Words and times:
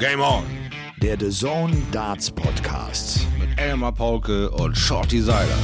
Game 0.00 0.22
On. 0.22 0.44
Der 1.02 1.18
The 1.18 1.28
Zone 1.28 1.76
Darts 1.92 2.30
Podcast. 2.30 3.26
Mit 3.38 3.60
Elmar 3.60 3.92
Paulke 3.92 4.50
und 4.50 4.74
Shorty 4.74 5.20
Seiler. 5.20 5.58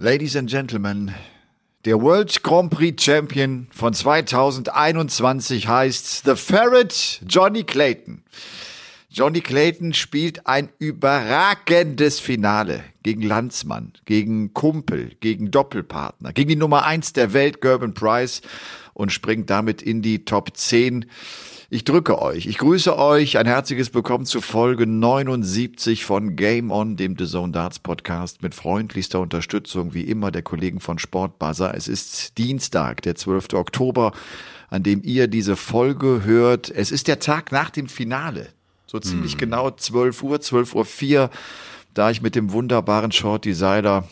Ladies 0.00 0.34
and 0.34 0.50
Gentlemen, 0.50 1.14
der 1.84 2.02
World 2.02 2.42
Grand 2.42 2.70
Prix 2.70 3.00
Champion 3.00 3.68
von 3.70 3.94
2021 3.94 5.68
heißt 5.68 6.24
The 6.24 6.34
Ferret 6.34 7.20
Johnny 7.28 7.62
Clayton. 7.62 8.24
Johnny 9.16 9.42
Clayton 9.42 9.94
spielt 9.94 10.48
ein 10.48 10.70
überragendes 10.80 12.18
Finale 12.18 12.82
gegen 13.04 13.22
Landsmann, 13.22 13.92
gegen 14.06 14.52
Kumpel, 14.54 15.12
gegen 15.20 15.52
Doppelpartner, 15.52 16.32
gegen 16.32 16.48
die 16.48 16.56
Nummer 16.56 16.84
eins 16.84 17.12
der 17.12 17.32
Welt, 17.32 17.60
Gerben 17.60 17.94
Price, 17.94 18.42
und 18.92 19.12
springt 19.12 19.50
damit 19.50 19.82
in 19.82 20.02
die 20.02 20.24
Top 20.24 20.56
10. 20.56 21.06
Ich 21.70 21.84
drücke 21.84 22.20
euch, 22.20 22.46
ich 22.46 22.58
grüße 22.58 22.98
euch, 22.98 23.38
ein 23.38 23.46
herzliches 23.46 23.94
Willkommen 23.94 24.26
zu 24.26 24.40
Folge 24.40 24.84
79 24.84 26.04
von 26.04 26.34
Game 26.34 26.72
On, 26.72 26.96
dem 26.96 27.14
The 27.16 27.26
Zone 27.26 27.52
Darts 27.52 27.78
Podcast 27.78 28.42
mit 28.42 28.52
freundlichster 28.52 29.20
Unterstützung, 29.20 29.94
wie 29.94 30.02
immer, 30.02 30.32
der 30.32 30.42
Kollegen 30.42 30.80
von 30.80 30.98
Sportbuzzer. 30.98 31.72
Es 31.76 31.86
ist 31.86 32.36
Dienstag, 32.36 33.02
der 33.02 33.14
12. 33.14 33.52
Oktober, 33.52 34.10
an 34.70 34.82
dem 34.82 35.04
ihr 35.04 35.28
diese 35.28 35.54
Folge 35.54 36.22
hört. 36.24 36.68
Es 36.68 36.90
ist 36.90 37.06
der 37.06 37.20
Tag 37.20 37.52
nach 37.52 37.70
dem 37.70 37.86
Finale 37.86 38.48
so 38.94 39.00
ziemlich 39.00 39.32
hm. 39.32 39.38
genau 39.38 39.70
12 39.72 40.22
Uhr, 40.22 40.40
12 40.40 40.74
Uhr 40.76 40.84
4, 40.84 41.30
da 41.94 42.10
ich 42.10 42.22
mit 42.22 42.36
dem 42.36 42.52
wunderbaren 42.52 43.10
Short 43.10 43.44
Designer 43.44 44.04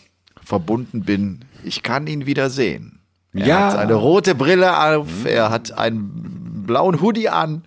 verbunden 0.42 1.02
bin. 1.02 1.45
Ich 1.62 1.84
kann 1.84 2.09
ihn 2.09 2.27
wieder 2.27 2.50
sehen. 2.50 2.98
Er 3.32 3.46
ja. 3.46 3.60
hat 3.60 3.78
eine 3.78 3.95
rote 3.95 4.34
Brille 4.34 4.76
auf, 4.76 5.06
hm. 5.06 5.26
er 5.26 5.50
hat 5.50 5.78
einen 5.78 6.65
blauen 6.66 7.01
Hoodie 7.01 7.29
an 7.29 7.62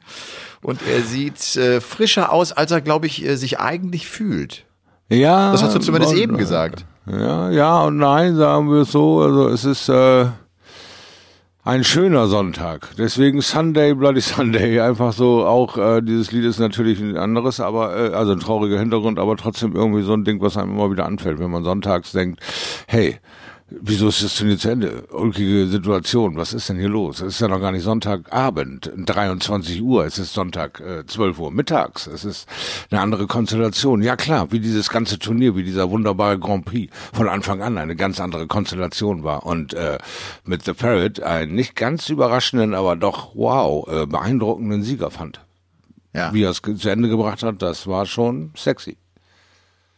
und 0.61 0.81
er 0.85 1.01
sieht 1.03 1.55
äh, 1.55 1.79
frischer 1.79 2.33
aus, 2.33 2.51
als 2.51 2.71
er, 2.71 2.81
glaube 2.81 3.07
ich, 3.07 3.23
äh, 3.23 3.37
sich 3.37 3.59
eigentlich 3.59 4.07
fühlt. 4.07 4.65
Ja. 5.07 5.53
Das 5.53 5.63
hast 5.63 5.73
du 5.73 5.79
zumindest 5.79 6.15
eben 6.15 6.37
gesagt. 6.37 6.85
Ja, 7.05 7.49
ja 7.49 7.83
und 7.83 7.97
nein, 7.97 8.35
sagen 8.35 8.69
wir 8.69 8.81
es 8.81 8.91
so. 8.91 9.21
Also 9.21 9.47
es 9.47 9.63
ist 9.63 9.87
äh, 9.87 10.25
ein 11.65 11.83
schöner 11.83 12.27
Sonntag. 12.27 12.89
Deswegen 12.95 13.41
Sunday, 13.41 13.95
Bloody 13.95 14.21
Sunday. 14.21 14.79
Einfach 14.85 15.13
so, 15.13 15.45
auch 15.47 15.77
äh, 15.77 16.01
dieses 16.01 16.31
Lied 16.31 16.45
ist 16.45 16.59
natürlich 16.59 16.99
ein 16.99 17.17
anderes, 17.17 17.59
aber 17.59 18.11
äh, 18.11 18.13
also 18.13 18.33
ein 18.33 18.39
trauriger 18.39 18.77
Hintergrund, 18.77 19.17
aber 19.17 19.35
trotzdem 19.35 19.75
irgendwie 19.75 20.03
so 20.03 20.13
ein 20.13 20.23
Ding, 20.23 20.39
was 20.41 20.57
einem 20.57 20.73
immer 20.73 20.91
wieder 20.91 21.07
anfällt, 21.07 21.39
wenn 21.39 21.49
man 21.49 21.63
sonntags 21.63 22.11
denkt, 22.11 22.39
hey, 22.87 23.17
Wieso 23.67 24.09
ist 24.09 24.23
das 24.23 24.37
denn 24.37 24.51
jetzt 24.51 24.61
zu 24.61 24.69
Ende? 24.69 25.07
Ulkige 25.07 25.65
Situation. 25.65 26.37
Was 26.37 26.53
ist 26.53 26.69
denn 26.69 26.77
hier 26.77 26.87
los? 26.87 27.19
Es 27.19 27.33
ist 27.35 27.39
ja 27.39 27.47
noch 27.47 27.59
gar 27.59 27.71
nicht 27.71 27.81
Sonntagabend, 27.81 28.91
23 28.95 29.81
Uhr. 29.81 30.05
Es 30.05 30.19
ist 30.19 30.33
Sonntag, 30.33 30.79
äh, 30.81 31.03
12 31.07 31.39
Uhr 31.39 31.51
mittags. 31.51 32.05
Es 32.05 32.25
ist 32.25 32.47
eine 32.91 33.01
andere 33.01 33.25
Konstellation. 33.25 34.03
Ja 34.03 34.15
klar, 34.17 34.51
wie 34.51 34.59
dieses 34.59 34.89
ganze 34.89 35.17
Turnier, 35.17 35.55
wie 35.55 35.63
dieser 35.63 35.89
wunderbare 35.89 36.37
Grand 36.37 36.65
Prix 36.65 36.93
von 37.11 37.27
Anfang 37.27 37.63
an 37.63 37.79
eine 37.79 37.95
ganz 37.95 38.19
andere 38.19 38.45
Konstellation 38.45 39.23
war. 39.23 39.47
Und 39.47 39.73
äh, 39.73 39.97
mit 40.43 40.63
The 40.63 40.75
Ferret 40.75 41.23
einen 41.23 41.55
nicht 41.55 41.75
ganz 41.75 42.07
überraschenden, 42.09 42.75
aber 42.75 42.95
doch 42.95 43.31
wow, 43.33 43.87
äh, 43.87 44.05
beeindruckenden 44.05 44.83
Sieger 44.83 45.09
fand. 45.09 45.41
Ja. 46.13 46.31
Wie 46.31 46.43
er 46.43 46.51
es 46.51 46.61
zu 46.61 46.89
Ende 46.89 47.09
gebracht 47.09 47.41
hat, 47.41 47.63
das 47.63 47.87
war 47.87 48.05
schon 48.05 48.51
sexy. 48.55 48.97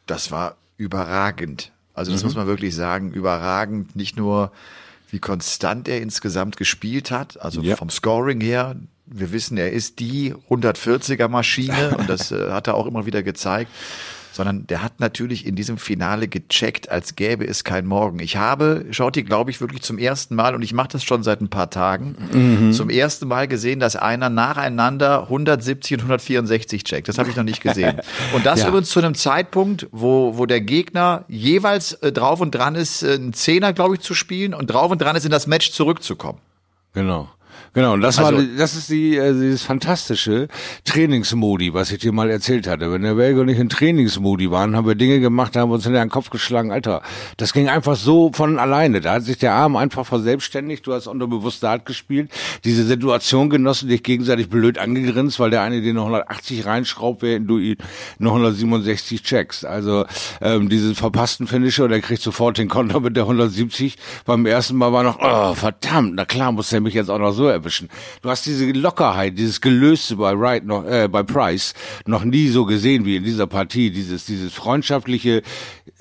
Das 0.06 0.32
war 0.32 0.56
überragend. 0.78 1.74
Also 1.98 2.12
das 2.12 2.22
mhm. 2.22 2.28
muss 2.28 2.36
man 2.36 2.48
wirklich 2.48 2.76
sagen, 2.76 3.12
überragend. 3.12 3.96
Nicht 3.96 4.18
nur, 4.18 4.52
wie 5.10 5.20
konstant 5.20 5.88
er 5.88 6.02
insgesamt 6.02 6.58
gespielt 6.58 7.12
hat, 7.12 7.42
also 7.42 7.62
ja. 7.62 7.76
vom 7.76 7.90
Scoring 7.90 8.40
her. 8.42 8.76
Wir 9.06 9.32
wissen, 9.32 9.58
er 9.58 9.72
ist 9.72 10.00
die 10.00 10.34
140er 10.50 11.28
Maschine 11.28 11.96
und 11.98 12.10
das 12.10 12.32
äh, 12.32 12.52
hat 12.52 12.68
er 12.68 12.76
auch 12.76 12.86
immer 12.86 13.06
wieder 13.06 13.24
gezeigt 13.24 13.72
sondern 14.38 14.68
der 14.68 14.84
hat 14.84 15.00
natürlich 15.00 15.46
in 15.46 15.56
diesem 15.56 15.78
Finale 15.78 16.28
gecheckt, 16.28 16.90
als 16.90 17.16
gäbe 17.16 17.46
es 17.46 17.64
kein 17.64 17.86
Morgen. 17.88 18.20
Ich 18.20 18.38
habe 18.38 18.86
Shorty, 18.92 19.24
glaube 19.24 19.50
ich, 19.52 19.60
wirklich 19.60 19.82
zum 19.82 19.98
ersten 19.98 20.36
Mal, 20.36 20.54
und 20.54 20.62
ich 20.62 20.74
mache 20.74 20.90
das 20.90 21.04
schon 21.04 21.24
seit 21.24 21.42
ein 21.42 21.50
paar 21.50 21.72
Tagen, 21.72 22.16
mhm. 22.32 22.72
zum 22.72 22.90
ersten 22.90 23.28
Mal 23.28 23.48
gesehen, 23.48 23.80
dass 23.80 23.96
einer 23.96 24.30
nacheinander 24.30 25.24
170 25.24 25.96
und 25.96 26.00
164 26.02 26.84
checkt. 26.84 27.10
Das 27.10 27.18
habe 27.18 27.30
ich 27.30 27.36
noch 27.36 27.44
nicht 27.44 27.62
gesehen. 27.62 28.00
Und 28.36 28.46
das 28.46 28.62
ja. 28.62 28.68
übrigens 28.68 28.90
zu 28.90 29.00
einem 29.00 29.16
Zeitpunkt, 29.16 29.88
wo, 29.92 30.38
wo 30.38 30.46
der 30.46 30.62
Gegner 30.62 31.26
jeweils 31.28 31.94
äh, 31.94 32.12
drauf 32.12 32.40
und 32.42 32.52
dran 32.52 32.76
ist, 32.76 33.02
äh, 33.02 33.14
einen 33.14 33.34
Zehner, 33.34 33.74
glaube 33.74 33.96
ich, 33.96 34.02
zu 34.02 34.14
spielen 34.14 34.54
und 34.54 34.68
drauf 34.68 34.92
und 34.92 35.02
dran 35.02 35.16
ist, 35.16 35.26
in 35.26 35.32
das 35.32 35.48
Match 35.48 35.72
zurückzukommen. 35.72 36.40
Genau. 36.94 37.30
Genau, 37.74 37.94
und 37.94 38.02
das 38.02 38.18
also, 38.20 38.38
war, 38.38 38.44
das 38.58 38.76
ist 38.76 38.90
die, 38.90 39.18
äh, 39.18 39.34
dieses 39.34 39.64
fantastische 39.64 40.48
Trainingsmodi, 40.86 41.74
was 41.74 41.92
ich 41.92 42.00
dir 42.00 42.12
mal 42.12 42.30
erzählt 42.30 42.68
hatte. 42.68 42.92
Wenn 42.92 43.04
der 43.04 43.18
Welge 43.18 43.42
und 43.42 43.50
ich 43.50 43.60
in 43.60 43.70
Trainingsmodi 43.70 44.52
waren, 44.52 44.76
haben 44.76 44.88
wir 44.88 44.96
Dinge 44.96 45.20
gemacht, 45.20 45.56
haben 45.56 45.72
uns 45.72 45.86
in 45.86 45.94
den 45.94 46.10
Kopf 46.10 46.30
geschlagen, 46.30 46.72
Alter, 46.72 47.02
das 47.38 47.54
ging 47.54 47.70
einfach 47.70 47.96
so 47.96 48.32
von 48.34 48.60
alleine. 48.60 49.02
Da 49.02 49.14
hat 49.14 49.24
sich 49.24 49.38
der 49.38 49.54
Arm 49.54 49.76
einfach 49.76 50.06
verselbstständigt, 50.06 50.86
du 50.88 50.94
hast 50.94 51.08
unterbewusst 51.08 51.64
Dart 51.64 51.86
gespielt, 51.86 52.32
diese 52.64 52.84
Situation 52.84 53.50
genossen, 53.50 53.90
dich 53.90 54.04
gegenseitig 54.04 54.50
blöd 54.50 54.78
angegrinst, 54.78 55.40
weil 55.40 55.50
der 55.50 55.62
eine 55.62 55.82
noch 55.94 56.04
180 56.04 56.66
reinschraubt, 56.66 57.22
während 57.22 57.50
du 57.50 57.58
ihn 57.58 57.78
noch 58.20 58.32
167 58.32 59.24
checkst. 59.24 59.66
Also 59.66 60.06
ähm, 60.42 60.70
diese 60.70 60.96
verpassten 60.96 61.48
Finisher, 61.48 61.88
der 61.88 62.02
kriegt 62.02 62.22
sofort 62.22 62.58
den 62.58 62.70
Konter 62.70 63.00
mit 63.00 63.16
der 63.16 63.24
170. 63.24 63.98
Beim 64.26 64.46
ersten 64.46 64.76
Mal 64.78 64.94
war 64.94 65.04
noch, 65.04 65.20
oh, 65.22 65.54
verdammt, 65.54 66.14
na 66.16 66.26
klar 66.26 66.52
muss 66.52 66.70
der 66.70 66.82
mich 66.82 66.94
jetzt 66.94 67.10
auch 67.10 67.20
noch 67.20 67.32
so 67.32 67.50
erwischen. 67.58 67.90
Du 68.22 68.30
hast 68.30 68.46
diese 68.46 68.66
Lockerheit, 68.72 69.38
dieses 69.38 69.62
Gelöste 69.62 70.16
bei 70.16 70.38
Wright 70.38 70.66
noch, 70.66 70.86
äh, 70.86 71.08
bei 71.08 71.24
Price 71.24 71.74
noch 72.06 72.24
nie 72.24 72.48
so 72.48 72.66
gesehen 72.66 73.06
wie 73.06 73.18
in 73.18 73.24
dieser 73.24 73.48
Partie. 73.48 73.92
Dieses, 73.92 74.26
dieses 74.26 74.54
freundschaftliche 74.54 75.42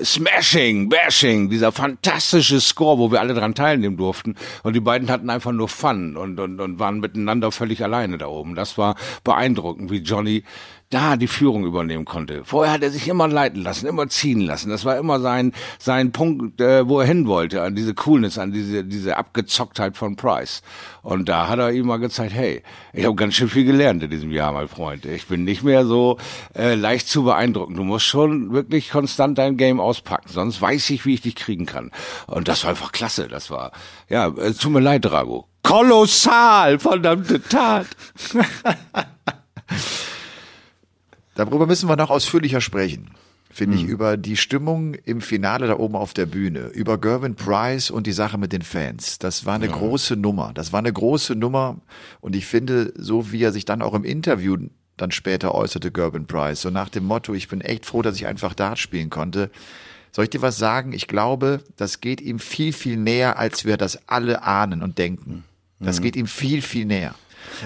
Smashing, 0.03 0.89
Bashing, 0.89 1.49
dieser 1.49 1.72
fantastische 1.72 2.61
Score, 2.61 2.99
wo 2.99 3.11
wir 3.11 3.21
alle 3.21 3.34
dran 3.34 3.55
teilnehmen 3.55 3.97
durften. 3.97 4.34
Und 4.62 4.75
die 4.75 4.81
beiden 4.81 5.11
hatten 5.11 5.31
einfach 5.31 5.53
nur 5.53 5.69
Fun 5.69 6.17
und, 6.17 6.39
und, 6.39 6.61
und 6.61 6.78
waren 6.78 7.00
miteinander 7.00 7.50
völlig 7.50 7.83
alleine 7.83 8.19
da 8.19 8.27
oben. 8.27 8.55
Das 8.55 8.78
war 8.78 8.97
beeindruckend, 9.25 9.91
wie 9.91 9.99
Johnny 9.99 10.44
da 10.91 11.16
die 11.16 11.26
Führung 11.26 11.64
übernehmen 11.64 12.04
konnte. 12.04 12.44
Vorher 12.44 12.72
hat 12.72 12.82
er 12.82 12.91
sich 12.91 13.08
immer 13.08 13.26
leiten 13.26 13.62
lassen, 13.62 13.86
immer 13.86 14.08
ziehen 14.08 14.41
lassen. 14.41 14.70
Das 14.70 14.84
war 14.84 14.97
immer 14.97 15.20
sein 15.20 15.52
sein 15.78 16.12
Punkt, 16.12 16.60
äh, 16.60 16.88
wo 16.88 17.00
er 17.00 17.06
hin 17.06 17.26
wollte, 17.26 17.62
an 17.62 17.74
diese 17.74 17.94
Coolness, 17.94 18.38
an 18.38 18.52
diese 18.52 18.84
diese 18.84 19.16
Abgezocktheit 19.16 19.96
von 19.96 20.16
Price. 20.16 20.62
Und 21.02 21.28
da 21.28 21.48
hat 21.48 21.58
er 21.58 21.72
ihm 21.72 21.86
mal 21.86 21.98
gezeigt, 21.98 22.32
hey, 22.34 22.62
ich 22.92 23.04
habe 23.04 23.16
ganz 23.16 23.34
schön 23.34 23.48
viel 23.48 23.64
gelernt 23.64 24.02
in 24.02 24.10
diesem 24.10 24.30
Jahr, 24.30 24.52
mein 24.52 24.69
Freund. 24.69 25.04
Ich 25.04 25.26
bin 25.26 25.44
nicht 25.44 25.62
mehr 25.64 25.84
so 25.86 26.19
äh, 26.54 26.75
leicht 26.75 27.08
zu 27.08 27.25
beeindrucken. 27.25 27.75
Du 27.75 27.82
musst 27.84 28.06
schon 28.06 28.52
wirklich 28.52 28.91
konstant 28.91 29.38
dein 29.38 29.56
Game 29.56 29.80
auspacken, 29.80 30.28
sonst 30.28 30.60
weiß 30.62 30.91
ich, 30.91 31.04
wie 31.04 31.14
ich 31.14 31.20
dich 31.20 31.34
kriegen 31.34 31.66
kann. 31.66 31.91
Und 32.26 32.48
das 32.48 32.62
war 32.62 32.70
einfach 32.70 32.92
klasse. 32.92 33.28
Das 33.28 33.50
war 33.50 33.72
ja, 34.08 34.28
äh, 34.28 34.52
tut 34.52 34.72
mir 34.72 34.80
leid, 34.80 35.04
Drago. 35.04 35.48
Kolossal, 35.62 36.78
verdammte 36.78 37.42
Tat. 37.42 37.88
Darüber 41.36 41.66
müssen 41.66 41.88
wir 41.88 41.97
noch 41.97 42.10
ausführlicher 42.10 42.60
sprechen, 42.60 43.10
finde 43.50 43.76
mhm. 43.76 43.84
ich, 43.84 43.88
über 43.88 44.16
die 44.16 44.36
Stimmung 44.36 44.94
im 44.94 45.20
Finale 45.20 45.69
da 45.69 45.78
oben 45.78 45.94
auf 45.94 46.14
der 46.14 46.26
Bühne, 46.26 46.69
über 46.69 46.98
Gervin 46.98 47.36
Price 47.36 47.91
und 47.91 48.06
die 48.06 48.12
Sache 48.12 48.38
mit 48.38 48.52
den 48.52 48.62
Fans. 48.62 49.19
Das 49.19 49.46
war 49.46 49.54
eine 49.54 49.66
ja. 49.66 49.72
große 49.72 50.16
Nummer. 50.16 50.52
Das 50.54 50.72
war 50.72 50.80
eine 50.80 50.92
große 50.92 51.36
Nummer. 51.36 51.76
Und 52.20 52.34
ich 52.34 52.46
finde, 52.46 52.92
so 52.96 53.30
wie 53.32 53.42
er 53.42 53.52
sich 53.52 53.66
dann 53.66 53.82
auch 53.82 53.94
im 53.94 54.04
Interview 54.04 54.56
dann 54.96 55.10
später 55.10 55.54
äußerte, 55.54 55.92
Gervin 55.92 56.26
Price, 56.26 56.62
so 56.62 56.70
nach 56.70 56.88
dem 56.88 57.04
Motto, 57.04 57.34
ich 57.34 57.48
bin 57.48 57.60
echt 57.60 57.84
froh, 57.84 58.00
dass 58.00 58.16
ich 58.16 58.26
einfach 58.26 58.54
Dart 58.54 58.78
spielen 58.78 59.10
konnte. 59.10 59.50
Soll 60.10 60.25
ich 60.25 60.30
dir 60.30 60.41
was 60.41 60.56
sagen? 60.56 60.94
Ich 60.94 61.06
glaube, 61.06 61.60
das 61.76 62.00
geht 62.00 62.22
ihm 62.22 62.38
viel, 62.38 62.72
viel 62.72 62.96
näher, 62.96 63.38
als 63.38 63.66
wir 63.66 63.76
das 63.76 64.08
alle 64.08 64.43
ahnen 64.43 64.82
und 64.82 64.96
denken. 64.96 65.44
Das 65.78 65.99
mhm. 65.99 66.05
geht 66.05 66.16
ihm 66.16 66.26
viel, 66.26 66.62
viel 66.62 66.87
näher. 66.87 67.14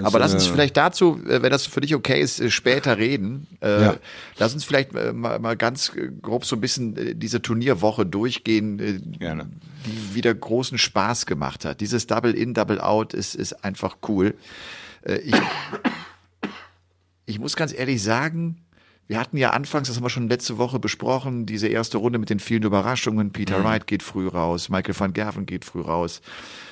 Aber 0.02 0.18
lass 0.18 0.34
uns 0.34 0.46
vielleicht 0.46 0.76
dazu, 0.76 1.20
äh, 1.26 1.42
wenn 1.42 1.50
das 1.50 1.66
für 1.66 1.80
dich 1.80 1.94
okay 1.94 2.20
ist, 2.20 2.40
äh, 2.40 2.50
später 2.50 2.98
reden. 2.98 3.46
Äh, 3.60 3.82
ja. 3.82 3.96
Lass 4.38 4.54
uns 4.54 4.64
vielleicht 4.64 4.92
mal, 4.92 5.38
mal 5.38 5.56
ganz 5.56 5.92
grob 6.22 6.44
so 6.44 6.56
ein 6.56 6.60
bisschen 6.60 7.18
diese 7.18 7.42
Turnierwoche 7.42 8.06
durchgehen, 8.06 9.16
Gerne. 9.18 9.46
die 9.86 10.14
wieder 10.14 10.34
großen 10.34 10.78
Spaß 10.78 11.26
gemacht 11.26 11.64
hat. 11.64 11.80
Dieses 11.80 12.06
Double 12.06 12.32
In, 12.32 12.54
Double 12.54 12.80
Out 12.80 13.14
ist, 13.14 13.34
ist 13.34 13.64
einfach 13.64 13.98
cool. 14.08 14.34
Ich, 15.24 15.34
ich 17.26 17.38
muss 17.38 17.56
ganz 17.56 17.72
ehrlich 17.72 18.02
sagen, 18.02 18.58
wir 19.10 19.18
hatten 19.18 19.36
ja 19.38 19.50
anfangs, 19.50 19.88
das 19.88 19.96
haben 19.96 20.04
wir 20.04 20.08
schon 20.08 20.28
letzte 20.28 20.56
Woche 20.56 20.78
besprochen, 20.78 21.44
diese 21.44 21.66
erste 21.66 21.98
Runde 21.98 22.20
mit 22.20 22.30
den 22.30 22.38
vielen 22.38 22.62
Überraschungen. 22.62 23.32
Peter 23.32 23.58
mhm. 23.58 23.64
Wright 23.64 23.86
geht 23.88 24.04
früh 24.04 24.28
raus, 24.28 24.68
Michael 24.68 24.94
van 24.96 25.12
Gerven 25.12 25.46
geht 25.46 25.64
früh 25.64 25.80
raus. 25.80 26.22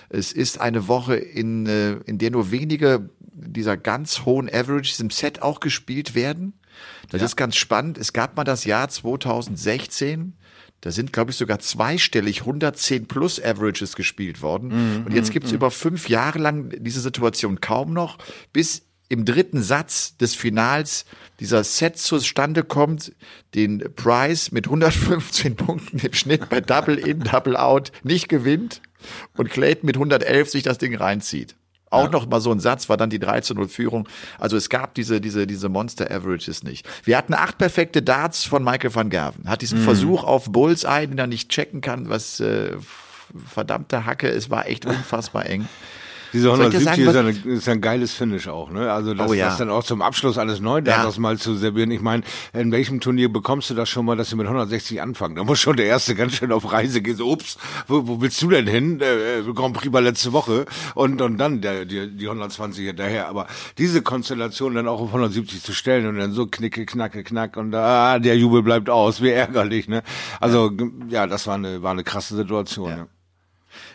Es 0.09 0.33
ist 0.33 0.61
eine 0.61 0.89
Woche, 0.89 1.17
in, 1.17 1.67
äh, 1.67 1.93
in 2.07 2.19
der 2.19 2.31
nur 2.31 2.51
wenige 2.51 3.11
dieser 3.21 3.77
ganz 3.77 4.25
hohen 4.25 4.49
Averages 4.49 5.01
im 5.01 5.11
Set 5.11 5.43
auch 5.43 5.61
gespielt 5.61 6.15
werden. 6.15 6.55
Das 7.11 7.21
ja. 7.21 7.27
ist 7.27 7.37
ganz 7.37 7.57
spannend. 7.57 7.99
Es 7.99 8.13
gab 8.13 8.37
mal 8.37 8.45
das 8.45 8.65
Jahr 8.65 8.89
2016, 8.89 10.35
Da 10.81 10.93
sind, 10.93 11.13
glaube 11.13 11.33
ich, 11.33 11.37
sogar 11.37 11.59
zweistellig 11.59 12.41
110 12.41 13.07
plus 13.07 13.43
Averages 13.43 13.97
gespielt 13.97 14.43
worden. 14.43 14.69
Mhm, 14.69 15.07
und 15.07 15.15
jetzt 15.15 15.33
gibt's 15.33 15.51
mhm. 15.51 15.57
über 15.57 15.71
fünf 15.71 16.09
Jahre 16.09 16.39
lang 16.39 16.71
diese 16.79 17.01
Situation 17.01 17.61
kaum 17.61 17.93
noch, 17.93 18.19
bis 18.53 18.83
im 19.09 19.25
dritten 19.25 19.63
Satz 19.63 20.17
des 20.19 20.35
Finals 20.35 21.07
dieser 21.41 21.65
Set 21.65 21.99
zustande 21.99 22.63
kommt, 22.63 23.13
den 23.55 23.83
Price 23.97 24.53
mit 24.53 24.67
115 24.67 25.57
Punkten 25.57 25.99
im 25.99 26.13
Schnitt 26.13 26.49
bei 26.49 26.61
Double 26.61 26.99
In, 26.99 27.21
Double 27.21 27.57
Out 27.57 27.91
nicht 28.03 28.29
gewinnt 28.29 28.83
und 29.37 29.51
Clayton 29.51 29.87
mit 29.87 29.97
111 29.97 30.51
sich 30.51 30.63
das 30.63 30.79
Ding 30.79 30.95
reinzieht. 30.95 31.57
Auch 31.91 32.05
ja. 32.05 32.11
noch 32.11 32.29
mal 32.29 32.41
so 32.41 32.53
ein 32.53 32.61
Satz 32.61 32.89
war 32.89 32.97
dann 32.97 33.11
die 33.11 33.19
3 33.19 33.41
zu 33.41 33.55
0 33.55 33.69
Führung. 33.69 34.09
Also 34.39 34.57
es 34.57 34.69
gab 34.69 34.95
diese, 34.95 35.21
diese, 35.21 35.47
diese 35.47 35.69
Monster 35.69 36.11
Averages 36.11 36.63
nicht. 36.63 36.87
Wir 37.05 37.17
hatten 37.17 37.35
acht 37.35 37.57
perfekte 37.57 38.03
Darts 38.03 38.45
von 38.45 38.63
Michael 38.63 38.95
van 38.95 39.11
Gerven. 39.11 39.49
Hat 39.49 39.63
diesen 39.63 39.81
mhm. 39.81 39.85
Versuch 39.85 40.25
auf 40.25 40.51
Bullseye, 40.53 41.07
den 41.07 41.19
er 41.19 41.27
nicht 41.27 41.49
checken 41.49 41.81
kann, 41.81 42.11
was 42.11 42.41
äh, 42.41 42.77
verdammte 43.47 44.05
Hacke, 44.05 44.29
es 44.29 44.51
war 44.51 44.67
echt 44.67 44.87
unfassbar 44.87 45.47
eng. 45.47 45.69
Diese 46.33 46.51
170 46.51 46.85
sagen, 46.85 47.29
ist, 47.29 47.45
eine, 47.45 47.55
ist 47.55 47.69
ein 47.69 47.81
geiles 47.81 48.13
Finish 48.13 48.49
auch, 48.49 48.71
ne? 48.71 48.93
Also 48.93 49.15
das, 49.15 49.31
oh 49.31 49.35
ja. 49.35 49.47
das 49.47 49.59
dann 49.59 49.71
auch 49.71 49.85
zum 49.85 50.03
Abschluss 50.03 50.39
alles 50.39 50.61
neu, 50.61 50.81
da 50.81 50.93
ja. 50.93 51.03
das 51.05 51.19
mal 51.19 51.39
zu 51.39 51.55
servieren. 51.55 51.91
Ich 51.91 52.01
meine, 52.01 52.23
in 52.53 52.71
welchem 52.73 53.01
Turnier 53.01 53.33
bekommst 53.33 53.71
du 53.71 53.75
das 53.75 53.89
schon 53.89 54.05
mal, 54.05 54.17
dass 54.17 54.31
sie 54.31 54.37
mit 54.37 54.47
160 54.47 55.01
anfangen? 55.01 55.37
Da 55.37 55.45
muss 55.45 55.59
schon 55.59 55.77
der 55.77 55.87
erste 55.87 56.15
ganz 56.15 56.35
schön 56.35 56.53
auf 56.53 56.71
Reise 56.73 57.01
gehen. 57.01 57.17
So, 57.17 57.31
ups, 57.31 57.57
wo, 57.87 58.07
wo 58.07 58.21
willst 58.21 58.41
du 58.43 58.51
denn 58.51 58.67
hin? 58.67 59.01
Äh, 59.01 59.39
äh 59.39 59.53
Grand 59.55 59.75
Prix 59.75 59.93
war 59.93 60.01
letzte 60.01 60.33
Woche 60.33 60.67
und 60.95 61.21
und 61.21 61.39
dann 61.39 61.61
der, 61.61 61.85
die, 61.85 62.15
die 62.15 62.27
120 62.27 62.87
hinterher. 62.87 63.29
Aber 63.29 63.47
diese 63.79 64.03
Konstellation 64.03 64.75
dann 64.75 64.89
auch 64.89 65.01
auf 65.01 65.09
170 65.09 65.63
zu 65.63 65.73
stellen 65.73 66.07
und 66.07 66.19
dann 66.19 66.33
so 66.33 66.47
knicke, 66.47 66.87
knacke, 66.87 67.25
knack 67.25 67.57
und 67.57 67.75
ah, 67.75 68.19
der 68.19 68.37
Jubel 68.37 68.63
bleibt 68.63 68.91
aus, 68.91 69.23
wie 69.23 69.31
ärgerlich, 69.31 69.89
ne? 69.89 70.03
Also 70.41 70.71
ja, 71.09 71.27
das 71.27 71.47
war 71.47 71.55
eine 71.55 71.83
war 71.83 71.93
eine 71.93 72.05
krasse 72.05 72.37
Situation. 72.37 72.91
Ja. 72.91 72.97
ja. 72.97 73.07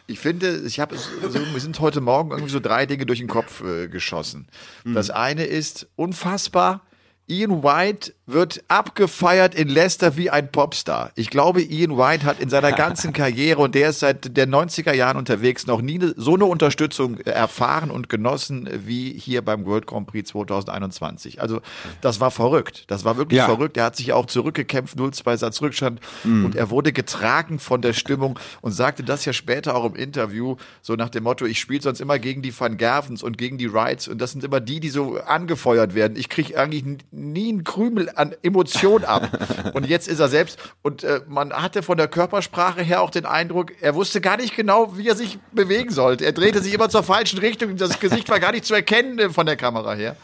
Ich 0.06 0.20
finde, 0.20 0.62
ich 0.66 0.80
habe 0.80 0.98
so, 0.98 1.40
mir 1.40 1.60
sind 1.60 1.80
heute 1.80 2.02
Morgen 2.02 2.32
irgendwie 2.32 2.52
so 2.52 2.60
drei 2.60 2.86
Dinge 2.86 3.06
durch 3.06 3.20
den 3.20 3.28
Kopf 3.30 3.64
äh, 3.64 3.88
geschossen. 3.88 4.48
Mhm. 4.84 4.96
Das 4.96 5.10
eine 5.10 5.46
ist 5.46 5.88
unfassbar. 5.96 6.82
Ian 7.28 7.64
White 7.64 8.14
wird 8.26 8.64
abgefeiert 8.68 9.56
in 9.56 9.70
Leicester 9.70 10.18
wie 10.18 10.30
ein 10.30 10.52
Popstar. 10.52 11.12
Ich 11.16 11.30
glaube, 11.30 11.62
Ian 11.62 11.98
White 11.98 12.26
hat 12.26 12.40
in 12.40 12.50
seiner 12.50 12.72
ganzen 12.74 13.14
Karriere 13.14 13.62
und 13.62 13.76
der 13.76 13.90
ist 13.90 14.00
seit 14.00 14.36
der 14.36 14.48
90er 14.48 14.94
Jahren 14.94 15.18
unterwegs 15.18 15.66
noch 15.66 15.82
nie 15.82 16.00
so 16.18 16.36
eine 16.36 16.46
Unterstützung 16.46 17.20
erfahren 17.20 17.92
und 17.92 18.10
genossen 18.10 18.70
wie 18.86 19.12
hier 19.12 19.42
beim 19.42 19.66
World 19.66 19.88
Grand 19.88 20.08
Prix 20.08 20.30
2021. 20.30 21.42
Also 21.42 21.62
das 22.02 22.20
war 22.20 22.32
verrückt. 22.32 22.86
Das 22.88 23.06
war 23.06 23.18
wirklich 23.18 23.38
ja. 23.38 23.46
verrückt. 23.46 23.78
Er 23.78 23.86
hat 23.86 23.96
sich 23.96 24.12
auch 24.12 24.26
zurückgekämpft, 24.26 24.98
0-2 24.98 25.38
Satz 25.38 25.62
Rückstand 25.62 26.02
mhm. 26.24 26.46
und 26.46 26.56
er 26.56 26.70
wurde 26.70 26.92
getragen 26.92 27.60
von 27.60 27.82
der 27.82 27.94
Stimmung 27.94 28.38
und 28.62 28.74
sagte 28.74 29.04
das 29.04 29.24
ja 29.24 29.32
später 29.34 29.76
auch 29.76 29.86
im 29.86 29.96
Interview, 29.96 30.58
so 30.82 30.96
nach 30.96 31.10
dem 31.10 31.24
Motto, 31.24 31.46
ich 31.46 31.60
spiele 31.60 31.82
sonst 31.82 32.02
immer 32.02 32.20
gegen 32.20 32.42
die 32.42 32.58
Van 32.58 32.78
Gervens 32.78 33.24
und 33.24 33.38
gegen 33.38 33.58
die 33.58 33.72
Wrights 33.72 34.10
und 34.10 34.20
das 34.20 34.32
sind 34.32 34.44
immer 34.44 34.60
die, 34.60 34.80
die 34.80 34.90
so 34.90 35.20
angefeuert 35.20 35.96
werden. 35.96 36.18
Ich 36.18 36.30
kriege 36.30 36.60
eigentlich 36.60 36.84
nie 37.14 37.50
einen 37.50 37.64
Krümel 37.64 38.10
an 38.16 38.36
Emotion 38.42 39.04
ab. 39.04 39.30
Und 39.74 39.86
jetzt 39.86 40.08
ist 40.08 40.20
er 40.20 40.30
selbst. 40.30 40.58
Und 40.82 41.04
äh, 41.04 41.22
man 41.28 41.54
hatte 41.54 41.84
von 41.84 41.98
der 41.98 42.08
Körpersprache 42.08 42.82
her 42.82 43.02
auch 43.02 43.12
den 43.12 43.26
Eindruck, 43.26 43.72
er 43.82 43.96
wusste 43.96 44.20
gar 44.20 44.38
nicht 44.38 44.56
genau, 44.56 44.98
wie 44.98 45.08
er 45.08 45.16
sich 45.16 45.40
bewegen 45.52 45.92
sollte. 45.92 46.26
Er 46.26 46.34
drehte 46.34 46.62
sich 46.62 46.74
immer 46.74 46.90
zur 46.90 47.04
falschen 47.04 47.40
Richtung. 47.40 47.78
Das 47.78 48.00
Gesicht 48.00 48.30
war 48.30 48.40
gar 48.40 48.52
nicht 48.52 48.66
zu 48.66 48.74
erkennen 48.74 49.20
äh, 49.20 49.30
von 49.30 49.46
der 49.46 49.56
Kamera 49.56 49.94
her. 49.94 50.16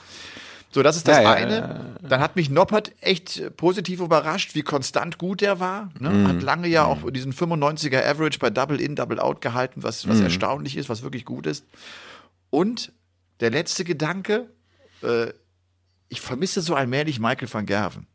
So, 0.72 0.84
das 0.84 0.98
ist 0.98 1.08
das 1.08 1.18
ja, 1.24 1.32
eine. 1.32 1.58
Ja, 2.02 2.08
Dann 2.08 2.20
hat 2.20 2.36
mich 2.36 2.50
Noppert 2.52 2.92
echt 3.02 3.58
positiv 3.58 4.02
überrascht, 4.02 4.54
wie 4.54 4.62
konstant 4.62 5.18
gut 5.18 5.42
er 5.42 5.60
war. 5.60 5.90
Ne? 6.00 6.10
Mhm. 6.10 6.28
Hat 6.28 6.44
lange 6.44 6.68
ja 6.68 6.86
auch 6.86 7.10
diesen 7.10 7.34
95er 7.34 8.06
Average 8.06 8.38
bei 8.38 8.52
Double 8.52 8.80
In, 8.80 8.96
Double 8.96 9.20
Out 9.20 9.42
gehalten, 9.42 9.82
was, 9.82 10.08
was 10.08 10.18
mhm. 10.18 10.26
erstaunlich 10.26 10.78
ist, 10.78 10.88
was 10.88 11.02
wirklich 11.02 11.26
gut 11.26 11.48
ist. 11.48 11.66
Und 12.52 12.92
der 13.40 13.50
letzte 13.50 13.84
Gedanke, 13.84 14.48
äh, 15.02 15.28
ich 16.10 16.22
vermisse 16.22 16.62
so 16.62 16.76
allmählich 16.76 17.20
Michael 17.20 17.52
van 17.52 17.66
Gerven. 17.66 18.08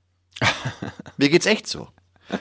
Mir 1.17 1.29
geht's 1.29 1.47
echt 1.47 1.67
so. 1.67 1.89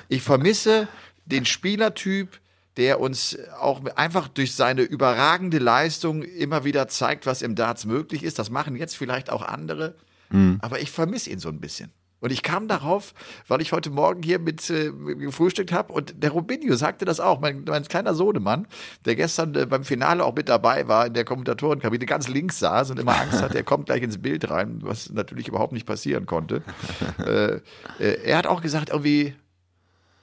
Ich 0.07 0.21
vermisse 0.21 0.87
den 1.25 1.45
Spielertyp, 1.45 2.39
der 2.77 2.99
uns 2.99 3.37
auch 3.59 3.85
einfach 3.95 4.27
durch 4.27 4.55
seine 4.55 4.81
überragende 4.81 5.59
Leistung 5.59 6.23
immer 6.23 6.63
wieder 6.63 6.87
zeigt, 6.87 7.25
was 7.25 7.41
im 7.41 7.55
Darts 7.55 7.85
möglich 7.85 8.23
ist. 8.23 8.39
Das 8.39 8.49
machen 8.49 8.75
jetzt 8.75 8.97
vielleicht 8.97 9.29
auch 9.29 9.43
andere. 9.43 9.95
Mhm. 10.29 10.57
Aber 10.61 10.79
ich 10.79 10.89
vermisse 10.89 11.29
ihn 11.29 11.39
so 11.39 11.49
ein 11.49 11.59
bisschen. 11.59 11.91
Und 12.23 12.31
ich 12.31 12.41
kam 12.41 12.69
darauf, 12.69 13.13
weil 13.49 13.59
ich 13.59 13.73
heute 13.73 13.89
Morgen 13.89 14.23
hier 14.23 14.39
mit 14.39 14.69
äh, 14.69 14.91
gefrühstückt 14.91 15.73
habe 15.73 15.91
und 15.91 16.23
der 16.23 16.31
Robinho 16.31 16.73
sagte 16.77 17.03
das 17.03 17.19
auch, 17.19 17.41
mein, 17.41 17.65
mein 17.67 17.83
kleiner 17.83 18.15
Sohnemann, 18.15 18.65
der 19.03 19.17
gestern 19.17 19.53
äh, 19.55 19.65
beim 19.65 19.83
Finale 19.83 20.23
auch 20.23 20.33
mit 20.33 20.47
dabei 20.47 20.87
war 20.87 21.07
in 21.07 21.15
der 21.15 21.25
Kommentatorenkabine, 21.25 22.05
ganz 22.05 22.29
links 22.29 22.59
saß 22.59 22.91
und 22.91 22.99
immer 22.99 23.19
Angst 23.19 23.41
hat, 23.41 23.53
er 23.53 23.63
kommt 23.63 23.87
gleich 23.87 24.01
ins 24.01 24.21
Bild 24.21 24.49
rein, 24.49 24.79
was 24.83 25.09
natürlich 25.09 25.49
überhaupt 25.49 25.73
nicht 25.73 25.85
passieren 25.85 26.25
konnte. 26.25 26.61
äh, 27.19 27.55
äh, 27.99 28.23
er 28.23 28.37
hat 28.37 28.47
auch 28.47 28.61
gesagt, 28.61 28.91
irgendwie, 28.91 29.35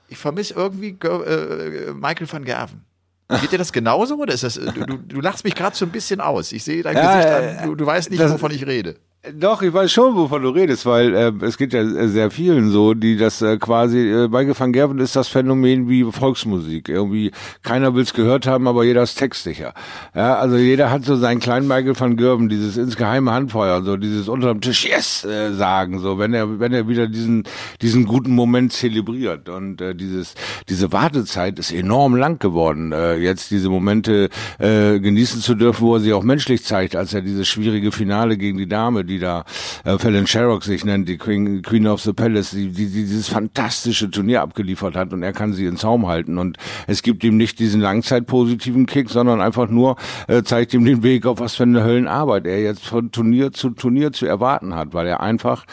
ich 0.08 0.16
vermisse 0.16 0.54
irgendwie 0.54 0.96
äh, 1.06 1.92
Michael 1.92 2.32
van 2.32 2.46
Gerven. 2.46 2.86
Geht 3.28 3.52
dir 3.52 3.58
das 3.58 3.72
genauso 3.74 4.16
oder 4.16 4.32
ist 4.32 4.42
das, 4.42 4.54
du, 4.54 4.86
du, 4.86 4.96
du 4.96 5.20
lachst 5.20 5.44
mich 5.44 5.54
gerade 5.54 5.76
so 5.76 5.84
ein 5.84 5.92
bisschen 5.92 6.22
aus. 6.22 6.50
Ich 6.50 6.64
sehe 6.64 6.82
dein 6.82 6.96
ja, 6.96 7.16
Gesicht 7.18 7.60
an, 7.60 7.68
du, 7.68 7.74
du 7.74 7.84
weißt 7.84 8.08
nicht, 8.08 8.22
das, 8.22 8.32
wovon 8.32 8.52
ich 8.52 8.66
rede. 8.66 8.96
Doch, 9.34 9.60
ich 9.60 9.70
weiß 9.70 9.92
schon, 9.92 10.16
wovon 10.16 10.40
du 10.40 10.48
redest, 10.48 10.86
weil 10.86 11.14
äh, 11.14 11.30
es 11.44 11.58
geht 11.58 11.74
ja 11.74 11.84
sehr 12.08 12.30
vielen 12.30 12.70
so, 12.70 12.94
die 12.94 13.18
das 13.18 13.42
äh, 13.42 13.58
quasi, 13.58 13.98
äh, 13.98 14.28
Michael 14.28 14.58
van 14.58 14.72
Gerven 14.72 14.98
ist 14.98 15.14
das 15.14 15.28
Phänomen 15.28 15.90
wie 15.90 16.04
Volksmusik. 16.04 16.88
Irgendwie, 16.88 17.30
keiner 17.62 17.94
will's 17.94 18.14
gehört 18.14 18.46
haben, 18.46 18.66
aber 18.66 18.82
jeder 18.82 19.02
ist 19.02 19.16
textsicher. 19.16 19.74
Ja, 20.14 20.36
also 20.36 20.56
jeder 20.56 20.90
hat 20.90 21.04
so 21.04 21.16
seinen 21.16 21.38
kleinen 21.38 21.68
Michael 21.68 22.00
van 22.00 22.16
Gerven, 22.16 22.48
dieses 22.48 22.78
insgeheime 22.78 23.30
Handfeuer, 23.30 23.82
so 23.82 23.98
dieses 23.98 24.26
unterm 24.26 24.62
Tisch 24.62 24.86
Yes 24.86 25.22
äh, 25.26 25.52
sagen, 25.52 25.98
so 25.98 26.18
wenn 26.18 26.32
er 26.32 26.58
wenn 26.58 26.72
er 26.72 26.88
wieder 26.88 27.06
diesen 27.06 27.44
diesen 27.82 28.06
guten 28.06 28.34
Moment 28.34 28.72
zelebriert 28.72 29.50
und 29.50 29.82
äh, 29.82 29.94
dieses 29.94 30.32
diese 30.70 30.92
Wartezeit 30.92 31.58
ist 31.58 31.72
enorm 31.72 32.16
lang 32.16 32.38
geworden, 32.38 32.92
äh, 32.92 33.16
jetzt 33.16 33.50
diese 33.50 33.68
Momente 33.68 34.30
äh, 34.58 34.98
genießen 34.98 35.42
zu 35.42 35.54
dürfen, 35.54 35.82
wo 35.82 35.96
er 35.96 36.00
sich 36.00 36.14
auch 36.14 36.22
menschlich 36.22 36.64
zeigt, 36.64 36.96
als 36.96 37.12
er 37.12 37.20
dieses 37.20 37.46
schwierige 37.46 37.92
Finale 37.92 38.38
gegen 38.38 38.56
die 38.56 38.66
Dame 38.66 39.09
die 39.10 39.18
da 39.18 39.44
äh, 39.84 39.98
Fallon 39.98 40.26
Sherrock 40.26 40.64
sich 40.64 40.84
nennt, 40.84 41.08
die 41.08 41.18
Queen, 41.18 41.62
Queen 41.62 41.86
of 41.86 42.00
the 42.00 42.12
Palace, 42.12 42.50
die, 42.50 42.68
die, 42.68 42.86
die 42.86 43.02
dieses 43.02 43.28
fantastische 43.28 44.10
Turnier 44.10 44.42
abgeliefert 44.42 44.96
hat 44.96 45.12
und 45.12 45.22
er 45.22 45.32
kann 45.32 45.52
sie 45.52 45.66
in 45.66 45.76
Zaum 45.76 46.06
halten. 46.06 46.38
Und 46.38 46.56
es 46.86 47.02
gibt 47.02 47.24
ihm 47.24 47.36
nicht 47.36 47.58
diesen 47.58 47.80
langzeitpositiven 47.80 48.86
Kick, 48.86 49.10
sondern 49.10 49.40
einfach 49.40 49.68
nur 49.68 49.96
äh, 50.28 50.42
zeigt 50.42 50.72
ihm 50.74 50.84
den 50.84 51.02
Weg, 51.02 51.26
auf 51.26 51.40
was 51.40 51.56
für 51.56 51.64
eine 51.64 51.84
Höllenarbeit 51.84 52.46
er 52.46 52.62
jetzt 52.62 52.86
von 52.86 53.10
Turnier 53.10 53.52
zu 53.52 53.70
Turnier 53.70 54.12
zu 54.12 54.26
erwarten 54.26 54.74
hat, 54.74 54.94
weil 54.94 55.06
er 55.06 55.20
einfach 55.20 55.64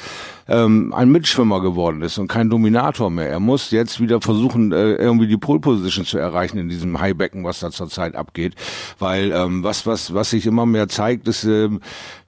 ähm, 0.48 0.94
ein 0.94 1.10
Mitschwimmer 1.10 1.62
geworden 1.62 2.02
ist 2.02 2.18
und 2.18 2.28
kein 2.28 2.50
Dominator 2.50 3.10
mehr. 3.10 3.30
Er 3.30 3.40
muss 3.40 3.72
jetzt 3.72 4.00
wieder 4.00 4.22
versuchen, 4.22 4.72
äh, 4.72 4.94
irgendwie 4.94 5.28
die 5.28 5.38
Pole 5.38 5.60
Position 5.60 6.06
zu 6.06 6.18
erreichen 6.18 6.58
in 6.58 6.70
diesem 6.70 7.00
Highbecken, 7.00 7.44
was 7.44 7.60
da 7.60 7.72
zurzeit 7.72 8.16
abgeht. 8.16 8.56
Weil 9.00 9.32
ähm, 9.32 9.64
was, 9.64 9.86
was, 9.86 10.14
was 10.14 10.30
sich 10.30 10.46
immer 10.46 10.66
mehr 10.66 10.88
zeigt, 10.88 11.28
ist 11.28 11.44
ähm, 11.44 11.82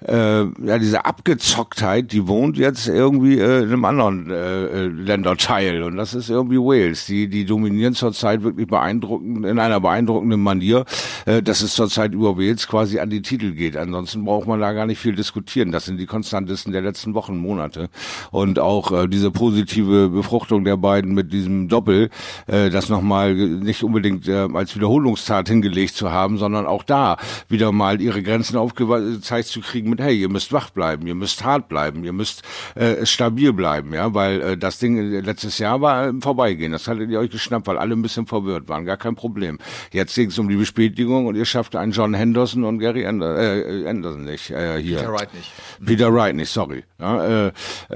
äh, 0.06 0.44
ja 0.44 0.80
diese 0.80 1.06
Abgezocktheit, 1.06 2.12
die 2.12 2.28
wohnt 2.28 2.58
jetzt 2.58 2.88
irgendwie 2.88 3.40
äh, 3.40 3.64
in 3.64 3.70
einem 3.70 3.86
anderen 3.86 4.30
äh, 4.30 4.66
äh, 4.66 4.88
Länderteil. 4.88 5.84
Und 5.84 5.98
das 5.98 6.14
ist 6.14 6.30
irgendwie 6.30 6.58
Wales. 6.58 7.06
Die, 7.06 7.28
die 7.28 7.46
dominieren 7.46 7.94
zurzeit 7.94 8.44
wirklich 8.44 8.68
beeindruckend, 8.68 9.46
in 9.46 9.60
einer 9.60 9.80
beeindruckenden 9.80 10.42
Manier, 10.42 10.86
äh, 11.26 11.42
dass 11.42 11.62
es 11.62 11.74
zurzeit 11.74 12.14
über 12.14 12.38
Wales 12.38 12.68
quasi 12.68 13.00
an 13.00 13.10
die 13.10 13.22
Titel 13.22 13.54
geht. 13.54 13.78
Ansonsten 13.78 14.26
braucht 14.26 14.48
man 14.48 14.60
da 14.60 14.74
gar 14.74 14.86
nicht 14.86 15.00
viel 15.00 15.16
diskutieren. 15.16 15.72
Das 15.72 15.86
sind 15.86 15.98
die 15.98 16.06
konstantesten 16.06 16.74
der 16.74 16.82
letzten 16.82 17.14
Wochen, 17.14 17.38
Monate 17.38 17.90
und 18.32 18.60
auch 18.60 18.92
äh, 18.92 19.08
diese 19.08 19.32
positive 19.32 20.10
Befruchtung 20.10 20.64
der 20.64 20.78
beiden 20.78 21.14
mit 21.14 21.34
diesem 21.34 21.68
Doppel, 21.68 22.10
äh, 22.48 22.70
das 22.70 22.90
nochmal 22.90 23.34
nicht 23.34 23.84
unbedingt 23.84 24.28
äh, 24.28 24.48
als 24.54 24.76
Wiederholungstat 24.76 25.48
hingelegt 25.48 25.96
zu 25.96 26.12
haben, 26.12 26.38
sondern 26.38 26.66
auch 26.66 26.84
da 26.84 27.18
wieder 27.48 27.72
mal 27.72 28.02
ihre 28.02 28.22
Grenzen 28.24 28.58
aufgezeigt 28.58 29.48
zu 29.48 29.62
kriegen 29.62 29.90
mit, 29.90 30.00
hey, 30.00 30.20
ihr 30.20 30.30
müsst 30.30 30.54
wach 30.54 30.70
bleiben, 30.70 31.08
ihr 31.08 31.16
müsst 31.16 31.44
hart 31.44 31.70
bleiben, 31.70 32.04
ihr 32.04 32.14
müsst 32.14 32.44
äh, 32.76 33.06
stabil 33.06 33.54
bleiben, 33.54 33.94
ja, 33.94 34.14
weil 34.14 34.42
äh, 34.42 34.58
das 34.58 34.80
Ding 34.80 34.98
äh, 34.98 35.20
letztes 35.20 35.58
Jahr 35.60 35.82
war 35.82 36.08
im 36.08 36.22
Vorbeigehen, 36.22 36.72
das 36.72 36.88
hattet 36.88 37.10
ihr 37.10 37.20
euch 37.20 37.30
geschnappt, 37.30 37.68
weil 37.68 37.78
alle 37.78 37.96
ein 37.96 38.02
bisschen 38.02 38.26
verwirrt 38.26 38.68
waren, 38.68 38.86
gar 38.86 38.98
kein 38.98 39.16
Problem. 39.16 39.58
Jetzt 39.92 40.16
ging 40.16 40.30
es 40.30 40.40
um 40.40 40.50
die 40.50 40.56
Bestätigung 40.56 41.26
und 41.26 41.36
ihr 41.36 41.46
schafft 41.46 41.76
einen 41.76 41.92
John 41.92 42.14
Henderson 42.14 42.64
und 42.64 42.80
Gary 42.80 43.06
Anderson, 43.06 43.86
äh, 43.86 43.90
Anderson 43.90 44.24
nicht, 44.24 44.52
äh, 44.52 44.82
hier. 44.82 44.98
Peter 44.98 45.14
Wright 45.14 45.34
nicht. 45.34 45.52
Peter 45.86 46.14
Wright 46.14 46.36
nicht, 46.36 46.50
sorry. 46.50 46.84
Ja, 47.00 47.48
äh, 47.48 47.52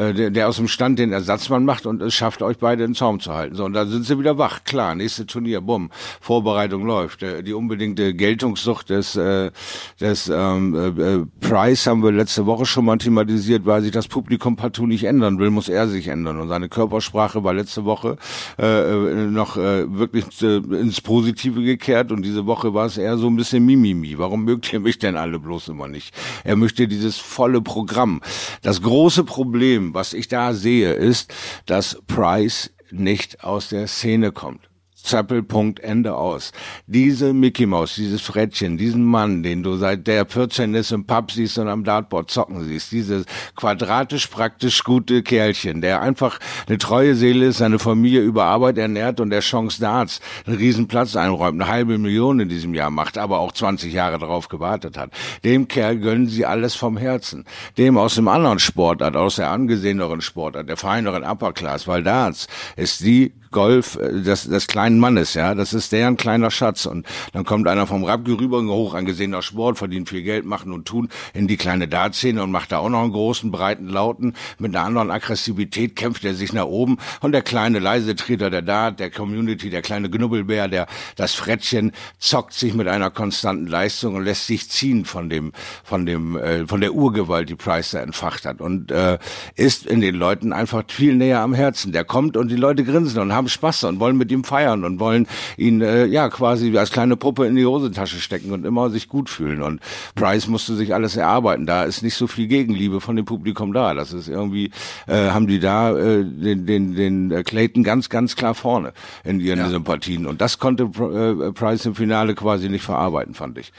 äh, 0.09 0.13
der, 0.13 0.29
der 0.31 0.49
aus 0.49 0.57
dem 0.57 0.67
Stand 0.67 0.99
den 0.99 1.11
Ersatzmann 1.11 1.65
macht 1.65 1.85
und 1.85 2.01
es 2.01 2.13
schafft 2.13 2.41
euch 2.41 2.57
beide 2.57 2.83
in 2.83 2.95
Zaum 2.95 3.19
zu 3.19 3.33
halten. 3.33 3.55
So, 3.55 3.65
und 3.65 3.73
da 3.73 3.85
sind 3.85 4.05
sie 4.05 4.19
wieder 4.19 4.37
wach. 4.37 4.63
Klar, 4.63 4.95
nächste 4.95 5.25
Turnier, 5.25 5.61
bumm, 5.61 5.89
Vorbereitung 6.21 6.85
läuft. 6.85 7.23
Äh, 7.23 7.43
die 7.43 7.53
unbedingte 7.53 8.13
Geltungssucht 8.13 8.89
des, 8.89 9.15
äh, 9.15 9.51
des 9.99 10.29
ähm, 10.33 10.75
äh, 10.99 11.45
Price 11.45 11.87
haben 11.87 12.03
wir 12.03 12.11
letzte 12.11 12.45
Woche 12.45 12.65
schon 12.65 12.85
mal 12.85 12.97
thematisiert, 12.97 13.65
weil 13.65 13.81
sich 13.81 13.91
das 13.91 14.07
Publikum 14.07 14.55
partout 14.55 14.87
nicht 14.87 15.03
ändern 15.03 15.39
will, 15.39 15.49
muss 15.49 15.69
er 15.69 15.87
sich 15.87 16.07
ändern. 16.07 16.39
Und 16.39 16.49
seine 16.49 16.69
Körpersprache 16.69 17.43
war 17.43 17.53
letzte 17.53 17.85
Woche 17.85 18.17
äh, 18.57 18.93
noch 19.27 19.57
äh, 19.57 19.91
wirklich 19.93 20.25
äh, 20.41 20.57
ins 20.57 21.01
Positive 21.01 21.61
gekehrt 21.63 22.11
und 22.11 22.23
diese 22.23 22.45
Woche 22.45 22.73
war 22.73 22.85
es 22.85 22.97
eher 22.97 23.17
so 23.17 23.27
ein 23.27 23.35
bisschen 23.35 23.65
Mimimi. 23.65 24.17
Warum 24.17 24.43
mögt 24.45 24.71
ihr 24.73 24.79
mich 24.79 24.99
denn 24.99 25.17
alle 25.17 25.39
bloß 25.39 25.69
immer 25.69 25.87
nicht? 25.87 26.13
Er 26.43 26.55
möchte 26.55 26.87
dieses 26.87 27.17
volle 27.17 27.61
Programm. 27.61 28.21
Das 28.61 28.81
große 28.81 29.23
Problem, 29.23 29.92
was 29.93 30.13
ich 30.13 30.27
da 30.27 30.53
sehe, 30.53 30.93
ist, 30.93 31.33
dass 31.65 32.01
Price 32.07 32.71
nicht 32.91 33.43
aus 33.43 33.69
der 33.69 33.87
Szene 33.87 34.31
kommt. 34.31 34.69
Zappelpunkt, 35.03 35.81
Ende 35.81 36.15
aus. 36.15 36.53
Diese 36.87 37.33
Mickey 37.33 37.65
Mouse, 37.65 37.95
dieses 37.95 38.21
Frettchen, 38.21 38.77
diesen 38.77 39.03
Mann, 39.03 39.43
den 39.43 39.61
du 39.61 39.75
seit 39.75 40.07
der 40.07 40.25
14 40.25 40.73
ist 40.75 40.91
im 40.91 41.05
Pub 41.05 41.29
siehst 41.31 41.57
und 41.57 41.67
am 41.67 41.83
Dartboard 41.83 42.31
zocken 42.31 42.63
siehst, 42.63 42.91
dieses 42.93 43.25
quadratisch 43.55 44.27
praktisch 44.27 44.83
gute 44.83 45.21
Kerlchen, 45.21 45.81
der 45.81 46.01
einfach 46.01 46.39
eine 46.67 46.77
treue 46.77 47.15
Seele 47.15 47.47
ist, 47.47 47.57
seine 47.57 47.79
Familie 47.79 48.21
über 48.21 48.45
Arbeit 48.45 48.77
ernährt 48.77 49.19
und 49.19 49.29
der 49.29 49.41
Chance 49.41 49.81
Darts 49.81 50.21
einen 50.45 50.57
riesen 50.57 50.87
Platz 50.87 51.15
einräumt, 51.17 51.61
eine 51.61 51.69
halbe 51.69 51.97
Million 51.97 52.39
in 52.39 52.47
diesem 52.47 52.73
Jahr 52.73 52.89
macht, 52.89 53.17
aber 53.17 53.39
auch 53.39 53.51
20 53.51 53.91
Jahre 53.91 54.19
darauf 54.19 54.47
gewartet 54.47 54.97
hat. 54.97 55.11
Dem 55.43 55.67
Kerl 55.67 55.99
gönnen 55.99 56.27
sie 56.27 56.45
alles 56.45 56.75
vom 56.75 56.95
Herzen. 56.95 57.43
Dem 57.77 57.97
aus 57.97 58.15
dem 58.15 58.29
anderen 58.29 58.59
Sportart, 58.59 59.17
aus 59.17 59.35
der 59.35 59.49
angeseheneren 59.49 60.21
Sportart, 60.21 60.69
der 60.69 60.77
feineren 60.77 61.23
Upper 61.23 61.51
Class, 61.51 61.87
weil 61.87 62.03
Darts 62.03 62.47
ist 62.77 63.01
die 63.01 63.33
Golf 63.53 63.95
äh, 63.95 64.21
des, 64.21 64.49
des 64.49 64.67
kleinen 64.67 64.99
Mannes, 64.99 65.33
ja, 65.33 65.55
das 65.55 65.73
ist 65.73 65.93
deren 65.93 66.17
kleiner 66.17 66.51
Schatz. 66.51 66.85
Und 66.85 67.05
dann 67.31 67.45
kommt 67.45 67.67
einer 67.67 67.87
vom 67.87 68.03
Rapke 68.03 68.37
rüber, 68.37 68.59
ein 68.59 68.67
hoch 68.67 68.93
angesehener 68.93 69.41
Sport, 69.41 69.77
verdient 69.77 70.09
viel 70.09 70.23
Geld, 70.23 70.45
machen 70.45 70.73
und 70.73 70.85
tun 70.85 71.09
in 71.33 71.47
die 71.47 71.57
kleine 71.57 71.87
Dartszene 71.87 72.43
und 72.43 72.51
macht 72.51 72.71
da 72.71 72.79
auch 72.79 72.89
noch 72.89 73.03
einen 73.03 73.13
großen, 73.13 73.51
breiten, 73.51 73.87
lauten, 73.87 74.33
mit 74.57 74.75
einer 74.75 74.85
anderen 74.85 75.11
Aggressivität 75.11 75.95
kämpft 75.95 76.25
er 76.25 76.33
sich 76.33 76.51
nach 76.51 76.65
oben. 76.65 76.97
Und 77.21 77.31
der 77.31 77.41
kleine 77.41 77.79
leise 77.79 78.15
Treter 78.15 78.49
der 78.49 78.61
Dart, 78.61 78.99
der 78.99 79.09
Community, 79.09 79.69
der 79.69 79.81
kleine 79.81 80.09
Knubbelbär, 80.09 80.67
der 80.67 80.87
das 81.15 81.33
Frettchen 81.33 81.91
zockt 82.19 82.53
sich 82.53 82.73
mit 82.73 82.87
einer 82.87 83.11
konstanten 83.11 83.67
Leistung 83.67 84.15
und 84.15 84.23
lässt 84.23 84.47
sich 84.47 84.69
ziehen 84.69 85.05
von 85.05 85.29
dem, 85.29 85.53
von 85.83 86.05
dem, 86.05 86.35
äh, 86.37 86.65
von 86.67 86.81
der 86.81 86.93
Urgewalt, 86.93 87.49
die 87.49 87.55
Price 87.55 87.91
da 87.91 87.99
entfacht 87.99 88.45
hat 88.45 88.61
und 88.61 88.91
äh, 88.91 89.19
ist 89.55 89.85
in 89.85 90.01
den 90.01 90.15
Leuten 90.15 90.53
einfach 90.53 90.83
viel 90.87 91.15
näher 91.15 91.41
am 91.41 91.53
Herzen. 91.53 91.91
Der 91.91 92.03
kommt 92.03 92.35
und 92.37 92.49
die 92.49 92.55
Leute 92.55 92.83
grinsen 92.83 93.19
und 93.21 93.33
haben 93.33 93.42
haben 93.43 93.49
Spaß 93.49 93.83
und 93.85 93.99
wollen 93.99 94.17
mit 94.17 94.31
ihm 94.31 94.43
feiern 94.43 94.83
und 94.83 94.99
wollen 94.99 95.27
ihn 95.57 95.81
äh, 95.81 96.05
ja 96.05 96.29
quasi 96.29 96.75
als 96.77 96.91
kleine 96.91 97.17
Puppe 97.17 97.45
in 97.45 97.55
die 97.55 97.65
Hosentasche 97.65 98.19
stecken 98.19 98.51
und 98.51 98.65
immer 98.65 98.89
sich 98.89 99.07
gut 99.07 99.29
fühlen. 99.29 99.61
Und 99.61 99.81
Price 100.15 100.47
musste 100.47 100.75
sich 100.75 100.93
alles 100.93 101.15
erarbeiten. 101.15 101.65
Da 101.65 101.83
ist 101.83 102.01
nicht 102.01 102.15
so 102.15 102.27
viel 102.27 102.47
Gegenliebe 102.47 103.01
von 103.01 103.15
dem 103.15 103.25
Publikum 103.25 103.73
da. 103.73 103.93
Das 103.93 104.13
ist 104.13 104.27
irgendwie, 104.27 104.71
äh, 105.07 105.29
haben 105.29 105.47
die 105.47 105.59
da 105.59 105.97
äh, 105.97 106.23
den, 106.23 106.65
den, 106.65 106.95
den 106.95 107.43
Clayton 107.43 107.83
ganz, 107.83 108.09
ganz 108.09 108.35
klar 108.35 108.55
vorne 108.55 108.93
in 109.23 109.39
ihren 109.39 109.59
ja. 109.59 109.69
Sympathien. 109.69 110.25
Und 110.25 110.41
das 110.41 110.59
konnte 110.59 110.83
äh, 110.83 111.51
Price 111.51 111.85
im 111.85 111.95
Finale 111.95 112.35
quasi 112.35 112.69
nicht 112.69 112.83
verarbeiten, 112.83 113.33
fand 113.33 113.57
ich. 113.57 113.71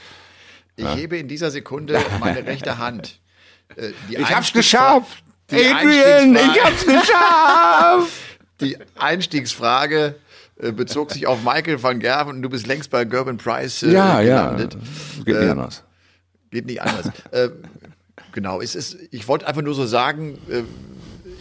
Ich 0.77 0.83
ja. 0.83 0.93
hebe 0.95 1.17
in 1.17 1.27
dieser 1.27 1.51
Sekunde 1.51 1.99
meine 2.19 2.45
rechte 2.45 2.77
Hand. 2.77 3.19
Äh, 3.75 3.91
ich 4.09 4.35
hab's 4.35 4.53
geschafft! 4.53 5.23
Adrian, 5.51 6.35
ich 6.35 6.63
hab's 6.63 6.85
geschafft! 6.85 8.11
Die 8.61 8.77
Einstiegsfrage 8.95 10.15
äh, 10.57 10.71
bezog 10.71 11.11
sich 11.11 11.27
auf 11.27 11.43
Michael 11.43 11.81
van 11.81 11.99
Gerven 11.99 12.37
und 12.37 12.41
du 12.41 12.49
bist 12.49 12.67
längst 12.67 12.89
bei 12.89 13.03
Gerben 13.03 13.37
Price 13.37 13.83
äh, 13.83 13.91
ja, 13.91 14.21
gelandet. 14.21 14.73
Ja, 14.75 15.23
geht 15.23 15.35
nicht 15.35 15.47
äh, 15.47 15.49
anders. 15.49 15.83
Geht 16.51 16.65
nicht 16.65 16.81
anders. 16.81 17.11
äh, 17.31 17.49
genau, 18.31 18.61
es 18.61 18.75
ist, 18.75 18.97
ich 19.11 19.27
wollte 19.27 19.47
einfach 19.47 19.61
nur 19.61 19.73
so 19.73 19.85
sagen, 19.85 20.37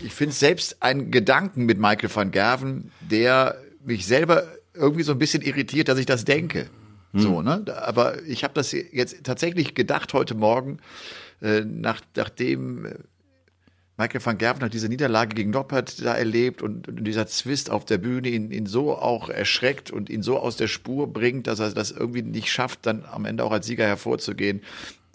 ich 0.04 0.12
finde 0.12 0.34
selbst 0.34 0.82
einen 0.82 1.10
Gedanken 1.12 1.64
mit 1.64 1.78
Michael 1.78 2.10
van 2.12 2.30
Gerven, 2.32 2.90
der 3.00 3.56
mich 3.84 4.06
selber 4.06 4.44
irgendwie 4.74 5.04
so 5.04 5.12
ein 5.12 5.18
bisschen 5.18 5.42
irritiert, 5.42 5.88
dass 5.88 5.98
ich 5.98 6.06
das 6.06 6.24
denke. 6.24 6.66
Hm. 7.12 7.20
So, 7.20 7.42
ne? 7.42 7.64
Aber 7.82 8.20
ich 8.24 8.42
habe 8.42 8.54
das 8.54 8.72
jetzt 8.72 9.22
tatsächlich 9.22 9.74
gedacht 9.74 10.12
heute 10.14 10.34
Morgen, 10.34 10.78
nach, 11.40 12.00
nachdem 12.16 12.88
Michael 13.96 14.24
van 14.24 14.38
Gerven 14.38 14.64
hat 14.64 14.74
diese 14.74 14.88
Niederlage 14.88 15.34
gegen 15.34 15.50
Noppert 15.50 16.04
da 16.04 16.14
erlebt 16.14 16.62
und, 16.62 16.88
und 16.88 17.04
dieser 17.04 17.28
Zwist 17.28 17.70
auf 17.70 17.84
der 17.84 17.98
Bühne 17.98 18.28
ihn, 18.28 18.50
ihn 18.50 18.66
so 18.66 18.96
auch 18.96 19.28
erschreckt 19.28 19.92
und 19.92 20.10
ihn 20.10 20.22
so 20.22 20.38
aus 20.38 20.56
der 20.56 20.66
Spur 20.66 21.12
bringt, 21.12 21.46
dass 21.46 21.60
er 21.60 21.70
das 21.70 21.92
irgendwie 21.92 22.22
nicht 22.22 22.50
schafft, 22.50 22.86
dann 22.86 23.04
am 23.04 23.24
Ende 23.24 23.44
auch 23.44 23.52
als 23.52 23.66
Sieger 23.66 23.86
hervorzugehen. 23.86 24.62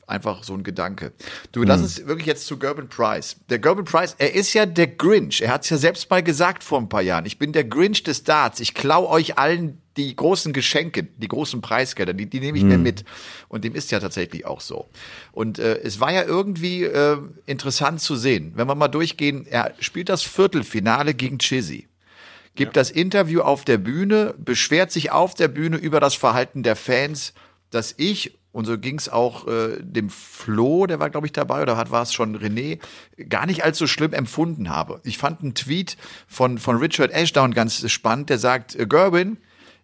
Einfach 0.07 0.43
so 0.43 0.55
ein 0.55 0.63
Gedanke. 0.63 1.11
Du, 1.51 1.61
lass 1.61 1.77
hm. 1.77 1.83
uns 1.83 2.07
wirklich 2.07 2.25
jetzt 2.25 2.47
zu 2.47 2.57
Gerben 2.57 2.87
Price. 2.87 3.35
Der 3.49 3.59
Gerben 3.59 3.85
Price, 3.85 4.15
er 4.17 4.33
ist 4.33 4.53
ja 4.53 4.65
der 4.65 4.87
Grinch. 4.87 5.41
Er 5.41 5.53
hat 5.53 5.65
es 5.65 5.69
ja 5.69 5.77
selbst 5.77 6.09
mal 6.09 6.23
gesagt 6.23 6.63
vor 6.63 6.79
ein 6.79 6.89
paar 6.89 7.03
Jahren. 7.03 7.27
Ich 7.27 7.37
bin 7.37 7.51
der 7.51 7.65
Grinch 7.65 8.01
des 8.03 8.23
Darts. 8.23 8.59
Ich 8.59 8.73
klau 8.73 9.07
euch 9.07 9.37
allen 9.37 9.79
die 9.99 10.15
großen 10.15 10.53
Geschenke, 10.53 11.03
die 11.03 11.27
großen 11.27 11.59
Preisgelder, 11.61 12.13
die, 12.13 12.29
die 12.29 12.39
nehme 12.39 12.57
ich 12.57 12.63
mir 12.63 12.75
hm. 12.75 12.83
mit. 12.83 13.03
Und 13.49 13.65
dem 13.65 13.75
ist 13.75 13.91
ja 13.91 13.99
tatsächlich 13.99 14.45
auch 14.45 14.61
so. 14.61 14.87
Und 15.33 15.59
äh, 15.59 15.79
es 15.79 15.99
war 15.99 16.13
ja 16.13 16.23
irgendwie 16.23 16.83
äh, 16.83 17.17
interessant 17.45 17.99
zu 17.99 18.15
sehen. 18.15 18.53
Wenn 18.55 18.67
wir 18.67 18.75
mal 18.75 18.87
durchgehen, 18.87 19.45
er 19.45 19.73
spielt 19.79 20.09
das 20.09 20.23
Viertelfinale 20.23 21.13
gegen 21.13 21.37
Chizzy 21.39 21.87
gibt 22.55 22.75
ja. 22.75 22.81
das 22.81 22.91
Interview 22.91 23.39
auf 23.39 23.63
der 23.63 23.77
Bühne, 23.77 24.33
beschwert 24.37 24.91
sich 24.91 25.11
auf 25.11 25.33
der 25.33 25.47
Bühne 25.47 25.77
über 25.77 26.01
das 26.01 26.15
Verhalten 26.15 26.61
der 26.61 26.75
Fans, 26.75 27.33
dass 27.69 27.93
ich 27.95 28.37
und 28.51 28.65
so 28.65 28.77
ging 28.77 28.97
es 28.97 29.07
auch 29.07 29.47
äh, 29.47 29.77
dem 29.79 30.09
Flo, 30.09 30.87
der 30.87 30.99
war, 30.99 31.09
glaube 31.09 31.27
ich, 31.27 31.31
dabei, 31.31 31.61
oder 31.61 31.77
hat 31.77 31.91
war 31.91 32.01
es 32.01 32.13
schon 32.13 32.35
René, 32.35 32.79
gar 33.29 33.45
nicht 33.45 33.63
allzu 33.63 33.87
schlimm 33.87 34.11
empfunden 34.11 34.69
habe. 34.69 34.99
Ich 35.03 35.19
fand 35.19 35.41
einen 35.41 35.53
Tweet 35.53 35.97
von, 36.27 36.57
von 36.57 36.77
Richard 36.77 37.11
Ashdown 37.11 37.53
ganz 37.53 37.89
spannend, 37.89 38.29
der 38.29 38.39
sagt, 38.39 38.75
äh, 38.75 38.87
Gerwin, 38.87 39.37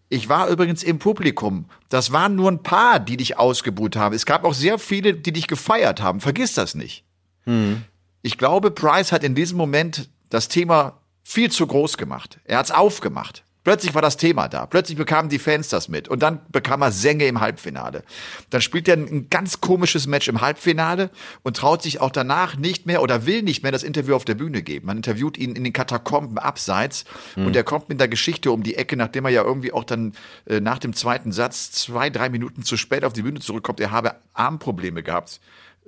ich 0.09 0.29
war 0.29 0.47
übrigens 0.50 0.83
im 0.83 1.00
Publikum. 1.00 1.65
Das 1.89 2.12
waren 2.12 2.35
nur 2.35 2.51
ein 2.51 2.63
paar, 2.63 3.00
die 3.00 3.17
dich 3.17 3.38
ausgebuht 3.38 3.95
haben. 3.95 4.15
Es 4.15 4.25
gab 4.25 4.43
auch 4.43 4.53
sehr 4.53 4.77
viele, 4.77 5.13
die 5.13 5.33
dich 5.33 5.47
gefeiert 5.47 6.01
haben. 6.01 6.21
Vergiss 6.21 6.53
das 6.53 6.75
nicht. 6.75 7.03
Hm. 7.43 7.83
Ich 8.21 8.38
glaube, 8.38 8.71
Price 8.71 9.12
hat 9.12 9.24
in 9.24 9.35
diesem 9.35 9.57
Moment 9.57 10.09
das 10.29 10.47
Thema 10.47 11.00
viel 11.24 11.51
zu 11.51 11.65
groß 11.65 11.97
gemacht. 11.97 12.39
Er 12.43 12.59
hat 12.59 12.65
es 12.65 12.71
aufgemacht. 12.71 13.43
Plötzlich 13.65 13.95
war 13.95 14.01
das 14.03 14.15
Thema 14.15 14.48
da. 14.48 14.67
Plötzlich 14.67 14.95
bekamen 14.95 15.27
die 15.27 15.39
Fans 15.39 15.69
das 15.69 15.89
mit. 15.89 16.07
Und 16.07 16.22
dann 16.22 16.39
bekam 16.50 16.84
er 16.84 16.91
Sänge 16.91 17.25
im 17.25 17.41
Halbfinale. 17.41 18.03
Dann 18.51 18.62
spielt 18.62 18.88
er 18.88 18.95
ein 18.95 19.27
ganz 19.31 19.60
komisches 19.60 20.05
Match 20.05 20.27
im 20.27 20.39
Halbfinale 20.39 21.10
und 21.41 21.57
traut 21.57 21.81
sich 21.81 22.00
auch 22.00 22.12
danach 22.12 22.57
nicht 22.57 22.86
mehr 22.86 23.01
oder 23.01 23.25
will 23.25 23.41
nicht 23.41 23.63
mehr 23.63 23.72
das 23.72 23.81
Interview 23.81 24.15
auf 24.15 24.24
der 24.24 24.36
Bühne 24.36 24.62
geben. 24.62 24.86
Man 24.86 24.98
interviewt 24.98 25.38
ihn 25.39 25.55
in 25.55 25.63
den 25.63 25.74
Katakomben 25.74 26.38
abseits 26.38 27.05
mhm. 27.36 27.48
und 27.48 27.55
er 27.55 27.63
kommt 27.63 27.89
mit 27.89 28.00
der 28.00 28.07
Geschichte 28.07 28.51
um 28.51 28.62
die 28.62 28.75
Ecke, 28.75 28.95
nachdem 28.98 29.25
er 29.25 29.31
ja 29.31 29.43
irgendwie 29.43 29.74
auch 29.74 29.84
dann 29.84 30.13
äh, 30.45 30.60
nach 30.60 30.77
dem 30.77 30.93
zweiten 30.93 31.31
Satz 31.31 31.72
zwei, 31.72 32.12
drei 32.12 32.29
Minuten 32.29 32.62
zu 32.62 32.77
spät 32.77 33.03
auf 33.03 33.13
die 33.13 33.24
Bühne 33.24 33.39
zurückkommt. 33.39 33.79
Er 33.79 33.89
habe 33.89 34.13
Armprobleme 34.36 35.01
gehabt. 35.01 35.41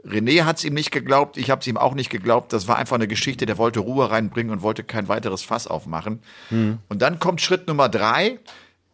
René 0.05 0.43
hat 0.43 0.57
es 0.57 0.63
ihm 0.63 0.73
nicht 0.73 0.91
geglaubt, 0.91 1.37
ich 1.37 1.49
habe 1.49 1.61
es 1.61 1.67
ihm 1.67 1.77
auch 1.77 1.95
nicht 1.95 2.09
geglaubt. 2.09 2.53
Das 2.53 2.67
war 2.67 2.77
einfach 2.77 2.95
eine 2.95 3.07
Geschichte, 3.07 3.45
der 3.45 3.57
wollte 3.57 3.79
Ruhe 3.79 4.09
reinbringen 4.09 4.51
und 4.51 4.61
wollte 4.61 4.83
kein 4.83 5.07
weiteres 5.07 5.43
Fass 5.43 5.67
aufmachen. 5.67 6.21
Mhm. 6.49 6.79
Und 6.87 7.01
dann 7.01 7.19
kommt 7.19 7.41
Schritt 7.41 7.67
Nummer 7.67 7.89
drei. 7.89 8.39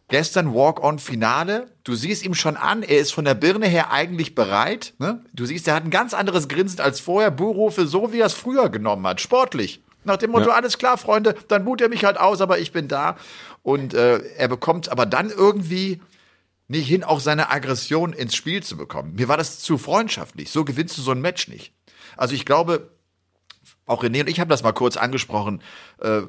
Gestern 0.08 0.54
Walk-on-Finale. 0.54 1.68
Du 1.82 1.94
siehst 1.94 2.24
ihm 2.24 2.34
schon 2.34 2.56
an, 2.56 2.82
er 2.82 2.98
ist 2.98 3.12
von 3.12 3.24
der 3.24 3.34
Birne 3.34 3.66
her 3.66 3.90
eigentlich 3.90 4.34
bereit. 4.34 4.92
Ne? 4.98 5.24
Du 5.32 5.46
siehst, 5.46 5.66
er 5.66 5.74
hat 5.74 5.84
ein 5.84 5.90
ganz 5.90 6.12
anderes 6.12 6.48
Grinsen 6.48 6.80
als 6.80 7.00
vorher. 7.00 7.30
Buhrufe, 7.30 7.86
so 7.86 8.12
wie 8.12 8.20
er 8.20 8.26
es 8.26 8.34
früher 8.34 8.68
genommen 8.68 9.06
hat. 9.06 9.20
Sportlich. 9.20 9.82
Nach 10.04 10.18
dem 10.18 10.32
Motto, 10.32 10.50
ja. 10.50 10.54
alles 10.54 10.76
klar, 10.76 10.98
Freunde, 10.98 11.34
dann 11.48 11.64
boot 11.64 11.80
er 11.80 11.88
mich 11.88 12.04
halt 12.04 12.18
aus, 12.18 12.42
aber 12.42 12.58
ich 12.58 12.72
bin 12.72 12.88
da. 12.88 13.16
Und 13.62 13.94
äh, 13.94 14.18
er 14.36 14.48
bekommt 14.48 14.90
aber 14.90 15.06
dann 15.06 15.30
irgendwie 15.30 16.00
nicht 16.74 16.88
hin, 16.88 17.04
auch 17.04 17.20
seine 17.20 17.50
Aggression 17.50 18.12
ins 18.12 18.34
Spiel 18.34 18.62
zu 18.62 18.76
bekommen. 18.76 19.14
Mir 19.14 19.28
war 19.28 19.36
das 19.36 19.60
zu 19.60 19.78
freundschaftlich. 19.78 20.50
So 20.50 20.64
gewinnst 20.64 20.98
du 20.98 21.02
so 21.02 21.12
ein 21.12 21.20
Match 21.20 21.48
nicht. 21.48 21.72
Also 22.16 22.34
ich 22.34 22.44
glaube, 22.44 22.90
auch 23.86 24.02
René 24.02 24.20
und 24.20 24.28
ich 24.28 24.40
haben 24.40 24.48
das 24.48 24.62
mal 24.62 24.72
kurz 24.72 24.96
angesprochen, 24.96 25.62
äh, 26.00 26.22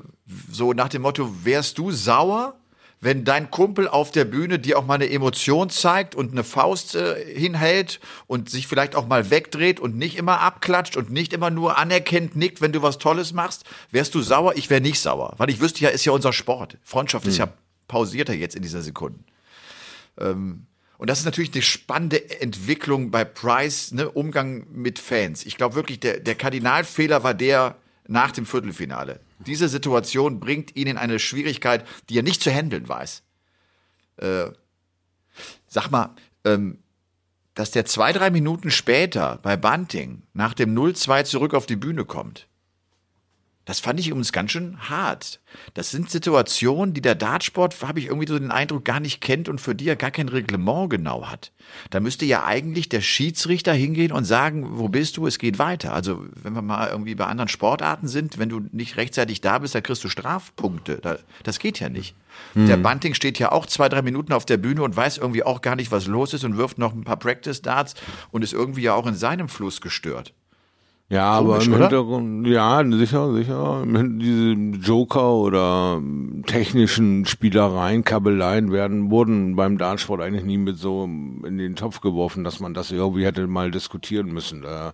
so 0.51 0.73
nach 0.73 0.89
dem 0.89 1.01
Motto, 1.01 1.29
wärst 1.43 1.77
du 1.77 1.91
sauer, 1.91 2.55
wenn 3.01 3.23
dein 3.23 3.51
Kumpel 3.51 3.87
auf 3.87 4.11
der 4.11 4.25
Bühne 4.25 4.57
dir 4.57 4.79
auch 4.79 4.85
mal 4.85 4.95
eine 4.95 5.09
Emotion 5.09 5.69
zeigt 5.69 6.15
und 6.15 6.31
eine 6.31 6.43
Faust 6.43 6.95
äh, 6.95 7.23
hinhält 7.33 7.99
und 8.27 8.49
sich 8.49 8.67
vielleicht 8.67 8.95
auch 8.95 9.07
mal 9.07 9.29
wegdreht 9.29 9.79
und 9.79 9.95
nicht 9.97 10.17
immer 10.17 10.41
abklatscht 10.41 10.97
und 10.97 11.11
nicht 11.11 11.33
immer 11.33 11.49
nur 11.49 11.77
anerkennt 11.77 12.35
nickt, 12.35 12.61
wenn 12.61 12.71
du 12.71 12.81
was 12.81 12.97
Tolles 12.97 13.33
machst, 13.33 13.63
wärst 13.91 14.15
du 14.15 14.21
sauer? 14.21 14.53
Ich 14.55 14.69
wäre 14.69 14.81
nicht 14.81 14.99
sauer, 14.99 15.33
weil 15.37 15.49
ich 15.49 15.59
wüsste 15.59 15.83
ja, 15.83 15.89
ist 15.89 16.05
ja 16.05 16.13
unser 16.13 16.33
Sport. 16.33 16.77
Freundschaft 16.83 17.25
hm. 17.25 17.31
ist 17.31 17.37
ja 17.37 17.49
pausierter 17.87 18.33
jetzt 18.33 18.55
in 18.55 18.63
dieser 18.63 18.81
Sekunde. 18.81 19.19
Ähm, 20.19 20.67
und 20.97 21.09
das 21.09 21.19
ist 21.19 21.25
natürlich 21.25 21.53
eine 21.53 21.61
spannende 21.61 22.41
Entwicklung 22.41 23.11
bei 23.11 23.25
Price, 23.25 23.91
ne, 23.91 24.09
Umgang 24.09 24.65
mit 24.71 24.99
Fans. 24.99 25.45
Ich 25.45 25.57
glaube 25.57 25.75
wirklich, 25.75 25.99
der, 25.99 26.19
der 26.19 26.35
Kardinalfehler 26.35 27.23
war 27.23 27.33
der, 27.33 27.77
nach 28.07 28.31
dem 28.31 28.45
Viertelfinale. 28.45 29.19
Diese 29.39 29.67
Situation 29.67 30.39
bringt 30.39 30.75
ihn 30.75 30.87
in 30.87 30.97
eine 30.97 31.19
Schwierigkeit, 31.19 31.85
die 32.09 32.19
er 32.19 32.23
nicht 32.23 32.41
zu 32.41 32.51
handeln 32.51 32.87
weiß. 32.87 33.23
Äh, 34.17 34.51
sag 35.67 35.89
mal, 35.91 36.15
ähm, 36.43 36.79
dass 37.53 37.71
der 37.71 37.85
zwei, 37.85 38.13
drei 38.13 38.29
Minuten 38.29 38.69
später 38.69 39.39
bei 39.41 39.57
Bunting 39.57 40.23
nach 40.33 40.53
dem 40.53 40.75
0-2 40.75 41.23
zurück 41.25 41.53
auf 41.53 41.65
die 41.65 41.75
Bühne 41.75 42.05
kommt. 42.05 42.47
Das 43.65 43.79
fand 43.79 43.99
ich 43.99 44.07
übrigens 44.07 44.31
ganz 44.31 44.51
schön 44.51 44.77
hart. 44.89 45.39
Das 45.73 45.89
sind 45.89 46.11
Situationen, 46.11 46.93
die 46.93 47.01
der 47.01 47.15
Dartsport, 47.15 47.75
habe 47.81 47.99
ich 47.99 48.05
irgendwie 48.05 48.27
so 48.27 48.37
den 48.37 48.51
Eindruck, 48.51 48.85
gar 48.85 48.99
nicht 48.99 49.21
kennt 49.21 49.49
und 49.49 49.59
für 49.59 49.73
die 49.73 49.87
er 49.87 49.95
gar 49.95 50.11
kein 50.11 50.29
Reglement 50.29 50.91
genau 50.91 51.27
hat. 51.27 51.51
Da 51.89 51.99
müsste 51.99 52.25
ja 52.25 52.45
eigentlich 52.45 52.89
der 52.89 53.01
Schiedsrichter 53.01 53.73
hingehen 53.73 54.11
und 54.11 54.23
sagen, 54.25 54.77
wo 54.77 54.87
bist 54.87 55.17
du, 55.17 55.25
es 55.25 55.39
geht 55.39 55.57
weiter. 55.57 55.93
Also 55.93 56.25
wenn 56.43 56.53
wir 56.53 56.61
mal 56.61 56.89
irgendwie 56.89 57.15
bei 57.15 57.25
anderen 57.25 57.49
Sportarten 57.49 58.07
sind, 58.07 58.37
wenn 58.37 58.49
du 58.49 58.61
nicht 58.71 58.97
rechtzeitig 58.97 59.41
da 59.41 59.57
bist, 59.57 59.73
dann 59.73 59.83
kriegst 59.83 60.03
du 60.03 60.09
Strafpunkte. 60.09 61.01
Das 61.43 61.57
geht 61.59 61.79
ja 61.79 61.89
nicht. 61.89 62.15
Hm. 62.53 62.67
Der 62.67 62.77
Bunting 62.77 63.15
steht 63.15 63.39
ja 63.39 63.51
auch 63.51 63.65
zwei, 63.65 63.89
drei 63.89 64.03
Minuten 64.03 64.33
auf 64.33 64.45
der 64.45 64.57
Bühne 64.57 64.83
und 64.83 64.95
weiß 64.95 65.17
irgendwie 65.17 65.43
auch 65.43 65.61
gar 65.61 65.75
nicht, 65.75 65.91
was 65.91 66.05
los 66.05 66.33
ist 66.33 66.43
und 66.43 66.57
wirft 66.57 66.77
noch 66.77 66.93
ein 66.93 67.03
paar 67.03 67.17
Practice-Darts 67.17 67.95
und 68.29 68.43
ist 68.43 68.53
irgendwie 68.53 68.83
ja 68.83 68.93
auch 68.93 69.07
in 69.07 69.15
seinem 69.15 69.49
Fluss 69.49 69.81
gestört. 69.81 70.33
Ja, 71.07 71.37
Komisch, 71.37 71.53
aber 71.53 71.63
im 71.63 71.73
oder? 71.73 71.81
Hintergrund, 71.83 72.47
ja, 72.47 72.83
sicher, 72.97 73.33
sicher. 73.33 73.83
Diese 73.85 74.53
Joker 74.81 75.33
oder 75.33 76.01
technischen 76.47 77.25
Spielereien, 77.27 78.03
Kabeleien 78.03 78.71
werden, 78.71 79.11
wurden 79.11 79.55
beim 79.55 79.77
Dartsport 79.77 80.21
eigentlich 80.21 80.45
nie 80.45 80.57
mit 80.57 80.79
so 80.79 81.03
in 81.03 81.57
den 81.59 81.75
Topf 81.75 82.01
geworfen, 82.01 82.43
dass 82.43 82.59
man 82.59 82.73
das 82.73 82.91
irgendwie 82.91 83.23
hätte 83.23 83.45
mal 83.45 83.69
diskutieren 83.69 84.33
müssen. 84.33 84.63
Da 84.63 84.93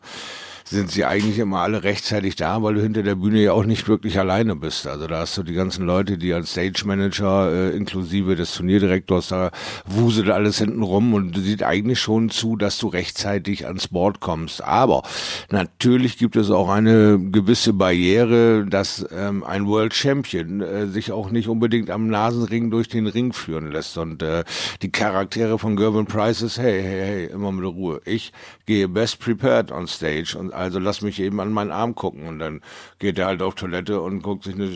sind 0.72 0.90
sie 0.90 1.06
eigentlich 1.06 1.38
immer 1.38 1.60
alle 1.60 1.84
rechtzeitig 1.84 2.38
da, 2.38 2.64
weil 2.64 2.76
du 2.76 2.82
hinter 2.82 3.04
der 3.04 3.16
Bühne 3.16 3.42
ja 3.42 3.52
auch 3.52 3.66
nicht 3.66 3.88
wirklich 3.90 4.18
alleine 4.18 4.56
bist. 4.56 4.88
Also 4.88 5.06
da 5.06 5.20
hast 5.20 5.38
du 5.38 5.44
die 5.44 5.54
ganzen 5.54 5.86
Leute, 5.86 6.18
die 6.18 6.34
als 6.34 6.52
Stage 6.52 6.84
Manager 6.86 7.52
äh, 7.52 7.76
inklusive 7.76 8.38
des 8.38 8.56
Turnierdirektors 8.56 9.28
da 9.28 9.52
wuselt 9.86 10.30
alles 10.30 10.60
hinten 10.60 10.82
rum 10.82 11.14
und 11.14 11.36
du 11.36 11.42
siehst 11.42 11.64
eigentlich 11.64 12.00
schon 12.00 12.30
zu, 12.30 12.56
dass 12.56 12.78
du 12.78 12.88
rechtzeitig 12.88 13.68
ans 13.68 13.90
Board 13.90 14.22
kommst. 14.22 14.64
Aber 14.64 15.04
natürlich 15.50 16.18
gibt 16.18 16.38
es 16.38 16.50
auch 16.50 16.70
eine 16.70 17.20
gewisse 17.20 17.74
Barriere, 17.74 18.66
dass 18.66 19.06
ähm, 19.14 19.44
ein 19.44 19.68
World 19.68 19.94
Champion 19.94 20.62
äh, 20.62 20.88
sich 20.88 21.12
auch 21.12 21.32
nicht 21.32 21.50
unbedingt 21.50 21.90
am 21.90 22.08
Nasenring 22.08 22.72
durch 22.72 22.88
den 22.88 23.08
Ring 23.08 23.34
führen 23.34 23.72
lässt. 23.72 23.98
Und 23.98 24.24
äh, 24.24 24.46
die 24.82 24.92
Charaktere 24.92 25.60
von 25.60 25.76
Gervin 25.76 26.06
Price 26.06 26.42
ist, 26.42 26.58
hey, 26.58 26.82
hey, 26.82 27.00
hey, 27.00 27.26
immer 27.26 27.52
mit 27.52 27.66
Ruhe. 27.66 28.02
Ich 28.06 28.32
gehe 28.72 28.88
best 28.88 29.20
prepared 29.20 29.70
on 29.70 29.86
stage 29.86 30.34
und 30.38 30.54
also 30.54 30.80
lass 30.80 31.02
mich 31.02 31.20
eben 31.20 31.42
an 31.42 31.52
meinen 31.52 31.72
Arm 31.72 31.94
gucken. 31.94 32.26
Und 32.26 32.40
dann 32.40 32.62
geht 33.00 33.20
er 33.20 33.26
halt 33.26 33.42
auf 33.42 33.56
Toilette 33.56 34.00
und 34.00 34.22
guckt 34.22 34.46
sich 34.46 34.56
eine, 34.56 34.70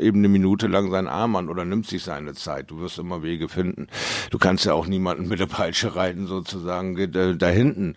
eben 0.00 0.18
eine 0.18 0.28
Minute 0.28 0.66
lang 0.66 0.90
seinen 0.90 1.06
Arm 1.06 1.36
an 1.36 1.48
oder 1.48 1.64
nimmt 1.64 1.86
sich 1.86 2.02
seine 2.02 2.34
Zeit. 2.34 2.72
Du 2.72 2.80
wirst 2.80 2.98
immer 2.98 3.22
Wege 3.22 3.48
finden. 3.48 3.86
Du 4.30 4.38
kannst 4.38 4.64
ja 4.64 4.72
auch 4.72 4.88
niemanden 4.88 5.28
mit 5.28 5.38
der 5.38 5.46
Peitsche 5.46 5.94
reiten 5.94 6.26
sozusagen. 6.26 6.96
Geht 6.96 7.14
äh, 7.14 7.36
da 7.36 7.46
hinten 7.46 7.94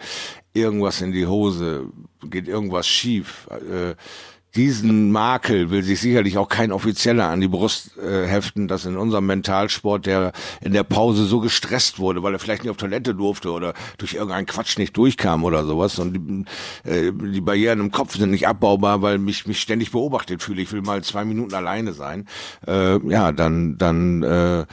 irgendwas 0.53 1.01
in 1.01 1.11
die 1.11 1.25
Hose, 1.25 1.87
geht 2.29 2.47
irgendwas 2.47 2.87
schief. 2.87 3.47
Äh, 3.49 3.95
diesen 4.55 5.11
Makel 5.11 5.69
will 5.69 5.83
sich 5.83 5.99
sicherlich 5.99 6.37
auch 6.39 6.49
kein 6.49 6.71
Offizieller 6.71 7.27
an 7.27 7.39
die 7.39 7.47
Brust 7.47 7.97
äh, 7.97 8.25
heften, 8.25 8.67
dass 8.67 8.85
in 8.85 8.97
unserem 8.97 9.27
Mentalsport 9.27 10.07
der 10.07 10.31
in 10.61 10.73
der 10.73 10.83
Pause 10.83 11.25
so 11.25 11.39
gestresst 11.39 11.99
wurde, 11.99 12.23
weil 12.23 12.33
er 12.33 12.39
vielleicht 12.39 12.63
nicht 12.63 12.71
auf 12.71 12.77
Toilette 12.77 13.13
durfte 13.13 13.51
oder 13.51 13.75
durch 13.99 14.15
irgendeinen 14.15 14.47
Quatsch 14.47 14.79
nicht 14.79 14.97
durchkam 14.97 15.43
oder 15.43 15.65
sowas. 15.65 15.99
Und 15.99 16.45
die, 16.85 16.89
äh, 16.89 17.11
die 17.13 17.41
Barrieren 17.41 17.79
im 17.79 17.91
Kopf 17.91 18.15
sind 18.15 18.31
nicht 18.31 18.47
abbaubar, 18.47 19.03
weil 19.03 19.19
mich 19.19 19.45
mich 19.45 19.61
ständig 19.61 19.91
beobachtet 19.91 20.41
fühle. 20.41 20.63
Ich 20.63 20.71
will 20.71 20.81
mal 20.81 21.03
zwei 21.03 21.25
Minuten 21.25 21.53
alleine 21.53 21.93
sein. 21.93 22.25
Äh, 22.65 22.97
ja, 23.07 23.31
dann 23.31 23.77
dann 23.77 24.23
äh, 24.23 24.65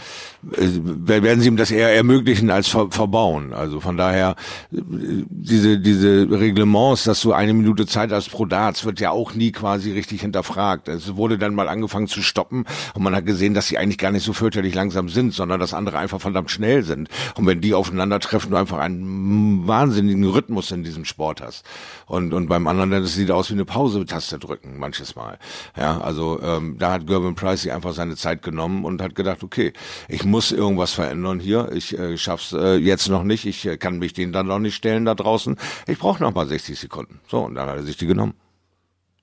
werden 0.42 1.40
sie 1.42 1.49
ihm 1.49 1.59
das 1.59 1.71
eher 1.71 1.95
ermöglichen 1.95 2.50
als 2.50 2.68
ver 2.68 2.90
verbauen. 2.90 3.52
Also 3.52 3.80
von 3.80 3.99
daher 3.99 4.37
diese 4.71 5.78
diese 5.78 6.26
Reglements, 6.30 7.04
dass 7.04 7.21
du 7.21 7.35
eine 7.35 7.52
Minute 7.52 7.85
Zeit 7.87 8.11
hast 8.11 8.30
pro 8.30 8.47
Darts, 8.47 8.87
wird 8.87 9.00
ja 9.00 9.11
auch 9.11 9.35
nie 9.35 9.52
quasi 9.52 9.65
quasi 9.66 9.90
richtig 9.90 10.20
hinterfragt. 10.20 10.87
Es 10.87 11.16
wurde 11.16 11.38
dann 11.38 11.52
mal 11.52 11.68
angefangen 11.68 12.06
zu 12.06 12.23
stoppen 12.23 12.66
und 12.94 13.02
man 13.02 13.16
hat 13.16 13.26
gesehen, 13.26 13.52
dass 13.52 13.66
sie 13.66 13.78
eigentlich 13.78 13.99
gar 13.99 14.12
nicht 14.12 14.23
so 14.23 14.32
fürchterlich 14.32 14.76
langsam 14.76 15.08
sind, 15.08 15.35
sondern 15.35 15.58
dass 15.58 15.75
andere 15.75 15.99
einfach 15.99 16.20
verdammt 16.20 16.52
schnell 16.52 16.85
sind. 16.85 17.08
Und 17.35 17.46
wenn 17.46 17.61
die 17.61 17.75
aufeinandertreffen, 17.75 18.52
du 18.52 18.56
einfach 18.56 18.78
einen 18.78 19.66
wahnsinnigen 19.66 20.23
Rhythmus 20.23 20.70
in 20.70 20.85
diesem 20.85 21.04
Sport 21.04 21.42
hast. 21.42 21.64
Und, 22.06 22.32
und 22.32 22.46
beim 22.46 22.68
anderen, 22.68 22.92
das 22.92 23.14
sieht 23.14 23.33
aus 23.33 23.50
wie 23.50 23.55
eine 23.55 23.64
Pause-Taste 23.64 24.38
drücken, 24.38 24.79
manches 24.79 25.16
Mal. 25.16 25.37
Ja, 25.76 26.00
also 26.00 26.40
ähm, 26.40 26.76
da 26.79 26.92
hat 26.92 27.09
Gervin 27.09 27.35
Price 27.35 27.62
sich 27.62 27.72
einfach 27.72 27.92
seine 27.92 28.14
Zeit 28.14 28.42
genommen 28.42 28.85
und 28.85 29.02
hat 29.02 29.16
gedacht, 29.16 29.42
okay, 29.42 29.72
ich 30.09 30.24
muss 30.24 30.52
irgendwas 30.52 30.92
verändern 30.92 31.40
hier. 31.40 31.72
Ich 31.72 31.98
äh, 31.98 32.16
schaff's 32.16 32.52
äh, 32.52 32.76
jetzt 32.76 33.09
noch 33.09 33.24
nicht. 33.24 33.44
Ich 33.46 33.66
äh, 33.66 33.79
kann 33.79 33.98
mich 33.98 34.12
denen 34.12 34.33
dann 34.33 34.46
noch 34.46 34.61
nicht 34.61 34.76
stellen 34.76 35.05
da 35.05 35.16
draußen. 35.16 35.57
Ich 35.88 35.98
brauche 35.98 36.22
noch 36.22 36.33
mal 36.33 36.46
60 36.46 36.79
Sekunden. 36.79 37.18
So, 37.26 37.40
und 37.40 37.57
dann 37.57 37.68
hat 37.68 37.79
er 37.79 37.83
sich 37.83 37.96
die 37.96 38.07
genommen. 38.07 38.35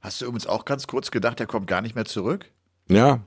Hast 0.04 0.20
du 0.20 0.26
übrigens 0.26 0.48
auch 0.48 0.66
ganz 0.66 0.86
kurz 0.86 1.12
gedacht, 1.12 1.39
er 1.39 1.46
kommt 1.48 1.66
gar 1.66 1.82
nicht 1.82 1.96
mehr 1.96 2.04
zurück? 2.04 2.52
Ja. 2.89 3.22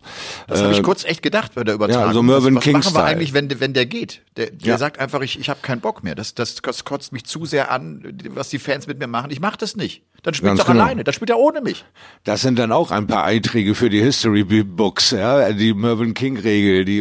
Das 0.48 0.60
äh, 0.60 0.64
habe 0.64 0.74
ich 0.74 0.82
kurz 0.82 1.04
echt 1.04 1.22
gedacht 1.22 1.54
bei 1.54 1.64
der 1.64 1.74
Übertragung. 1.74 2.08
Ja, 2.08 2.12
so 2.12 2.22
Mervyn 2.22 2.56
was, 2.56 2.66
was 2.66 2.72
machen 2.72 2.94
wir 2.94 3.04
eigentlich, 3.04 3.32
wenn, 3.32 3.48
wenn 3.58 3.72
der 3.72 3.86
geht? 3.86 4.22
Der, 4.36 4.50
der 4.50 4.72
ja. 4.72 4.78
sagt 4.78 4.98
einfach, 4.98 5.22
ich, 5.22 5.40
ich 5.40 5.48
habe 5.48 5.60
keinen 5.62 5.80
Bock 5.80 6.04
mehr. 6.04 6.14
Das, 6.14 6.34
das, 6.34 6.56
das 6.56 6.84
kotzt 6.84 7.12
mich 7.12 7.24
zu 7.24 7.46
sehr 7.46 7.70
an, 7.70 8.18
was 8.30 8.50
die 8.50 8.58
Fans 8.58 8.86
mit 8.86 8.98
mir 8.98 9.06
machen. 9.06 9.30
Ich 9.30 9.40
mache 9.40 9.56
das 9.56 9.74
nicht. 9.74 10.02
Dann 10.22 10.34
spielt 10.34 10.52
er 10.52 10.56
doch 10.56 10.66
genau. 10.66 10.84
alleine. 10.84 11.04
Dann 11.04 11.14
spielt 11.14 11.30
er 11.30 11.38
ohne 11.38 11.62
mich. 11.62 11.84
Das 12.24 12.42
sind 12.42 12.58
dann 12.58 12.70
auch 12.70 12.90
ein 12.90 13.06
paar 13.06 13.24
Einträge 13.24 13.74
für 13.74 13.88
die 13.88 14.02
History 14.02 14.44
Books. 14.44 15.12
Ja, 15.12 15.52
die 15.52 15.72
Mervyn 15.72 16.12
King 16.12 16.36
Regel, 16.36 16.84
die 16.84 16.98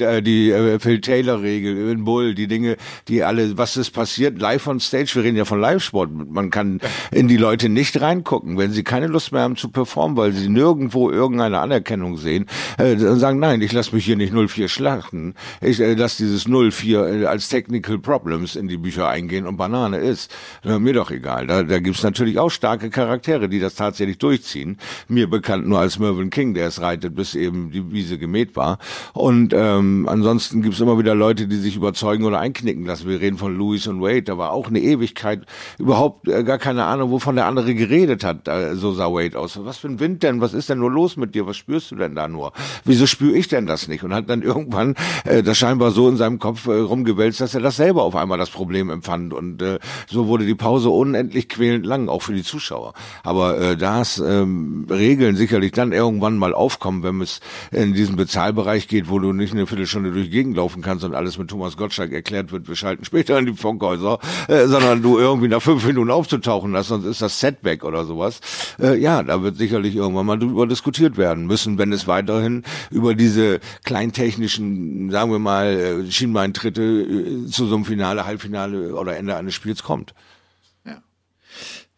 äh, 0.00 0.22
die 0.22 0.50
äh, 0.50 0.78
Phil 0.78 1.00
Taylor 1.00 1.42
Regel, 1.42 1.90
in 1.90 2.04
Bull, 2.04 2.34
die 2.34 2.46
Dinge, 2.46 2.76
die 3.08 3.22
alle, 3.22 3.58
was 3.58 3.76
ist 3.76 3.90
passiert 3.90 4.38
live 4.38 4.66
on 4.66 4.80
Stage. 4.80 5.10
Wir 5.14 5.24
reden 5.24 5.36
ja 5.36 5.44
von 5.44 5.60
Live-Sport. 5.60 6.10
Man 6.12 6.50
kann 6.50 6.80
in 7.10 7.28
die 7.28 7.36
Leute 7.36 7.68
nicht 7.68 8.00
reingucken, 8.00 8.56
wenn 8.56 8.72
sie 8.72 8.84
keine 8.84 9.08
Lust 9.08 9.32
mehr 9.32 9.42
haben 9.42 9.56
zu 9.56 9.68
performen, 9.68 10.16
weil 10.16 10.32
sie 10.32 10.48
nirgendwo 10.48 11.10
irgendeine 11.10 11.60
Anerkennung 11.60 11.97
sehen 12.16 12.46
äh, 12.78 12.96
sagen, 12.96 13.38
nein, 13.38 13.60
ich 13.60 13.72
lasse 13.72 13.94
mich 13.94 14.04
hier 14.04 14.16
nicht 14.16 14.32
04 14.32 14.68
schlachten. 14.68 15.34
Ich 15.60 15.80
äh, 15.80 15.94
lasse 15.94 16.22
dieses 16.22 16.46
04 16.46 17.06
äh, 17.06 17.24
als 17.26 17.48
Technical 17.48 17.98
Problems 17.98 18.56
in 18.56 18.68
die 18.68 18.76
Bücher 18.76 19.08
eingehen 19.08 19.46
und 19.46 19.56
Banane 19.56 19.98
ist. 19.98 20.34
Äh, 20.64 20.78
mir 20.78 20.92
doch 20.92 21.10
egal. 21.10 21.46
Da, 21.46 21.62
da 21.62 21.78
gibt's 21.78 22.02
natürlich 22.02 22.38
auch 22.38 22.50
starke 22.50 22.90
Charaktere, 22.90 23.48
die 23.48 23.60
das 23.60 23.74
tatsächlich 23.74 24.18
durchziehen. 24.18 24.78
Mir 25.08 25.28
bekannt 25.28 25.66
nur 25.66 25.80
als 25.80 25.98
Mervyn 25.98 26.30
King, 26.30 26.54
der 26.54 26.68
es 26.68 26.80
reitet, 26.80 27.14
bis 27.14 27.34
eben 27.34 27.70
die 27.70 27.90
Wiese 27.92 28.18
gemäht 28.18 28.56
war. 28.56 28.78
Und 29.12 29.52
ähm, 29.54 30.08
ansonsten 30.08 30.62
gibt's 30.62 30.80
immer 30.80 30.98
wieder 30.98 31.14
Leute, 31.14 31.46
die 31.46 31.56
sich 31.56 31.76
überzeugen 31.76 32.24
oder 32.24 32.40
einknicken 32.40 32.84
lassen. 32.84 33.08
Wir 33.08 33.20
reden 33.20 33.38
von 33.38 33.56
Louis 33.56 33.86
und 33.86 34.00
Wade, 34.00 34.22
da 34.22 34.38
war 34.38 34.52
auch 34.52 34.68
eine 34.68 34.80
Ewigkeit 34.80 35.44
überhaupt 35.78 36.28
äh, 36.28 36.44
gar 36.44 36.58
keine 36.58 36.84
Ahnung, 36.84 37.10
wovon 37.10 37.36
der 37.36 37.46
andere 37.46 37.74
geredet 37.74 38.24
hat. 38.24 38.48
Äh, 38.48 38.74
so 38.74 38.92
sah 38.92 39.12
Wade 39.12 39.38
aus. 39.38 39.58
Was 39.64 39.78
für 39.78 39.88
ein 39.88 40.00
Wind 40.00 40.22
denn? 40.22 40.40
Was 40.40 40.54
ist 40.54 40.68
denn 40.68 40.78
nur 40.78 40.90
los 40.90 41.16
mit 41.16 41.34
dir? 41.34 41.46
Was 41.46 41.56
spürst 41.56 41.87
du 41.90 41.96
denn 41.96 42.14
da 42.14 42.28
nur? 42.28 42.52
wieso 42.84 43.06
spüre 43.06 43.36
ich 43.36 43.48
denn 43.48 43.66
das 43.66 43.88
nicht? 43.88 44.02
Und 44.02 44.14
hat 44.14 44.28
dann 44.28 44.42
irgendwann 44.42 44.94
äh, 45.24 45.42
das 45.42 45.58
scheinbar 45.58 45.90
so 45.90 46.08
in 46.08 46.16
seinem 46.16 46.38
Kopf 46.38 46.66
äh, 46.66 46.72
rumgewälzt, 46.72 47.40
dass 47.40 47.54
er 47.54 47.60
das 47.60 47.76
selber 47.76 48.02
auf 48.02 48.16
einmal 48.16 48.38
das 48.38 48.50
Problem 48.50 48.90
empfand. 48.90 49.32
Und 49.32 49.62
äh, 49.62 49.78
so 50.08 50.26
wurde 50.26 50.46
die 50.46 50.54
Pause 50.54 50.90
unendlich 50.90 51.48
quälend 51.48 51.86
lang, 51.86 52.08
auch 52.08 52.22
für 52.22 52.32
die 52.32 52.42
Zuschauer. 52.42 52.94
Aber 53.22 53.58
äh, 53.58 53.76
das 53.76 54.18
ähm, 54.18 54.86
Regeln 54.90 55.36
sicherlich 55.36 55.72
dann 55.72 55.92
irgendwann 55.92 56.36
mal 56.36 56.54
aufkommen, 56.54 57.02
wenn 57.02 57.20
es 57.20 57.40
in 57.70 57.94
diesen 57.94 58.16
Bezahlbereich 58.16 58.88
geht, 58.88 59.08
wo 59.08 59.18
du 59.18 59.32
nicht 59.32 59.52
eine 59.52 59.66
Viertelstunde 59.66 60.12
durch 60.12 60.26
die 60.26 60.30
Gegend 60.30 60.56
laufen 60.56 60.82
kannst 60.82 61.04
und 61.04 61.14
alles 61.14 61.38
mit 61.38 61.48
Thomas 61.48 61.76
Gottschalk 61.76 62.12
erklärt 62.12 62.52
wird, 62.52 62.68
wir 62.68 62.76
schalten 62.76 63.04
später 63.04 63.38
in 63.38 63.46
die 63.46 63.54
Funkhäuser, 63.54 64.18
äh, 64.48 64.66
sondern 64.66 65.02
du 65.02 65.18
irgendwie 65.18 65.48
nach 65.48 65.62
fünf 65.62 65.84
Minuten 65.86 66.10
aufzutauchen 66.10 66.74
hast, 66.76 66.88
sonst 66.88 67.06
ist 67.06 67.22
das 67.22 67.38
Set 67.40 67.58
weg 67.62 67.84
oder 67.84 68.04
sowas. 68.04 68.40
Äh, 68.80 68.98
ja, 68.98 69.22
da 69.22 69.42
wird 69.42 69.56
sicherlich 69.56 69.94
irgendwann 69.94 70.26
mal 70.26 70.38
drüber 70.38 70.66
diskutiert 70.66 71.16
werden 71.16 71.46
müssen, 71.46 71.77
wenn 71.78 71.92
es 71.92 72.06
weiterhin 72.06 72.64
über 72.90 73.14
diese 73.14 73.60
kleintechnischen, 73.84 75.10
sagen 75.10 75.30
wir 75.30 75.38
mal, 75.38 75.66
äh, 75.66 76.10
Schienbeintritte 76.10 76.82
äh, 76.82 77.46
zu 77.46 77.66
so 77.66 77.76
einem 77.76 77.84
Finale, 77.84 78.26
Halbfinale 78.26 78.94
oder 78.94 79.16
Ende 79.16 79.36
eines 79.36 79.54
Spiels 79.54 79.82
kommt. 79.82 80.14
Ja. 80.84 81.02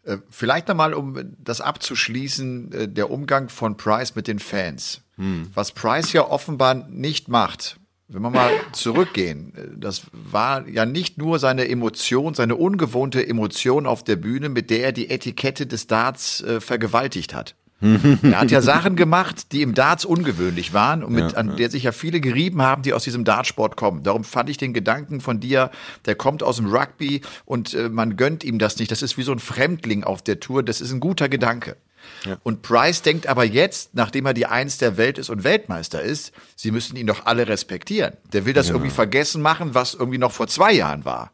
Äh, 0.04 0.18
vielleicht 0.30 0.68
nochmal, 0.68 0.94
um 0.94 1.18
das 1.38 1.60
abzuschließen, 1.60 2.94
der 2.94 3.10
Umgang 3.10 3.48
von 3.48 3.76
Price 3.76 4.14
mit 4.14 4.28
den 4.28 4.38
Fans. 4.38 5.02
Hm. 5.16 5.50
Was 5.54 5.72
Price 5.72 6.12
ja 6.12 6.26
offenbar 6.26 6.74
nicht 6.74 7.28
macht, 7.28 7.78
wenn 8.08 8.22
wir 8.22 8.30
mal 8.30 8.52
zurückgehen, 8.72 9.52
das 9.76 10.02
war 10.12 10.68
ja 10.68 10.86
nicht 10.86 11.18
nur 11.18 11.38
seine 11.38 11.68
Emotion, 11.68 12.34
seine 12.34 12.56
ungewohnte 12.56 13.26
Emotion 13.26 13.86
auf 13.86 14.04
der 14.04 14.16
Bühne, 14.16 14.48
mit 14.48 14.70
der 14.70 14.84
er 14.84 14.92
die 14.92 15.10
Etikette 15.10 15.66
des 15.66 15.86
Darts 15.86 16.40
äh, 16.42 16.60
vergewaltigt 16.60 17.34
hat 17.34 17.54
er 17.80 18.40
hat 18.40 18.50
ja 18.50 18.60
Sachen 18.60 18.94
gemacht, 18.94 19.52
die 19.52 19.62
im 19.62 19.74
Darts 19.74 20.04
ungewöhnlich 20.04 20.74
waren 20.74 21.02
und 21.02 21.14
mit, 21.14 21.32
ja, 21.32 21.38
an 21.38 21.56
der 21.56 21.70
sich 21.70 21.84
ja 21.84 21.92
viele 21.92 22.20
gerieben 22.20 22.60
haben, 22.60 22.82
die 22.82 22.92
aus 22.92 23.04
diesem 23.04 23.24
Dartsport 23.24 23.76
kommen. 23.76 24.02
Darum 24.02 24.24
fand 24.24 24.50
ich 24.50 24.58
den 24.58 24.74
Gedanken 24.74 25.20
von 25.20 25.40
dir, 25.40 25.70
der 26.04 26.14
kommt 26.14 26.42
aus 26.42 26.56
dem 26.56 26.66
Rugby 26.66 27.22
und 27.46 27.72
äh, 27.74 27.88
man 27.88 28.16
gönnt 28.16 28.44
ihm 28.44 28.58
das 28.58 28.78
nicht. 28.78 28.90
Das 28.90 29.02
ist 29.02 29.16
wie 29.16 29.22
so 29.22 29.32
ein 29.32 29.38
Fremdling 29.38 30.04
auf 30.04 30.22
der 30.22 30.40
Tour. 30.40 30.62
Das 30.62 30.80
ist 30.80 30.92
ein 30.92 31.00
guter 31.00 31.28
Gedanke. 31.28 31.76
Ja. 32.24 32.36
Und 32.42 32.62
Price 32.62 33.02
denkt 33.02 33.26
aber 33.26 33.44
jetzt, 33.44 33.94
nachdem 33.94 34.26
er 34.26 34.34
die 34.34 34.46
Eins 34.46 34.78
der 34.78 34.96
Welt 34.96 35.18
ist 35.18 35.30
und 35.30 35.44
Weltmeister 35.44 36.02
ist, 36.02 36.32
sie 36.56 36.70
müssten 36.70 36.96
ihn 36.96 37.06
doch 37.06 37.26
alle 37.26 37.48
respektieren. 37.48 38.14
Der 38.32 38.44
will 38.44 38.52
das 38.52 38.66
genau. 38.66 38.78
irgendwie 38.78 38.94
vergessen 38.94 39.42
machen, 39.42 39.74
was 39.74 39.94
irgendwie 39.94 40.18
noch 40.18 40.32
vor 40.32 40.48
zwei 40.48 40.72
Jahren 40.72 41.04
war. 41.04 41.32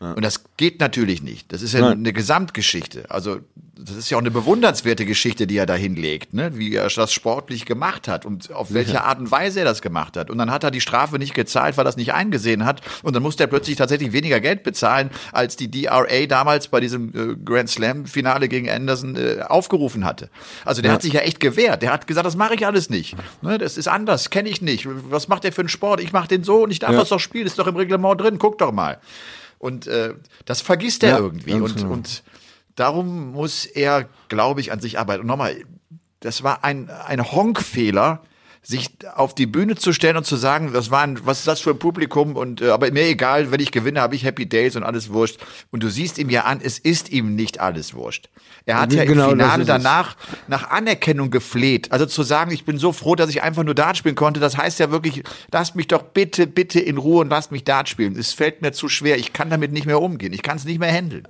Und 0.00 0.24
das 0.24 0.44
geht 0.56 0.80
natürlich 0.80 1.22
nicht. 1.22 1.52
Das 1.52 1.62
ist 1.62 1.72
ja 1.72 1.80
Nein. 1.80 1.98
eine 1.98 2.12
Gesamtgeschichte. 2.12 3.10
Also 3.10 3.40
das 3.76 3.96
ist 3.96 4.10
ja 4.10 4.16
auch 4.16 4.20
eine 4.20 4.30
bewundernswerte 4.30 5.04
Geschichte, 5.04 5.46
die 5.46 5.56
er 5.56 5.66
da 5.66 5.74
hinlegt, 5.74 6.32
ne? 6.32 6.56
wie 6.56 6.74
er 6.74 6.88
das 6.88 7.12
sportlich 7.12 7.66
gemacht 7.66 8.08
hat 8.08 8.24
und 8.24 8.52
auf 8.52 8.72
welche 8.72 8.94
ja. 8.94 9.04
Art 9.04 9.18
und 9.18 9.30
Weise 9.30 9.60
er 9.60 9.64
das 9.64 9.82
gemacht 9.82 10.16
hat. 10.16 10.30
Und 10.30 10.38
dann 10.38 10.50
hat 10.50 10.64
er 10.64 10.70
die 10.70 10.80
Strafe 10.80 11.18
nicht 11.18 11.34
gezahlt, 11.34 11.76
weil 11.76 11.82
er 11.82 11.86
das 11.86 11.96
nicht 11.96 12.12
eingesehen 12.12 12.64
hat. 12.64 12.82
Und 13.02 13.14
dann 13.14 13.22
musste 13.22 13.44
er 13.44 13.46
plötzlich 13.46 13.76
tatsächlich 13.76 14.12
weniger 14.12 14.40
Geld 14.40 14.62
bezahlen, 14.62 15.10
als 15.32 15.56
die 15.56 15.70
DRA 15.70 16.26
damals 16.26 16.68
bei 16.68 16.80
diesem 16.80 17.08
äh, 17.14 17.36
Grand 17.44 17.68
Slam-Finale 17.68 18.48
gegen 18.48 18.70
Anderson 18.70 19.16
äh, 19.16 19.42
aufgerufen 19.42 20.04
hatte. 20.04 20.30
Also 20.64 20.80
der 20.82 20.90
ja. 20.90 20.94
hat 20.94 21.02
sich 21.02 21.12
ja 21.12 21.20
echt 21.20 21.40
gewehrt. 21.40 21.82
Der 21.82 21.92
hat 21.92 22.06
gesagt, 22.06 22.26
das 22.26 22.36
mache 22.36 22.54
ich 22.54 22.66
alles 22.66 22.90
nicht. 22.90 23.16
Ne? 23.42 23.58
Das 23.58 23.76
ist 23.76 23.88
anders, 23.88 24.30
kenne 24.30 24.48
ich 24.48 24.62
nicht. 24.62 24.86
Was 25.10 25.28
macht 25.28 25.44
der 25.44 25.52
für 25.52 25.62
einen 25.62 25.68
Sport? 25.68 26.00
Ich 26.00 26.12
mache 26.12 26.28
den 26.28 26.44
so 26.44 26.62
und 26.62 26.70
ich 26.70 26.78
darf 26.78 26.92
ja. 26.92 27.00
das 27.00 27.08
doch 27.08 27.20
spielen. 27.20 27.46
Ist 27.46 27.58
doch 27.58 27.66
im 27.66 27.76
Reglement 27.76 28.20
drin. 28.20 28.38
Guck 28.38 28.58
doch 28.58 28.72
mal. 28.72 28.98
Und 29.64 29.86
äh, 29.86 30.12
das 30.44 30.60
vergisst 30.60 31.02
er 31.04 31.08
ja, 31.08 31.18
irgendwie. 31.18 31.54
Und, 31.54 31.74
genau. 31.74 31.94
und 31.94 32.22
darum 32.74 33.32
muss 33.32 33.64
er, 33.64 34.10
glaube 34.28 34.60
ich, 34.60 34.72
an 34.72 34.78
sich 34.78 34.98
arbeiten. 34.98 35.22
Und 35.22 35.26
nochmal, 35.26 35.56
das 36.20 36.42
war 36.42 36.64
ein, 36.64 36.90
ein 36.90 37.32
Honkfehler, 37.32 38.22
sich 38.66 38.90
auf 39.14 39.34
die 39.34 39.46
Bühne 39.46 39.76
zu 39.76 39.92
stellen 39.92 40.16
und 40.16 40.24
zu 40.24 40.36
sagen, 40.36 40.72
das 40.72 40.90
war 40.90 41.02
ein, 41.02 41.24
was 41.26 41.40
ist 41.40 41.48
das 41.48 41.60
für 41.60 41.70
ein 41.70 41.78
Publikum 41.78 42.34
und 42.34 42.62
äh, 42.62 42.70
aber 42.70 42.90
mir 42.90 43.06
egal, 43.06 43.50
wenn 43.52 43.60
ich 43.60 43.70
gewinne, 43.70 44.00
habe 44.00 44.14
ich 44.14 44.24
Happy 44.24 44.46
Days 44.46 44.74
und 44.74 44.82
alles 44.82 45.12
wurscht. 45.12 45.38
Und 45.70 45.82
du 45.82 45.90
siehst 45.90 46.18
ihm 46.18 46.30
ja 46.30 46.44
an, 46.44 46.60
es 46.62 46.78
ist 46.78 47.12
ihm 47.12 47.34
nicht 47.34 47.60
alles 47.60 47.92
wurscht. 47.92 48.30
Er 48.64 48.80
hat 48.80 48.92
ja, 48.92 49.02
ja 49.02 49.04
genau, 49.04 49.30
im 49.30 49.38
Finale 49.38 49.66
danach 49.66 50.16
nach 50.48 50.70
Anerkennung 50.70 51.30
gefleht. 51.30 51.92
Also 51.92 52.06
zu 52.06 52.22
sagen, 52.22 52.50
ich 52.52 52.64
bin 52.64 52.78
so 52.78 52.92
froh, 52.92 53.14
dass 53.14 53.28
ich 53.28 53.42
einfach 53.42 53.64
nur 53.64 53.74
Dart 53.74 53.98
spielen 53.98 54.14
konnte, 54.14 54.40
das 54.40 54.56
heißt 54.56 54.80
ja 54.80 54.90
wirklich, 54.90 55.22
lasst 55.52 55.76
mich 55.76 55.88
doch 55.88 56.02
bitte, 56.02 56.46
bitte 56.46 56.80
in 56.80 56.96
Ruhe 56.96 57.20
und 57.20 57.28
lasst 57.28 57.52
mich 57.52 57.64
Dart 57.64 57.90
spielen. 57.90 58.16
Es 58.16 58.32
fällt 58.32 58.62
mir 58.62 58.72
zu 58.72 58.88
schwer, 58.88 59.18
ich 59.18 59.34
kann 59.34 59.50
damit 59.50 59.72
nicht 59.72 59.86
mehr 59.86 60.00
umgehen, 60.00 60.32
ich 60.32 60.42
kann 60.42 60.56
es 60.56 60.64
nicht 60.64 60.80
mehr 60.80 60.92
handeln. 60.92 61.28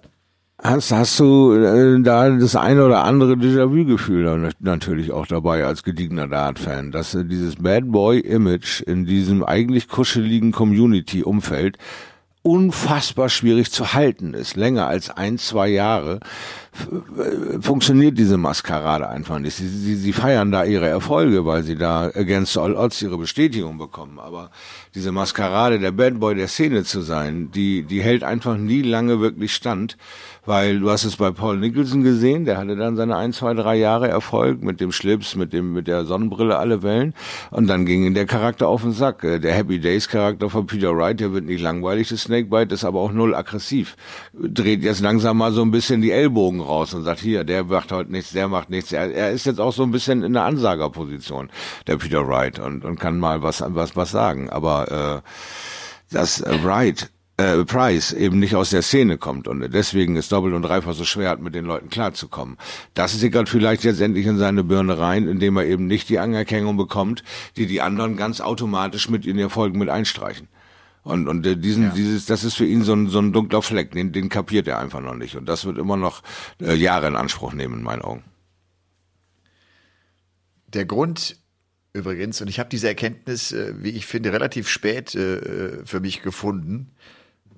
Hast, 0.67 0.93
hast 0.93 1.21
du 1.21 1.53
äh, 1.53 2.01
da 2.01 2.31
das 2.31 2.57
eine 2.57 2.87
oder 2.87 3.05
andere 3.05 3.35
Déjà-vu-Gefühl 3.35 4.51
natürlich 4.61 5.13
auch 5.13 5.27
dabei 5.27 5.67
als 5.67 5.83
gediegener 5.83 6.27
Dart-Fan, 6.27 6.91
dass 6.91 7.15
äh, 7.15 7.27
dieses 7.27 7.57
Bad 7.57 7.93
Boy-Image 7.93 8.81
in 8.81 9.05
diesem 9.05 9.45
eigentlich 9.45 9.89
kuscheligen 9.89 10.53
Community-Umfeld 10.53 11.77
unfassbar 12.41 13.31
schwierig 13.31 13.73
zu 13.73 13.95
halten 13.95 14.35
ist, 14.35 14.57
länger 14.57 14.87
als 14.87 15.11
ein, 15.11 15.39
zwei 15.39 15.69
Jahre, 15.69 16.21
funktioniert 17.61 18.19
diese 18.19 18.37
Maskerade 18.37 19.09
einfach 19.09 19.39
nicht. 19.39 19.57
Sie, 19.57 19.67
sie, 19.67 19.97
sie 19.97 20.13
feiern 20.13 20.51
da 20.51 20.65
ihre 20.65 20.87
Erfolge, 20.89 21.47
weil 21.47 21.63
sie 21.63 21.77
da 21.77 22.05
against 22.15 22.59
all 22.59 22.75
odds 22.75 23.01
ihre 23.01 23.17
Bestätigung 23.17 23.79
bekommen. 23.79 24.19
Aber 24.19 24.51
diese 24.95 25.11
Maskerade, 25.11 25.79
der 25.79 25.93
Bad 25.93 26.21
Boy 26.21 26.35
der 26.35 26.49
Szene 26.49 26.85
zu 26.85 27.01
sein, 27.01 27.51
die, 27.51 27.83
die 27.83 28.03
hält 28.03 28.25
einfach 28.25 28.59
nie 28.59 28.83
lange 28.83 29.21
wirklich 29.21 29.55
stand 29.55 29.97
weil 30.47 30.81
du 30.81 30.91
hast 30.91 31.05
es 31.05 31.17
bei 31.17 31.31
Paul 31.31 31.59
Nicholson 31.59 32.03
gesehen, 32.03 32.45
der 32.45 32.59
hatte 32.59 32.77
dann 32.77 32.97
seine 32.97 33.17
ein, 33.17 33.33
zwei, 33.33 33.55
drei 33.55 33.77
Jahre 33.77 34.09
Erfolg 34.09 34.63
mit 34.63 34.81
dem 34.81 34.93
Schlips, 34.93 35.37
mit 35.37 35.53
dem, 35.53 35.73
mit 35.73 35.87
der 35.87 36.05
Sonnenbrille 36.05 36.59
alle 36.59 36.83
Wellen 36.83 37.15
und 37.51 37.67
dann 37.67 37.87
ging 37.87 38.15
der 38.15 38.27
Charakter 38.27 38.69
auf 38.69 38.83
den 38.83 38.93
Sack. 38.93 39.25
Äh, 39.25 39.39
der 39.39 39.55
Happy 39.55 39.79
Days 39.79 40.09
Charakter 40.09 40.51
von 40.51 40.67
Peter 40.67 40.97
Wright, 40.97 41.21
der 41.21 41.33
wird 41.33 41.45
nicht 41.45 41.63
langweilig, 41.63 42.09
das 42.09 42.23
Snakebite 42.23 42.75
ist 42.75 42.85
aber 42.85 43.01
auch 43.01 43.13
null 43.13 43.35
aggressiv. 43.35 43.97
Dreht 44.33 44.83
jetzt 44.83 45.01
langsam 45.01 45.39
mal 45.39 45.53
so 45.53 45.63
ein 45.63 45.71
bisschen 45.71 46.03
die 46.03 46.11
Ellbogen 46.11 46.61
raus 46.61 46.95
und 46.95 47.05
sagt, 47.05 47.21
hier, 47.21 47.45
der 47.45 47.65
macht 47.65 47.93
heute 47.93 48.13
nichts, 48.13 48.33
der 48.33 48.49
macht 48.49 48.71
nichts. 48.71 48.93
Er, 48.93 49.13
er 49.13 49.31
ist 49.31 49.47
jetzt 49.47 49.61
auch 49.61 49.73
so 49.73 49.83
ein 49.83 49.91
bisschen 49.91 50.23
in 50.23 50.33
der 50.33 50.45
Ansagerposition, 50.45 51.51
der 51.87 51.97
Peter 51.97 52.27
Wright 52.27 52.59
und, 52.59 52.85
und 52.85 52.99
kann 52.99 53.19
mal 53.19 53.43
was, 53.43 53.63
was, 53.67 53.97
was 53.97 54.11
sagen. 54.11 54.51
Aber, 54.51 55.23
äh, 55.23 55.29
das 56.11 56.41
äh, 56.41 56.63
Wright, 56.63 57.11
äh, 57.37 57.65
Price 57.65 58.13
eben 58.13 58.39
nicht 58.39 58.55
aus 58.55 58.71
der 58.71 58.83
Szene 58.83 59.19
kommt 59.19 59.49
und 59.49 59.61
deswegen 59.73 60.17
ist 60.17 60.31
doppelt 60.31 60.55
und 60.55 60.63
dreifach 60.63 60.95
so 60.95 61.05
schwer 61.05 61.31
hat, 61.31 61.41
mit 61.41 61.55
den 61.55 61.65
Leuten 61.65 61.89
klarzukommen. 61.89 62.57
Das 62.95 63.13
sickert 63.13 63.49
vielleicht 63.49 63.85
jetzt 63.85 64.01
endlich 64.01 64.27
in 64.27 64.39
seine 64.39 64.63
Birne 64.63 64.99
rein, 64.99 65.27
indem 65.27 65.57
er 65.57 65.65
eben 65.65 65.87
nicht 65.87 66.09
die 66.09 66.19
Anerkennung 66.19 66.77
bekommt, 66.77 67.25
die 67.57 67.67
die 67.67 67.81
anderen 67.81 68.17
ganz 68.17 68.41
automatisch 68.41 69.09
mit 69.09 69.27
in 69.27 69.39
Erfolgen 69.39 69.79
mit 69.79 69.89
einstreichen. 69.89 70.49
Und, 71.03 71.29
und 71.29 71.47
äh, 71.47 71.57
diesen, 71.57 71.85
ja. 71.85 71.91
dieses, 71.91 72.27
das 72.27 72.45
ist 72.45 72.55
für 72.55 72.67
ihn 72.67 72.83
so 72.83 72.95
ein, 72.95 73.09
so 73.09 73.19
ein 73.19 73.33
dunkler 73.33 73.63
Fleck, 73.63 73.93
den, 73.93 74.13
den 74.13 74.29
kapiert 74.29 74.67
er 74.69 74.79
einfach 74.79 75.01
noch 75.01 75.15
nicht. 75.15 75.37
Und 75.37 75.47
das 75.47 75.65
wird 75.67 75.77
immer 75.77 75.97
noch 75.97 76.23
äh, 76.61 76.75
Jahre 76.75 77.09
in 77.09 77.17
Anspruch 77.17 77.53
nehmen, 77.53 77.75
in 77.79 77.83
meinen 77.83 78.03
Augen. 78.03 78.23
Der 80.69 80.87
Grund 80.87 81.37
übrigens, 81.93 82.41
und 82.41 82.49
ich 82.49 82.59
habe 82.59 82.71
diese 82.71 82.89
Erkenntnis, 82.89 83.53
äh, 83.53 83.75
wie 83.79 83.91
ich 83.91 84.07
finde, 84.07 84.33
relativ 84.33 84.69
spät 84.69 85.15
äh, 85.15 85.37
äh 85.37 85.85
für 85.85 86.01
mich 86.01 86.23
gefunden, 86.23 86.91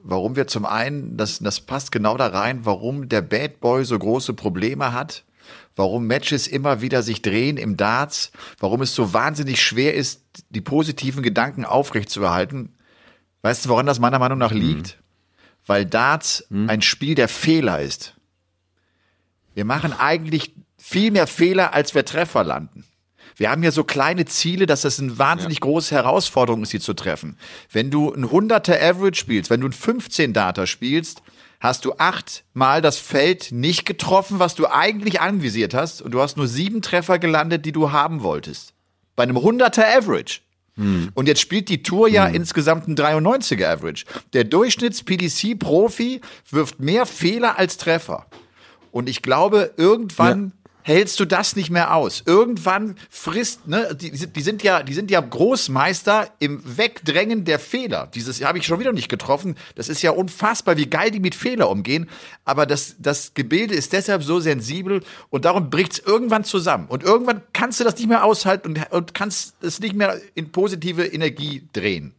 warum 0.09 0.37
wir 0.37 0.47
zum 0.47 0.65
einen, 0.65 1.17
das, 1.17 1.41
das 1.41 1.61
passt 1.61 1.91
genau 1.91 2.17
da 2.17 2.29
rein, 2.29 2.65
warum 2.65 3.09
der 3.09 3.23
Bad 3.23 3.61
Boy 3.61 3.85
so 3.85 3.99
große 3.99 4.35
Probleme 4.35 4.93
hat, 4.93 5.25
warum 5.75 6.07
Matches 6.07 6.47
immer 6.47 6.81
wieder 6.81 7.03
sich 7.03 7.23
drehen 7.23 7.57
im 7.57 7.77
Darts, 7.77 8.31
warum 8.59 8.83
es 8.83 8.95
so 8.95 9.13
wahnsinnig 9.13 9.61
schwer 9.61 9.95
ist, 9.95 10.23
die 10.51 10.61
positiven 10.61 11.23
Gedanken 11.23 11.65
aufrechtzuerhalten. 11.65 12.77
Weißt 13.43 13.65
du, 13.65 13.69
woran 13.69 13.87
das 13.87 13.99
meiner 13.99 14.19
Meinung 14.19 14.39
nach 14.39 14.53
liegt? 14.53 14.97
Mhm. 14.97 15.03
Weil 15.67 15.87
Darts 15.87 16.47
mhm. 16.49 16.71
ein 16.71 16.83
Spiel 16.83 17.17
der 17.17 17.29
Fehler 17.29 17.81
ist. 17.81 18.15
Wir 19.55 19.65
machen 19.65 19.93
eigentlich 19.93 20.55
viel 20.79 21.11
mehr 21.11 21.27
Fehler, 21.27 21.75
als 21.75 21.95
wir 21.95 22.05
Treffer 22.05 22.45
landen. 22.45 22.85
Wir 23.37 23.51
haben 23.51 23.63
ja 23.63 23.71
so 23.71 23.85
kleine 23.85 24.25
Ziele, 24.25 24.65
dass 24.65 24.81
das 24.81 24.99
eine 24.99 25.19
wahnsinnig 25.19 25.59
ja. 25.59 25.61
große 25.61 25.95
Herausforderung 25.95 26.63
ist, 26.63 26.71
sie 26.71 26.81
zu 26.81 26.95
treffen. 26.95 27.37
Wenn 27.71 27.91
du 27.91 28.13
ein 28.13 28.25
100er 28.25 28.81
Average 28.83 29.21
spielst, 29.21 29.51
wenn 29.51 29.61
du 29.61 29.69
ein 29.69 29.73
15 29.73 30.33
Data 30.33 30.67
spielst, 30.67 31.23
hast 31.61 31.85
du 31.85 31.95
achtmal 31.99 32.81
das 32.81 32.99
Feld 32.99 33.53
nicht 33.53 33.85
getroffen, 33.85 34.39
was 34.39 34.55
du 34.55 34.67
eigentlich 34.67 35.21
anvisiert 35.21 35.75
hast, 35.75 36.01
und 36.01 36.13
du 36.13 36.21
hast 36.21 36.39
nur 36.39 36.49
sieben 36.49 36.81
Treffer 36.81 37.19
gelandet, 37.19 37.67
die 37.67 37.73
du 37.73 37.93
haben 37.93 38.23
wolltest. 38.23 38.73
Bei 39.17 39.25
einem 39.25 39.37
100er 39.37 39.85
Average. 39.99 40.41
Hm. 40.77 41.11
Und 41.15 41.29
jetzt 41.29 41.41
spielt 41.41 41.69
die 41.69 41.83
Tour 41.83 42.09
ja 42.09 42.27
hm. 42.27 42.35
insgesamt 42.35 42.89
ein 42.89 42.97
93er 42.97 43.67
Average. 43.67 44.05
Der 44.33 44.45
Durchschnitts-PDC-Profi 44.45 46.23
wirft 46.51 46.81
mehr 46.81 47.05
Fehler 47.05 47.59
als 47.59 47.77
Treffer. 47.77 48.27
Und 48.93 49.11
ich 49.11 49.21
glaube, 49.21 49.75
irgendwann 49.77 50.53
hältst 50.87 51.19
du 51.19 51.25
das 51.25 51.57
nicht 51.57 51.69
mehr 51.69 51.93
aus. 51.93 52.23
Irgendwann 52.27 52.95
frisst, 53.11 53.67
ne, 53.67 53.97
die, 54.01 54.13
die 54.13 54.41
sind 54.41 54.63
ja, 54.63 54.85
die 54.85 54.95
sind 54.95 55.11
ja 55.11 55.21
Großmeister 55.21 56.31
im 56.39 56.63
Wegdrängen 56.79 57.45
der 57.45 57.59
Fehler. 57.59 58.09
Dieses 58.15 58.45
habe 58.45 58.59
ich 58.59 58.67
schon 58.67 58.79
wieder 58.79 58.93
nicht 58.93 59.09
getroffen. 59.09 59.57
Das 59.75 59.89
ist 59.89 60.03
ja 60.03 60.13
unfassbar, 60.13 60.77
wie 60.77 60.87
geil 60.87 61.11
die 61.11 61.19
mit 61.19 61.35
Fehler 61.35 61.71
umgehen. 61.71 62.09
Aber 62.45 62.67
das, 62.67 62.95
das 63.01 63.35
Gebilde 63.35 63.75
ist 63.75 63.95
deshalb 63.95 64.23
so 64.23 64.39
sensibel 64.39 65.03
und 65.29 65.45
darum 65.45 65.71
bricht's 65.71 65.99
irgendwann 65.99 66.45
zusammen. 66.45 66.87
Und 66.87 67.03
irgendwann 67.03 67.43
kannst 67.53 67.81
du 67.81 67.85
das 67.85 67.97
nicht 67.97 68.09
mehr 68.09 68.23
aushalten 68.23 68.69
und, 68.69 68.93
und 68.93 69.13
kannst 69.13 69.57
es 69.63 69.81
nicht 69.81 69.97
mehr 69.97 70.21
in 70.37 70.53
positive 70.53 71.05
Energie 71.05 71.67
drehen. 71.73 72.15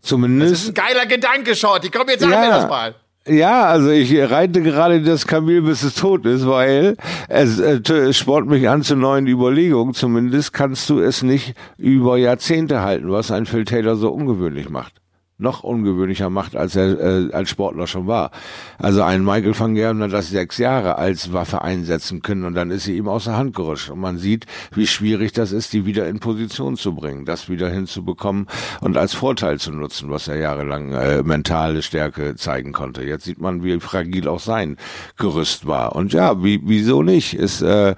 Zumindest. 0.00 0.52
Das 0.52 0.62
ist 0.62 0.68
ein 0.68 0.74
geiler 0.74 1.04
Gedanke, 1.04 1.54
Shorty. 1.54 1.90
Komm, 1.90 2.08
jetzt 2.08 2.22
sag 2.22 2.30
ja. 2.30 2.40
mir 2.40 2.48
das 2.48 2.66
mal. 2.66 2.94
Ja, 3.26 3.64
also 3.66 3.90
ich 3.90 4.18
reite 4.18 4.62
gerade 4.62 5.02
das 5.02 5.26
Kamel, 5.26 5.62
bis 5.62 5.82
es 5.82 5.94
tot 5.94 6.24
ist, 6.24 6.46
weil 6.46 6.96
es 7.28 7.58
äh, 7.60 8.12
spornt 8.14 8.48
mich 8.48 8.68
an 8.68 8.82
zu 8.82 8.96
neuen 8.96 9.26
Überlegungen. 9.26 9.92
Zumindest 9.92 10.52
kannst 10.52 10.88
du 10.88 11.00
es 11.00 11.22
nicht 11.22 11.54
über 11.76 12.16
Jahrzehnte 12.16 12.80
halten, 12.80 13.10
was 13.10 13.30
ein 13.30 13.44
Phil 13.46 13.66
Taylor 13.66 13.96
so 13.96 14.10
ungewöhnlich 14.10 14.70
macht 14.70 15.00
noch 15.40 15.62
ungewöhnlicher 15.62 16.30
macht, 16.30 16.56
als 16.56 16.76
er 16.76 17.00
äh, 17.00 17.32
als 17.32 17.50
Sportler 17.50 17.86
schon 17.86 18.06
war. 18.06 18.30
Also 18.78 19.02
ein 19.02 19.24
Michael 19.24 19.58
van 19.58 19.74
Gerben 19.74 20.02
hat 20.02 20.12
das 20.12 20.30
sechs 20.30 20.58
Jahre 20.58 20.96
als 20.96 21.32
Waffe 21.32 21.62
einsetzen 21.62 22.22
können 22.22 22.44
und 22.44 22.54
dann 22.54 22.70
ist 22.70 22.84
sie 22.84 22.96
ihm 22.96 23.08
außer 23.08 23.36
Hand 23.36 23.54
gerutscht. 23.54 23.90
Und 23.90 24.00
man 24.00 24.18
sieht, 24.18 24.46
wie 24.74 24.86
schwierig 24.86 25.32
das 25.32 25.52
ist, 25.52 25.72
die 25.72 25.86
wieder 25.86 26.08
in 26.08 26.20
Position 26.20 26.76
zu 26.76 26.94
bringen, 26.94 27.24
das 27.24 27.48
wieder 27.48 27.70
hinzubekommen 27.70 28.46
und 28.80 28.96
als 28.96 29.14
Vorteil 29.14 29.58
zu 29.58 29.72
nutzen, 29.72 30.10
was 30.10 30.28
er 30.28 30.36
jahrelang 30.36 30.92
äh, 30.92 31.22
mentale 31.22 31.82
Stärke 31.82 32.36
zeigen 32.36 32.72
konnte. 32.72 33.02
Jetzt 33.02 33.24
sieht 33.24 33.40
man, 33.40 33.64
wie 33.64 33.80
fragil 33.80 34.28
auch 34.28 34.40
sein 34.40 34.76
Gerüst 35.16 35.66
war. 35.66 35.96
Und 35.96 36.12
ja, 36.12 36.42
wie, 36.42 36.60
wieso 36.64 37.02
nicht? 37.02 37.34
Ist 37.34 37.62
äh, 37.62 37.94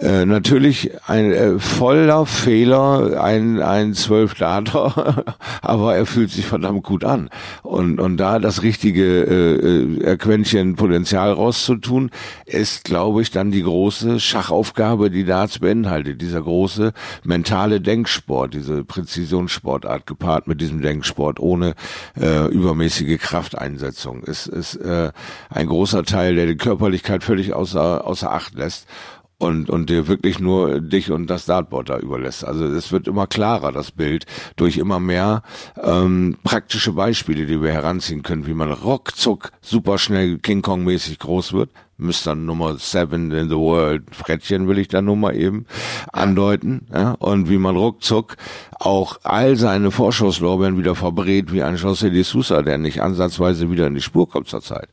äh, 0.00 0.26
natürlich 0.26 0.90
ein 1.06 1.32
äh, 1.32 1.58
voller 1.58 2.26
Fehler, 2.26 3.22
ein, 3.22 3.60
ein 3.60 3.94
Zwölf-Dater, 3.94 5.24
aber 5.62 5.96
er 5.96 6.06
fühlt 6.06 6.30
sich 6.30 6.46
verdammt 6.46 6.84
gut 6.84 7.04
an. 7.04 7.30
Und, 7.62 8.00
und 8.00 8.16
da 8.16 8.38
das 8.38 8.62
richtige 8.62 9.02
äh, 9.04 10.12
äh, 10.12 10.16
Quäntchen 10.16 10.76
Potenzial 10.76 11.32
rauszutun, 11.32 12.10
ist, 12.46 12.84
glaube 12.84 13.22
ich, 13.22 13.30
dann 13.30 13.50
die 13.50 13.62
große 13.62 14.20
Schachaufgabe, 14.20 15.10
die 15.10 15.24
Darts 15.24 15.58
beinhaltet. 15.58 16.20
Dieser 16.20 16.42
große 16.42 16.92
mentale 17.24 17.80
Denksport, 17.80 18.54
diese 18.54 18.84
Präzisionssportart 18.84 20.06
gepaart 20.06 20.46
mit 20.46 20.60
diesem 20.60 20.80
Denksport 20.80 21.40
ohne 21.40 21.74
äh, 22.20 22.46
übermäßige 22.46 23.18
Krafteinsetzung, 23.18 24.22
ist, 24.22 24.46
ist 24.46 24.76
äh, 24.76 25.10
ein 25.50 25.66
großer 25.66 26.04
Teil, 26.04 26.36
der 26.36 26.46
die 26.46 26.56
Körperlichkeit 26.56 27.24
völlig 27.24 27.52
außer, 27.52 28.06
außer 28.06 28.30
Acht 28.30 28.54
lässt. 28.54 28.86
Und, 29.38 29.70
und 29.70 29.88
dir 29.88 30.08
wirklich 30.08 30.40
nur 30.40 30.80
dich 30.80 31.10
und 31.10 31.28
das 31.28 31.46
Dartboard 31.46 31.88
da 31.88 31.98
überlässt. 31.98 32.44
Also 32.44 32.66
es 32.66 32.90
wird 32.90 33.06
immer 33.06 33.26
klarer, 33.26 33.72
das 33.72 33.92
Bild, 33.92 34.26
durch 34.56 34.76
immer 34.78 34.98
mehr 34.98 35.42
ähm, 35.80 36.36
praktische 36.42 36.92
Beispiele, 36.92 37.46
die 37.46 37.62
wir 37.62 37.72
heranziehen 37.72 38.22
können, 38.22 38.46
wie 38.46 38.54
man 38.54 38.72
ruckzuck 38.72 39.52
super 39.60 39.98
schnell 39.98 40.38
King 40.38 40.62
Kong-mäßig 40.62 41.18
groß 41.18 41.52
wird. 41.52 41.70
Mr. 42.00 42.36
Nummer 42.36 42.76
seven 42.78 43.32
in 43.32 43.48
the 43.48 43.56
world, 43.56 44.04
Frettchen 44.12 44.68
will 44.68 44.78
ich 44.78 44.86
da 44.86 45.02
nur 45.02 45.16
mal 45.16 45.34
eben 45.34 45.66
andeuten. 46.12 46.86
Ja? 46.92 47.12
Und 47.18 47.48
wie 47.48 47.58
man 47.58 47.76
ruckzuck 47.76 48.36
auch 48.78 49.18
all 49.24 49.56
seine 49.56 49.90
Vorschusslorbeeren 49.90 50.78
wieder 50.78 50.94
verbrät, 50.94 51.52
wie 51.52 51.62
ein 51.62 51.76
José 51.76 52.10
de 52.10 52.22
Sousa, 52.22 52.62
der 52.62 52.78
nicht 52.78 53.02
ansatzweise 53.02 53.70
wieder 53.70 53.88
in 53.88 53.94
die 53.94 54.00
Spur 54.00 54.28
kommt 54.28 54.48
zurzeit 54.48 54.88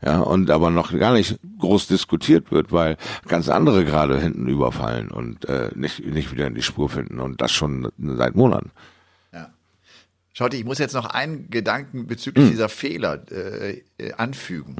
ja, 0.00 0.20
und 0.20 0.50
aber 0.50 0.70
noch 0.70 0.96
gar 0.96 1.12
nicht 1.12 1.38
groß 1.58 1.88
diskutiert 1.88 2.52
wird, 2.52 2.70
weil 2.70 2.96
ganz 3.26 3.48
andere 3.48 3.84
gerade 3.84 4.20
hinten 4.20 4.46
überfallen 4.46 5.10
und 5.10 5.44
äh, 5.46 5.70
nicht, 5.74 6.06
nicht 6.06 6.30
wieder 6.30 6.46
in 6.46 6.54
die 6.54 6.62
Spur 6.62 6.88
finden 6.88 7.18
und 7.18 7.40
das 7.40 7.50
schon 7.50 7.90
seit 7.98 8.36
Monaten. 8.36 8.70
Ja. 9.32 9.52
Schaut, 10.32 10.54
ich 10.54 10.64
muss 10.64 10.78
jetzt 10.78 10.94
noch 10.94 11.06
einen 11.06 11.50
Gedanken 11.50 12.06
bezüglich 12.06 12.44
hm. 12.44 12.50
dieser 12.52 12.68
Fehler 12.68 13.24
äh, 13.32 13.82
äh, 13.98 14.12
anfügen. 14.12 14.76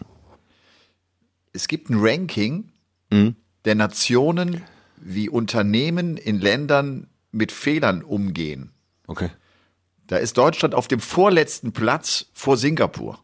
Es 1.52 1.66
gibt 1.66 1.90
ein 1.90 1.98
Ranking 1.98 2.70
hm. 3.12 3.34
der 3.64 3.74
Nationen, 3.74 4.62
wie 4.96 5.28
Unternehmen 5.28 6.16
in 6.16 6.40
Ländern 6.40 7.08
mit 7.32 7.50
Fehlern 7.50 8.02
umgehen. 8.02 8.70
Okay. 9.08 9.30
Da 10.06 10.16
ist 10.16 10.38
Deutschland 10.38 10.76
auf 10.76 10.86
dem 10.86 11.00
vorletzten 11.00 11.72
Platz 11.72 12.26
vor 12.32 12.56
Singapur 12.56 13.18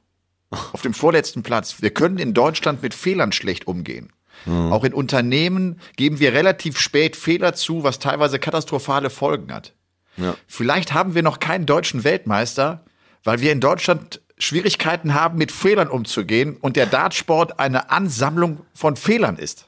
auf 0.73 0.83
dem 0.83 0.95
vorletzten 0.95 1.43
Platz. 1.43 1.77
Wir 1.81 1.91
können 1.91 2.19
in 2.19 2.35
Deutschland 2.35 2.83
mit 2.83 2.95
Fehlern 2.95 3.33
schlecht 3.33 3.67
umgehen. 3.67 4.13
Mhm. 4.47 4.73
Auch 4.73 4.85
in 4.85 4.95
Unternehmen 4.95 5.81
geben 5.97 6.21
wir 6.21 6.33
relativ 6.33 6.79
spät 6.79 7.17
Fehler 7.17 7.55
zu, 7.55 7.85
was 7.85 7.99
teilweise 7.99 8.39
katastrophale 8.39 9.11
Folgen 9.11 9.53
hat. 9.53 9.73
Ja. 10.17 10.35
Vielleicht 10.47 10.93
haben 10.93 11.15
wir 11.15 11.23
noch 11.23 11.41
keinen 11.41 11.67
deutschen 11.67 12.05
Weltmeister, 12.05 12.85
weil 13.25 13.41
wir 13.41 13.53
in 13.53 13.61
Deutschland 13.61 14.21
Schwierigkeiten 14.39 15.15
haben, 15.15 15.39
mit 15.39 15.53
Fehlern 15.53 15.89
umzugehen 15.89 16.57
und 16.57 16.77
der 16.77 16.87
Dartsport 16.87 17.59
eine 17.59 17.91
Ansammlung 17.91 18.61
von 18.75 18.97
Fehlern 18.97 19.37
ist. 19.37 19.67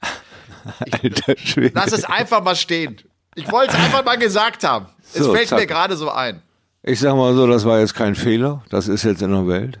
Alter 1.02 1.34
Schwede. 1.38 1.72
Lass 1.74 1.92
es 1.92 2.04
einfach 2.04 2.42
mal 2.42 2.56
stehen. 2.56 2.98
Ich 3.34 3.50
wollte 3.50 3.76
es 3.76 3.82
einfach 3.82 4.04
mal 4.04 4.18
gesagt 4.18 4.64
haben. 4.64 4.86
Es 5.14 5.24
so, 5.24 5.34
fällt 5.34 5.48
zack. 5.48 5.58
mir 5.58 5.66
gerade 5.66 5.96
so 5.96 6.10
ein. 6.10 6.42
Ich 6.82 7.00
sag 7.00 7.16
mal 7.16 7.34
so, 7.34 7.46
das 7.46 7.64
war 7.64 7.80
jetzt 7.80 7.94
kein 7.94 8.14
Fehler. 8.14 8.62
Das 8.70 8.88
ist 8.88 9.04
jetzt 9.04 9.22
in 9.22 9.32
der 9.32 9.46
Welt. 9.46 9.80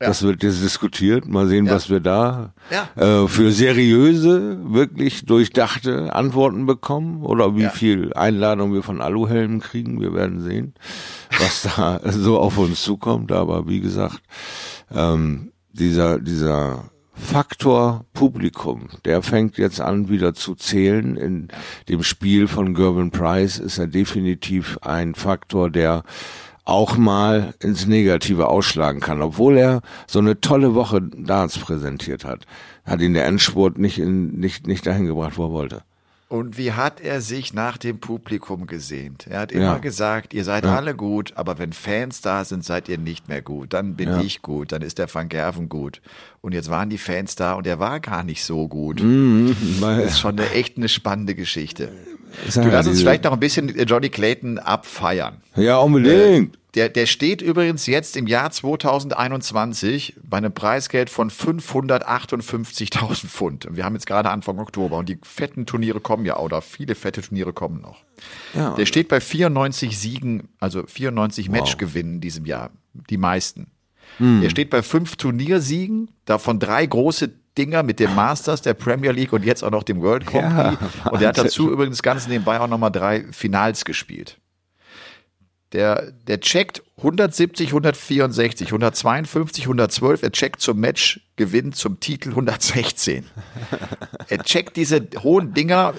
Ja. 0.00 0.06
Das 0.06 0.22
wird 0.22 0.44
jetzt 0.44 0.62
diskutiert. 0.62 1.26
Mal 1.26 1.48
sehen, 1.48 1.66
ja. 1.66 1.72
was 1.72 1.90
wir 1.90 1.98
da 1.98 2.52
ja. 2.70 2.88
äh, 2.94 3.26
für 3.26 3.50
seriöse, 3.50 4.58
wirklich 4.62 5.26
durchdachte 5.26 6.14
Antworten 6.14 6.66
bekommen 6.66 7.24
oder 7.24 7.56
wie 7.56 7.66
viel 7.66 8.12
Einladung 8.14 8.72
wir 8.72 8.84
von 8.84 9.00
Aluhelmen 9.00 9.60
kriegen. 9.60 10.00
Wir 10.00 10.14
werden 10.14 10.40
sehen, 10.40 10.74
was 11.40 11.62
da 11.62 12.00
so 12.10 12.38
auf 12.38 12.58
uns 12.58 12.82
zukommt. 12.82 13.32
Aber 13.32 13.66
wie 13.68 13.80
gesagt, 13.80 14.20
ähm, 14.94 15.50
dieser, 15.72 16.20
dieser 16.20 16.84
Faktor 17.12 18.04
Publikum, 18.14 18.88
der 19.04 19.22
fängt 19.22 19.58
jetzt 19.58 19.80
an 19.80 20.08
wieder 20.08 20.32
zu 20.32 20.54
zählen. 20.54 21.16
In 21.16 21.48
dem 21.88 22.04
Spiel 22.04 22.46
von 22.46 22.72
Gervin 22.74 23.10
Price 23.10 23.58
ist 23.58 23.78
er 23.78 23.88
definitiv 23.88 24.78
ein 24.82 25.16
Faktor, 25.16 25.70
der 25.70 26.04
auch 26.68 26.96
mal 26.98 27.54
ins 27.60 27.86
Negative 27.86 28.48
ausschlagen 28.48 29.00
kann. 29.00 29.22
Obwohl 29.22 29.56
er 29.56 29.80
so 30.06 30.18
eine 30.18 30.40
tolle 30.40 30.74
Woche 30.74 31.00
Darts 31.00 31.58
präsentiert 31.58 32.24
hat, 32.24 32.44
hat 32.84 33.00
ihn 33.00 33.14
der 33.14 33.24
Endspurt 33.24 33.78
nicht, 33.78 33.98
in, 33.98 34.38
nicht, 34.38 34.66
nicht 34.66 34.86
dahin 34.86 35.06
gebracht, 35.06 35.38
wo 35.38 35.46
er 35.46 35.52
wollte. 35.52 35.82
Und 36.28 36.58
wie 36.58 36.72
hat 36.72 37.00
er 37.00 37.22
sich 37.22 37.54
nach 37.54 37.78
dem 37.78 38.00
Publikum 38.00 38.66
gesehnt? 38.66 39.26
Er 39.30 39.40
hat 39.40 39.52
immer 39.52 39.64
ja. 39.64 39.78
gesagt, 39.78 40.34
ihr 40.34 40.44
seid 40.44 40.64
ja. 40.64 40.76
alle 40.76 40.94
gut, 40.94 41.32
aber 41.36 41.58
wenn 41.58 41.72
Fans 41.72 42.20
da 42.20 42.44
sind, 42.44 42.66
seid 42.66 42.90
ihr 42.90 42.98
nicht 42.98 43.28
mehr 43.28 43.40
gut. 43.40 43.72
Dann 43.72 43.96
bin 43.96 44.10
ja. 44.10 44.20
ich 44.20 44.42
gut, 44.42 44.72
dann 44.72 44.82
ist 44.82 44.98
der 44.98 45.12
Van 45.12 45.30
Gerven 45.30 45.70
gut. 45.70 46.02
Und 46.42 46.52
jetzt 46.52 46.68
waren 46.68 46.90
die 46.90 46.98
Fans 46.98 47.34
da 47.34 47.54
und 47.54 47.66
er 47.66 47.78
war 47.78 47.98
gar 48.00 48.24
nicht 48.24 48.44
so 48.44 48.68
gut. 48.68 49.02
Mhm, 49.02 49.56
das 49.80 50.04
ist 50.04 50.20
schon 50.20 50.38
eine 50.38 50.50
echt 50.50 50.76
eine 50.76 50.90
spannende 50.90 51.34
Geschichte. 51.34 51.92
Du 52.54 52.68
lass 52.68 52.86
uns 52.86 53.00
vielleicht 53.00 53.24
noch 53.24 53.32
ein 53.32 53.40
bisschen 53.40 53.74
Johnny 53.86 54.10
Clayton 54.10 54.58
abfeiern. 54.58 55.38
Ja, 55.56 55.78
unbedingt. 55.78 56.57
Der, 56.74 56.90
der 56.90 57.06
steht 57.06 57.40
übrigens 57.40 57.86
jetzt 57.86 58.16
im 58.16 58.26
Jahr 58.26 58.50
2021 58.50 60.16
bei 60.22 60.36
einem 60.36 60.52
Preisgeld 60.52 61.08
von 61.08 61.30
558.000 61.30 63.26
Pfund. 63.26 63.68
Wir 63.70 63.84
haben 63.84 63.94
jetzt 63.94 64.06
gerade 64.06 64.30
Anfang 64.30 64.58
Oktober 64.58 64.98
und 64.98 65.08
die 65.08 65.18
fetten 65.22 65.64
Turniere 65.64 66.00
kommen 66.00 66.26
ja, 66.26 66.38
oder 66.38 66.60
viele 66.60 66.94
fette 66.94 67.22
Turniere 67.22 67.54
kommen 67.54 67.80
noch. 67.80 68.04
Ja. 68.54 68.74
Der 68.74 68.84
steht 68.84 69.08
bei 69.08 69.20
94 69.20 69.98
Siegen, 69.98 70.48
also 70.60 70.84
94 70.86 71.48
wow. 71.48 71.56
Matchgewinnen 71.56 72.14
in 72.16 72.20
diesem 72.20 72.44
Jahr. 72.44 72.70
Die 73.08 73.16
meisten. 73.16 73.68
Hm. 74.18 74.42
Er 74.42 74.50
steht 74.50 74.68
bei 74.68 74.82
fünf 74.82 75.16
Turniersiegen, 75.16 76.10
davon 76.26 76.58
drei 76.58 76.84
große 76.84 77.30
Dinger 77.56 77.82
mit 77.82 77.98
dem 77.98 78.14
Masters, 78.14 78.62
der 78.62 78.74
Premier 78.74 79.10
League 79.10 79.32
und 79.32 79.44
jetzt 79.44 79.64
auch 79.64 79.70
noch 79.70 79.82
dem 79.82 80.00
World 80.00 80.26
Cup. 80.26 80.42
Ja, 80.42 80.78
und 81.10 81.20
er 81.22 81.28
hat 81.28 81.38
dazu 81.38 81.70
übrigens 81.72 82.02
ganz 82.02 82.28
nebenbei 82.28 82.60
auch 82.60 82.68
nochmal 82.68 82.92
drei 82.92 83.24
Finals 83.32 83.84
gespielt. 83.84 84.38
Der, 85.72 86.12
der 86.26 86.40
checkt 86.40 86.82
170, 86.98 87.68
164, 87.68 88.68
152, 88.68 89.64
112. 89.64 90.22
Er 90.22 90.32
checkt 90.32 90.60
zum 90.60 90.80
Match, 90.80 91.20
gewinnt 91.36 91.76
zum 91.76 92.00
Titel 92.00 92.30
116. 92.30 93.26
er 94.28 94.38
checkt 94.44 94.76
diese 94.76 95.06
hohen 95.22 95.52
Dinger 95.52 95.94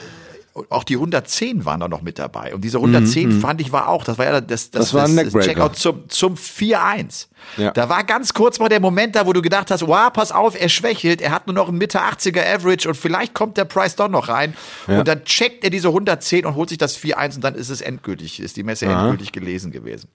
auch 0.69 0.83
die 0.83 0.95
110 0.95 1.65
waren 1.65 1.79
da 1.79 1.87
noch 1.87 2.01
mit 2.01 2.19
dabei. 2.19 2.53
Und 2.53 2.61
diese 2.61 2.77
110 2.77 3.29
mhm. 3.29 3.41
fand 3.41 3.61
ich 3.61 3.71
war 3.71 3.87
auch, 3.87 4.03
das 4.03 4.17
war 4.17 4.25
ja 4.25 4.41
das, 4.41 4.71
das, 4.71 4.91
das, 4.91 4.93
war 4.93 5.07
das, 5.07 5.31
das 5.31 5.45
Checkout 5.45 5.75
zum, 5.75 6.09
zum 6.09 6.35
4-1. 6.35 7.27
Ja. 7.57 7.71
Da 7.71 7.89
war 7.89 8.03
ganz 8.03 8.33
kurz 8.33 8.59
mal 8.59 8.69
der 8.69 8.79
Moment 8.79 9.15
da, 9.15 9.25
wo 9.25 9.33
du 9.33 9.41
gedacht 9.41 9.71
hast, 9.71 9.87
wow, 9.87 10.11
pass 10.11 10.31
auf, 10.31 10.59
er 10.59 10.69
schwächelt, 10.69 11.21
er 11.21 11.31
hat 11.31 11.47
nur 11.47 11.53
noch 11.53 11.69
einen 11.69 11.77
Mitte 11.77 11.99
80er 11.99 12.45
Average 12.45 12.89
und 12.89 12.95
vielleicht 12.95 13.33
kommt 13.33 13.57
der 13.57 13.65
Price 13.65 13.95
doch 13.95 14.09
noch 14.09 14.29
rein. 14.29 14.55
Ja. 14.87 14.99
Und 14.99 15.07
dann 15.07 15.23
checkt 15.25 15.63
er 15.63 15.69
diese 15.69 15.89
110 15.89 16.45
und 16.45 16.55
holt 16.55 16.69
sich 16.69 16.77
das 16.77 16.97
4-1 16.97 17.35
und 17.35 17.43
dann 17.43 17.55
ist 17.55 17.69
es 17.69 17.81
endgültig, 17.81 18.39
ist 18.39 18.57
die 18.57 18.63
Messe 18.63 18.87
Aha. 18.87 19.01
endgültig 19.01 19.31
gelesen 19.31 19.71
gewesen. 19.71 20.09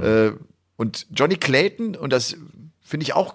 Ja, 0.00 0.06
äh, 0.06 0.32
und 0.76 1.06
Johnny 1.10 1.36
Clayton, 1.36 1.94
und 1.96 2.12
das 2.12 2.36
finde 2.80 3.04
ich 3.04 3.14
auch 3.14 3.34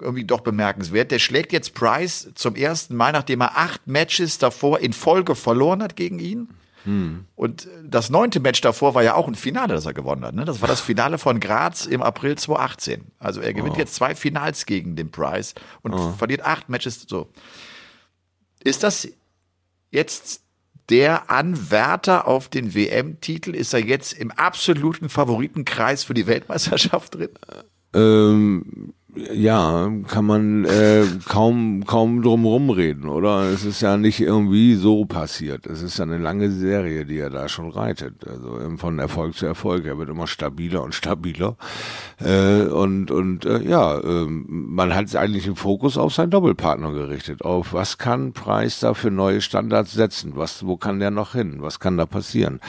irgendwie 0.00 0.24
doch 0.24 0.40
bemerkenswert. 0.40 1.10
Der 1.10 1.18
schlägt 1.18 1.52
jetzt 1.52 1.74
Price 1.74 2.30
zum 2.34 2.54
ersten 2.54 2.96
Mal, 2.96 3.12
nachdem 3.12 3.40
er 3.40 3.56
acht 3.56 3.86
Matches 3.86 4.38
davor 4.38 4.80
in 4.80 4.92
Folge 4.92 5.34
verloren 5.34 5.82
hat 5.82 5.96
gegen 5.96 6.18
ihn. 6.18 6.48
Hm. 6.84 7.26
Und 7.36 7.68
das 7.84 8.10
neunte 8.10 8.40
Match 8.40 8.60
davor 8.60 8.94
war 8.94 9.02
ja 9.02 9.14
auch 9.14 9.28
ein 9.28 9.34
Finale, 9.34 9.74
das 9.74 9.86
er 9.86 9.94
gewonnen 9.94 10.24
hat. 10.24 10.34
Ne? 10.34 10.44
Das 10.44 10.60
war 10.60 10.68
das 10.68 10.80
Finale 10.80 11.18
von 11.18 11.38
Graz 11.38 11.86
im 11.86 12.02
April 12.02 12.36
2018. 12.36 13.04
Also 13.18 13.40
er 13.40 13.54
gewinnt 13.54 13.76
oh. 13.76 13.78
jetzt 13.78 13.94
zwei 13.94 14.14
Finals 14.14 14.66
gegen 14.66 14.96
den 14.96 15.10
Price 15.10 15.54
und 15.82 15.94
oh. 15.94 16.12
verliert 16.12 16.44
acht 16.44 16.68
Matches. 16.68 17.06
So. 17.08 17.28
Ist 18.64 18.82
das 18.82 19.08
jetzt 19.90 20.42
der 20.88 21.30
Anwärter 21.30 22.26
auf 22.26 22.48
den 22.48 22.74
WM-Titel? 22.74 23.54
Ist 23.54 23.72
er 23.72 23.84
jetzt 23.84 24.12
im 24.12 24.32
absoluten 24.32 25.08
Favoritenkreis 25.08 26.02
für 26.02 26.14
die 26.14 26.26
Weltmeisterschaft 26.26 27.14
drin? 27.14 27.30
Ähm, 27.94 28.64
ja, 29.34 29.90
kann 30.08 30.24
man 30.24 30.64
äh, 30.64 31.04
kaum 31.28 31.84
kaum 31.86 32.22
drum 32.22 32.70
reden, 32.70 33.08
oder? 33.08 33.42
Es 33.50 33.64
ist 33.64 33.80
ja 33.80 33.96
nicht 33.96 34.20
irgendwie 34.20 34.74
so 34.74 35.04
passiert. 35.04 35.66
Es 35.66 35.82
ist 35.82 35.98
ja 35.98 36.04
eine 36.04 36.18
lange 36.18 36.50
Serie, 36.50 37.04
die 37.04 37.18
er 37.18 37.30
da 37.30 37.48
schon 37.48 37.70
reitet. 37.70 38.26
Also 38.26 38.76
von 38.76 38.98
Erfolg 38.98 39.34
zu 39.34 39.46
Erfolg. 39.46 39.84
Er 39.86 39.98
wird 39.98 40.08
immer 40.08 40.26
stabiler 40.26 40.82
und 40.82 40.94
stabiler. 40.94 41.56
Äh, 42.20 42.62
und 42.62 43.10
und 43.10 43.44
äh, 43.44 43.62
ja, 43.62 43.98
äh, 43.98 44.26
man 44.26 44.94
hat 44.94 45.14
eigentlich 45.16 45.44
den 45.44 45.56
Fokus 45.56 45.98
auf 45.98 46.14
seinen 46.14 46.30
Doppelpartner 46.30 46.92
gerichtet. 46.92 47.42
Auf 47.42 47.72
was 47.72 47.98
kann 47.98 48.32
Preis 48.32 48.80
da 48.80 48.94
für 48.94 49.10
neue 49.10 49.40
Standards 49.40 49.92
setzen? 49.92 50.32
Was, 50.36 50.66
wo 50.66 50.76
kann 50.76 51.00
der 51.00 51.10
noch 51.10 51.32
hin? 51.32 51.56
Was 51.60 51.80
kann 51.80 51.96
da 51.96 52.06
passieren? 52.06 52.60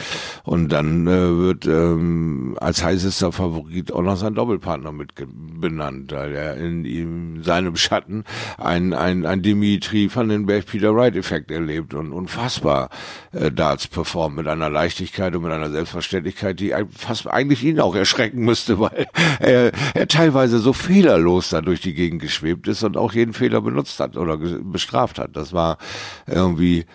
Und 0.44 0.70
dann 0.70 1.08
äh, 1.08 1.38
wird 1.38 1.66
ähm, 1.66 2.58
als 2.60 2.84
heißester 2.84 3.32
Favorit 3.32 3.92
auch 3.92 4.02
noch 4.02 4.18
sein 4.18 4.36
Doppelpartner 4.36 4.92
mit 4.92 5.12
benannt 5.60 6.12
der 6.12 6.53
in 6.56 6.86
ihm, 6.86 7.44
seinem 7.44 7.76
Schatten 7.76 8.24
ein, 8.58 8.94
ein, 8.94 9.26
ein 9.26 9.42
Dimitri 9.42 10.10
van 10.14 10.30
den 10.30 10.46
Berg 10.46 10.66
Peter 10.66 10.96
Wright 10.96 11.16
Effekt 11.16 11.52
erlebt 11.52 11.94
und 11.94 12.12
unfassbar 12.12 12.90
äh, 13.32 13.52
Darts 13.52 13.88
performt 13.88 14.38
mit 14.38 14.48
einer 14.48 14.70
Leichtigkeit 14.70 15.36
und 15.36 15.44
mit 15.44 15.52
einer 15.52 15.70
Selbstverständlichkeit, 15.70 16.60
die 16.60 16.74
fast 16.96 17.28
eigentlich 17.28 17.64
ihn 17.64 17.80
auch 17.80 17.96
erschrecken 17.96 18.44
müsste, 18.44 18.80
weil 18.80 19.08
er, 19.40 19.72
er 19.94 20.08
teilweise 20.08 20.60
so 20.60 20.74
fehlerlos 20.74 21.50
da 21.50 21.62
durch 21.62 21.82
die 21.82 21.94
Gegend 21.94 22.22
geschwebt 22.22 22.68
ist 22.68 22.84
und 22.84 22.98
auch 22.98 23.14
jeden 23.14 23.34
Fehler 23.34 23.62
benutzt 23.62 24.00
hat 24.00 24.18
oder 24.18 24.38
bestraft 24.38 25.20
hat. 25.20 25.36
Das 25.36 25.54
war 25.54 25.78
irgendwie 26.28 26.86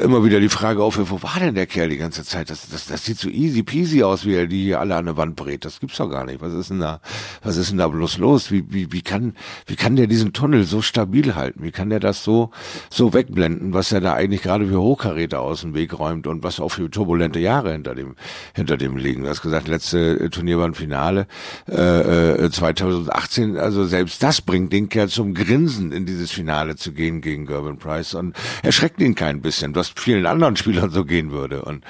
immer 0.00 0.24
wieder 0.24 0.38
die 0.38 0.48
Frage 0.48 0.82
auf, 0.82 0.98
wo 1.10 1.22
war 1.22 1.40
denn 1.40 1.54
der 1.56 1.66
Kerl 1.66 1.88
die 1.88 1.96
ganze 1.96 2.24
Zeit? 2.24 2.50
Das, 2.50 2.68
das, 2.68 2.86
das 2.86 3.04
sieht 3.04 3.18
so 3.18 3.28
easy 3.28 3.64
peasy 3.64 4.04
aus, 4.04 4.24
wie 4.24 4.34
er 4.34 4.46
die 4.46 4.62
hier 4.62 4.80
alle 4.80 4.94
an 4.94 5.06
der 5.06 5.16
Wand 5.16 5.34
brät. 5.34 5.64
Das 5.64 5.80
gibt's 5.80 5.96
doch 5.96 6.08
gar 6.08 6.24
nicht. 6.24 6.40
Was 6.40 6.52
ist 6.52 6.70
denn 6.70 6.78
da, 6.78 7.00
was 7.42 7.56
ist 7.56 7.70
denn 7.70 7.78
da 7.78 7.88
bloß 7.88 8.18
los? 8.18 8.52
Wie, 8.52 8.64
wie, 8.72 8.92
wie 8.92 9.02
kann, 9.02 9.34
wie 9.66 9.74
kann 9.74 9.96
der 9.96 10.06
diesen 10.06 10.32
Tunnel 10.32 10.64
so 10.64 10.82
stabil 10.82 11.34
halten? 11.34 11.64
Wie 11.64 11.72
kann 11.72 11.90
der 11.90 11.98
das 11.98 12.22
so, 12.22 12.50
so 12.90 13.12
wegblenden, 13.12 13.74
was 13.74 13.90
er 13.90 14.00
da 14.00 14.14
eigentlich 14.14 14.42
gerade 14.42 14.68
für 14.68 14.80
Hochkaräter 14.80 15.40
aus 15.40 15.62
dem 15.62 15.74
Weg 15.74 15.98
räumt 15.98 16.28
und 16.28 16.44
was 16.44 16.60
auch 16.60 16.70
für 16.70 16.88
turbulente 16.88 17.40
Jahre 17.40 17.72
hinter 17.72 17.96
dem, 17.96 18.14
hinter 18.54 18.76
dem 18.76 18.96
liegen? 18.96 19.24
Du 19.24 19.28
hast 19.28 19.42
gesagt, 19.42 19.66
letzte 19.66 20.30
Turnier 20.30 20.58
war 20.58 20.66
ein 20.66 20.74
Finale, 20.74 21.26
äh, 21.66 22.48
2018, 22.48 23.56
äh, 23.56 23.58
also 23.58 23.84
selbst 23.84 24.22
das 24.22 24.40
bringt 24.40 24.72
den 24.72 24.88
Kerl 24.88 25.08
zum 25.08 25.34
Grinsen, 25.34 25.90
in 25.90 26.06
dieses 26.06 26.30
Finale 26.30 26.76
zu 26.76 26.92
gehen 26.92 27.20
gegen 27.20 27.46
Gervin 27.46 27.78
Price 27.78 28.14
und 28.14 28.36
erschreckt 28.62 29.00
ihn 29.00 29.14
kein 29.14 29.23
bisschen, 29.42 29.74
was 29.74 29.92
vielen 29.94 30.26
anderen 30.26 30.56
Spielern 30.64 30.90
so 30.90 31.04
gehen 31.04 31.30
würde. 31.30 31.62
Und 31.62 31.84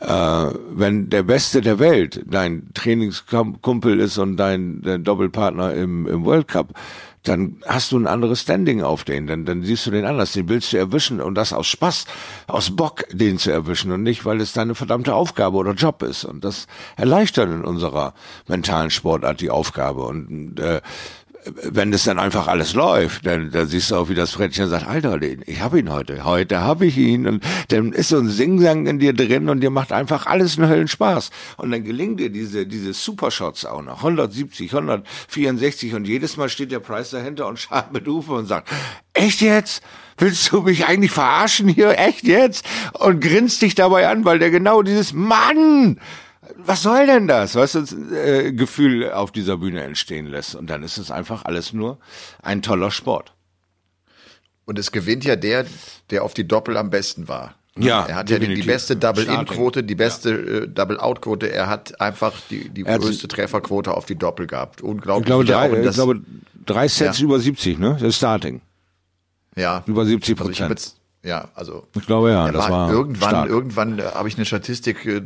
äh, 0.00 0.50
wenn 0.70 1.10
der 1.10 1.22
Beste 1.22 1.60
der 1.60 1.78
Welt 1.78 2.22
dein 2.26 2.70
Trainingskumpel 2.74 4.00
ist 4.00 4.18
und 4.18 4.36
dein, 4.36 4.82
dein 4.82 5.04
Doppelpartner 5.04 5.74
im, 5.74 6.06
im 6.06 6.24
World 6.24 6.48
Cup, 6.48 6.74
dann 7.22 7.58
hast 7.66 7.92
du 7.92 7.98
ein 7.98 8.08
anderes 8.08 8.40
Standing 8.40 8.82
auf 8.82 9.04
den, 9.04 9.28
dann, 9.28 9.44
dann 9.44 9.62
siehst 9.62 9.86
du 9.86 9.92
den 9.92 10.04
anders, 10.04 10.32
den 10.32 10.48
willst 10.48 10.72
du 10.72 10.76
erwischen 10.76 11.20
und 11.20 11.36
das 11.36 11.52
aus 11.52 11.68
Spaß, 11.68 12.06
aus 12.48 12.74
Bock, 12.74 13.04
den 13.12 13.38
zu 13.38 13.52
erwischen 13.52 13.92
und 13.92 14.02
nicht, 14.02 14.24
weil 14.24 14.40
es 14.40 14.52
deine 14.52 14.74
verdammte 14.74 15.14
Aufgabe 15.14 15.56
oder 15.56 15.72
Job 15.72 16.02
ist. 16.02 16.24
Und 16.24 16.44
das 16.44 16.66
erleichtert 16.96 17.48
in 17.48 17.64
unserer 17.64 18.14
mentalen 18.48 18.90
Sportart 18.90 19.40
die 19.40 19.50
Aufgabe. 19.50 20.02
Und 20.02 20.58
äh, 20.58 20.80
wenn 21.44 21.90
das 21.90 22.04
dann 22.04 22.18
einfach 22.18 22.46
alles 22.46 22.74
läuft, 22.74 23.26
dann, 23.26 23.50
dann 23.50 23.66
siehst 23.66 23.90
du 23.90 23.96
auch, 23.96 24.08
wie 24.08 24.14
das 24.14 24.32
Frettchen 24.32 24.68
sagt, 24.68 24.86
Alter, 24.86 25.20
ich 25.22 25.60
habe 25.60 25.80
ihn 25.80 25.90
heute, 25.90 26.24
heute 26.24 26.60
habe 26.60 26.86
ich 26.86 26.96
ihn. 26.96 27.26
Und 27.26 27.44
dann 27.68 27.92
ist 27.92 28.10
so 28.10 28.18
ein 28.18 28.28
Singsang 28.28 28.86
in 28.86 28.98
dir 28.98 29.12
drin 29.12 29.48
und 29.48 29.60
dir 29.60 29.70
macht 29.70 29.92
einfach 29.92 30.26
alles 30.26 30.58
einen 30.58 30.68
Höllenspaß. 30.68 31.30
Und 31.56 31.72
dann 31.72 31.82
gelingen 31.82 32.16
dir 32.16 32.30
diese, 32.30 32.66
diese 32.66 32.92
Supershots 32.92 33.64
auch 33.64 33.82
noch. 33.82 33.98
170, 33.98 34.72
164 34.72 35.94
und 35.94 36.06
jedes 36.06 36.36
Mal 36.36 36.48
steht 36.48 36.70
der 36.70 36.80
Price 36.80 37.10
dahinter 37.10 37.48
und 37.48 37.58
schaut 37.58 37.92
mit 37.92 38.06
Ufe 38.06 38.32
und 38.32 38.46
sagt, 38.46 38.68
echt 39.12 39.40
jetzt? 39.40 39.82
Willst 40.18 40.52
du 40.52 40.60
mich 40.60 40.86
eigentlich 40.86 41.10
verarschen 41.10 41.68
hier? 41.68 41.98
Echt 41.98 42.24
jetzt? 42.24 42.64
Und 42.92 43.20
grinst 43.20 43.62
dich 43.62 43.74
dabei 43.74 44.08
an, 44.08 44.24
weil 44.24 44.38
der 44.38 44.50
genau 44.50 44.82
dieses 44.82 45.12
Mann 45.12 45.98
was 46.66 46.82
soll 46.82 47.06
denn 47.06 47.26
das? 47.26 47.54
Was 47.54 47.72
das 47.72 47.92
äh, 47.92 48.52
Gefühl 48.52 49.10
auf 49.10 49.32
dieser 49.32 49.56
Bühne 49.56 49.82
entstehen 49.82 50.26
lässt. 50.26 50.54
Und 50.54 50.68
dann 50.68 50.82
ist 50.82 50.98
es 50.98 51.10
einfach 51.10 51.44
alles 51.44 51.72
nur 51.72 51.98
ein 52.42 52.62
toller 52.62 52.90
Sport. 52.90 53.32
Und 54.64 54.78
es 54.78 54.92
gewinnt 54.92 55.24
ja 55.24 55.36
der, 55.36 55.66
der 56.10 56.24
auf 56.24 56.34
die 56.34 56.46
Doppel 56.46 56.76
am 56.76 56.90
besten 56.90 57.28
war. 57.28 57.54
Ja, 57.78 58.04
er 58.04 58.16
hat 58.16 58.30
ja 58.30 58.38
die, 58.38 58.54
die 58.54 58.62
beste 58.62 58.96
Double-In-Quote, 58.96 59.82
die 59.82 59.94
beste 59.94 60.30
ja. 60.30 60.36
äh, 60.36 60.68
Double-Out-Quote. 60.68 61.50
Er 61.50 61.68
hat 61.68 62.00
einfach 62.00 62.34
die, 62.50 62.68
die 62.68 62.84
größte 62.84 63.28
Trefferquote 63.28 63.94
auf 63.94 64.04
die 64.04 64.14
Doppel 64.14 64.46
gehabt. 64.46 64.82
Unglaublich. 64.82 65.22
Ich 65.22 65.26
glaube, 65.26 65.44
drei, 65.44 65.82
ich 65.82 65.94
glaube 65.94 66.20
drei 66.66 66.88
Sets 66.88 67.18
ja. 67.18 67.24
über 67.24 67.40
70, 67.40 67.78
ne? 67.78 67.96
Das 67.98 68.16
Starting. 68.16 68.60
Ja. 69.56 69.82
Über 69.86 70.04
70 70.04 70.36
Prozent. 70.36 70.70
Also 70.70 71.01
ja, 71.24 71.48
also 71.54 71.86
ich 71.94 72.04
glaube 72.04 72.30
ja, 72.30 72.50
das 72.50 72.68
war, 72.68 72.90
irgendwann 72.90 73.30
stark. 73.30 73.48
irgendwann 73.48 73.98
äh, 74.00 74.02
habe 74.02 74.26
ich 74.26 74.36
eine 74.36 74.44
Statistik 74.44 75.06
äh, 75.06 75.22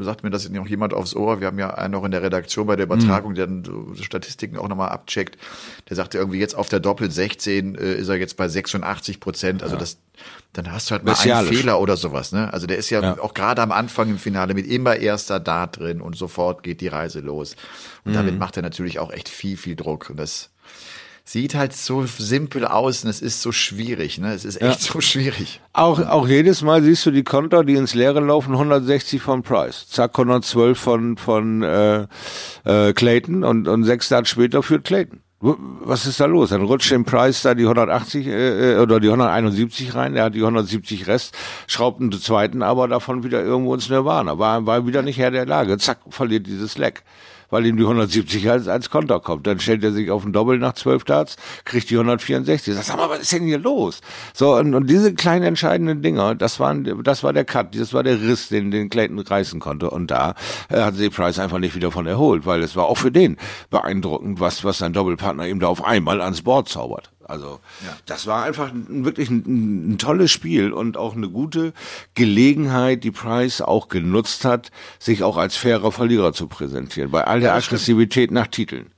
sagt 0.00 0.22
mir 0.22 0.30
das 0.30 0.48
noch 0.48 0.68
jemand 0.68 0.94
aufs 0.94 1.16
Ohr, 1.16 1.40
wir 1.40 1.48
haben 1.48 1.58
ja 1.58 1.74
einen 1.74 1.92
noch 1.92 2.04
in 2.04 2.12
der 2.12 2.22
Redaktion 2.22 2.68
bei 2.68 2.76
der 2.76 2.86
Übertragung, 2.86 3.32
mhm. 3.32 3.34
der 3.34 3.46
dann 3.48 3.64
so 3.64 4.02
Statistiken 4.02 4.56
auch 4.56 4.68
nochmal 4.68 4.90
abcheckt. 4.90 5.36
Der 5.88 5.96
sagte 5.96 6.18
irgendwie 6.18 6.38
jetzt 6.38 6.54
auf 6.54 6.68
der 6.68 6.78
Doppel 6.78 7.10
16 7.10 7.74
äh, 7.74 7.94
ist 7.94 8.08
er 8.08 8.16
jetzt 8.16 8.36
bei 8.36 8.46
86 8.46 9.18
Prozent, 9.18 9.64
also 9.64 9.74
ja. 9.74 9.80
das 9.80 9.98
dann 10.52 10.70
hast 10.70 10.90
du 10.90 10.92
halt 10.92 11.04
mal 11.04 11.14
einen 11.14 11.46
Fehler 11.46 11.80
oder 11.80 11.96
sowas, 11.96 12.30
ne? 12.30 12.52
Also 12.52 12.66
der 12.66 12.76
ist 12.76 12.90
ja, 12.90 13.00
ja. 13.00 13.18
auch 13.18 13.34
gerade 13.34 13.62
am 13.62 13.72
Anfang 13.72 14.10
im 14.10 14.18
Finale 14.18 14.54
mit 14.54 14.66
immer 14.66 14.96
erster 14.96 15.40
Dart 15.40 15.78
drin 15.78 16.00
und 16.00 16.14
sofort 16.14 16.62
geht 16.62 16.80
die 16.82 16.88
Reise 16.88 17.20
los. 17.20 17.56
Und 18.04 18.12
mhm. 18.12 18.16
damit 18.16 18.38
macht 18.38 18.56
er 18.58 18.62
natürlich 18.62 19.00
auch 19.00 19.10
echt 19.10 19.28
viel 19.28 19.56
viel 19.56 19.74
Druck 19.74 20.10
und 20.10 20.18
das 20.18 20.51
sieht 21.24 21.54
halt 21.54 21.72
so 21.72 22.04
simpel 22.04 22.66
aus 22.66 23.04
und 23.04 23.10
es 23.10 23.22
ist 23.22 23.42
so 23.42 23.52
schwierig, 23.52 24.18
ne? 24.18 24.32
Es 24.32 24.44
ist 24.44 24.60
echt 24.60 24.82
ja. 24.82 24.92
so 24.92 25.00
schwierig. 25.00 25.60
Auch, 25.72 26.00
auch 26.00 26.26
jedes 26.26 26.62
Mal 26.62 26.82
siehst 26.82 27.06
du 27.06 27.10
die 27.10 27.22
Konter, 27.22 27.64
die 27.64 27.74
ins 27.74 27.94
Leere 27.94 28.20
laufen, 28.20 28.52
160 28.52 29.22
von 29.22 29.42
Price. 29.42 29.88
Zack, 29.88 30.18
112 30.18 30.78
von, 30.78 31.16
von 31.16 31.62
äh, 31.62 32.06
äh, 32.64 32.92
Clayton 32.92 33.44
und, 33.44 33.68
und 33.68 33.84
sechs 33.84 34.08
Tage 34.08 34.26
später 34.26 34.62
führt 34.62 34.84
Clayton. 34.84 35.20
Was 35.40 36.06
ist 36.06 36.20
da 36.20 36.26
los? 36.26 36.50
Dann 36.50 36.62
rutscht 36.62 36.92
dem 36.92 37.04
Price 37.04 37.42
da 37.42 37.54
die 37.54 37.64
180 37.64 38.26
äh, 38.28 38.74
äh, 38.74 38.78
oder 38.78 39.00
die 39.00 39.08
171 39.08 39.94
rein, 39.94 40.14
der 40.14 40.24
hat 40.24 40.34
die 40.36 40.40
170 40.40 41.08
Rest, 41.08 41.36
schraubt 41.66 42.00
einen 42.00 42.12
zweiten 42.12 42.62
aber 42.62 42.86
davon 42.86 43.24
wieder 43.24 43.42
irgendwo 43.42 43.74
ins 43.74 43.88
Nirvana. 43.88 44.38
War, 44.38 44.66
war 44.66 44.86
wieder 44.86 45.02
nicht 45.02 45.18
Herr 45.18 45.32
der 45.32 45.46
Lage. 45.46 45.78
Zack, 45.78 45.98
verliert 46.10 46.46
dieses 46.46 46.78
Leck 46.78 47.02
weil 47.52 47.66
ihm 47.66 47.76
die 47.76 47.82
170 47.82 48.50
als, 48.50 48.66
als 48.66 48.88
Konter 48.88 49.20
kommt. 49.20 49.46
Dann 49.46 49.60
stellt 49.60 49.84
er 49.84 49.92
sich 49.92 50.10
auf 50.10 50.22
den 50.22 50.32
Doppel 50.32 50.58
nach 50.58 50.72
12 50.72 51.04
Darts, 51.04 51.36
kriegt 51.64 51.90
die 51.90 51.94
164. 51.94 52.74
Sag 52.74 52.96
mal, 52.96 53.10
was 53.10 53.20
ist 53.20 53.32
denn 53.32 53.44
hier 53.44 53.58
los? 53.58 54.00
So, 54.32 54.56
und, 54.56 54.74
und 54.74 54.88
diese 54.88 55.14
kleinen 55.14 55.44
entscheidenden 55.44 56.00
Dinger, 56.00 56.34
das 56.34 56.58
waren, 56.58 57.02
das 57.04 57.22
war 57.22 57.34
der 57.34 57.44
Cut, 57.44 57.78
das 57.78 57.92
war 57.92 58.02
der 58.02 58.20
Riss, 58.20 58.48
den, 58.48 58.70
den 58.70 58.88
Clayton 58.88 59.18
reißen 59.18 59.60
konnte. 59.60 59.90
Und 59.90 60.10
da 60.10 60.34
äh, 60.70 60.80
hat 60.80 60.94
sich 60.94 61.12
Price 61.12 61.38
einfach 61.38 61.58
nicht 61.58 61.76
wieder 61.76 61.90
von 61.90 62.06
erholt, 62.06 62.46
weil 62.46 62.62
es 62.62 62.74
war 62.74 62.86
auch 62.86 62.96
für 62.96 63.12
den 63.12 63.36
beeindruckend, 63.68 64.40
was, 64.40 64.64
was 64.64 64.78
sein 64.78 64.94
Doppelpartner 64.94 65.46
ihm 65.46 65.60
da 65.60 65.66
auf 65.68 65.84
einmal 65.84 66.22
ans 66.22 66.40
Board 66.40 66.70
zaubert. 66.70 67.10
Also 67.32 67.60
ja. 67.82 67.96
das 68.04 68.26
war 68.26 68.44
einfach 68.44 68.70
ein, 68.72 69.06
wirklich 69.06 69.30
ein, 69.30 69.92
ein, 69.92 69.98
tolles 69.98 70.30
Spiel 70.30 70.70
und 70.70 70.98
auch 70.98 71.16
eine 71.16 71.30
gute 71.30 71.72
Gelegenheit, 72.14 73.04
die 73.04 73.10
Price 73.10 73.62
auch 73.62 73.88
genutzt 73.88 74.44
hat, 74.44 74.70
sich 74.98 75.22
auch 75.22 75.38
als 75.38 75.56
fairer 75.56 75.92
Verlierer 75.92 76.34
zu 76.34 76.46
präsentieren, 76.46 77.10
bei 77.10 77.24
all 77.24 77.40
der 77.40 77.52
ja, 77.52 77.56
Aggressivität 77.56 78.24
stimmt. 78.24 78.32
nach 78.34 78.48
Titeln. 78.48 78.92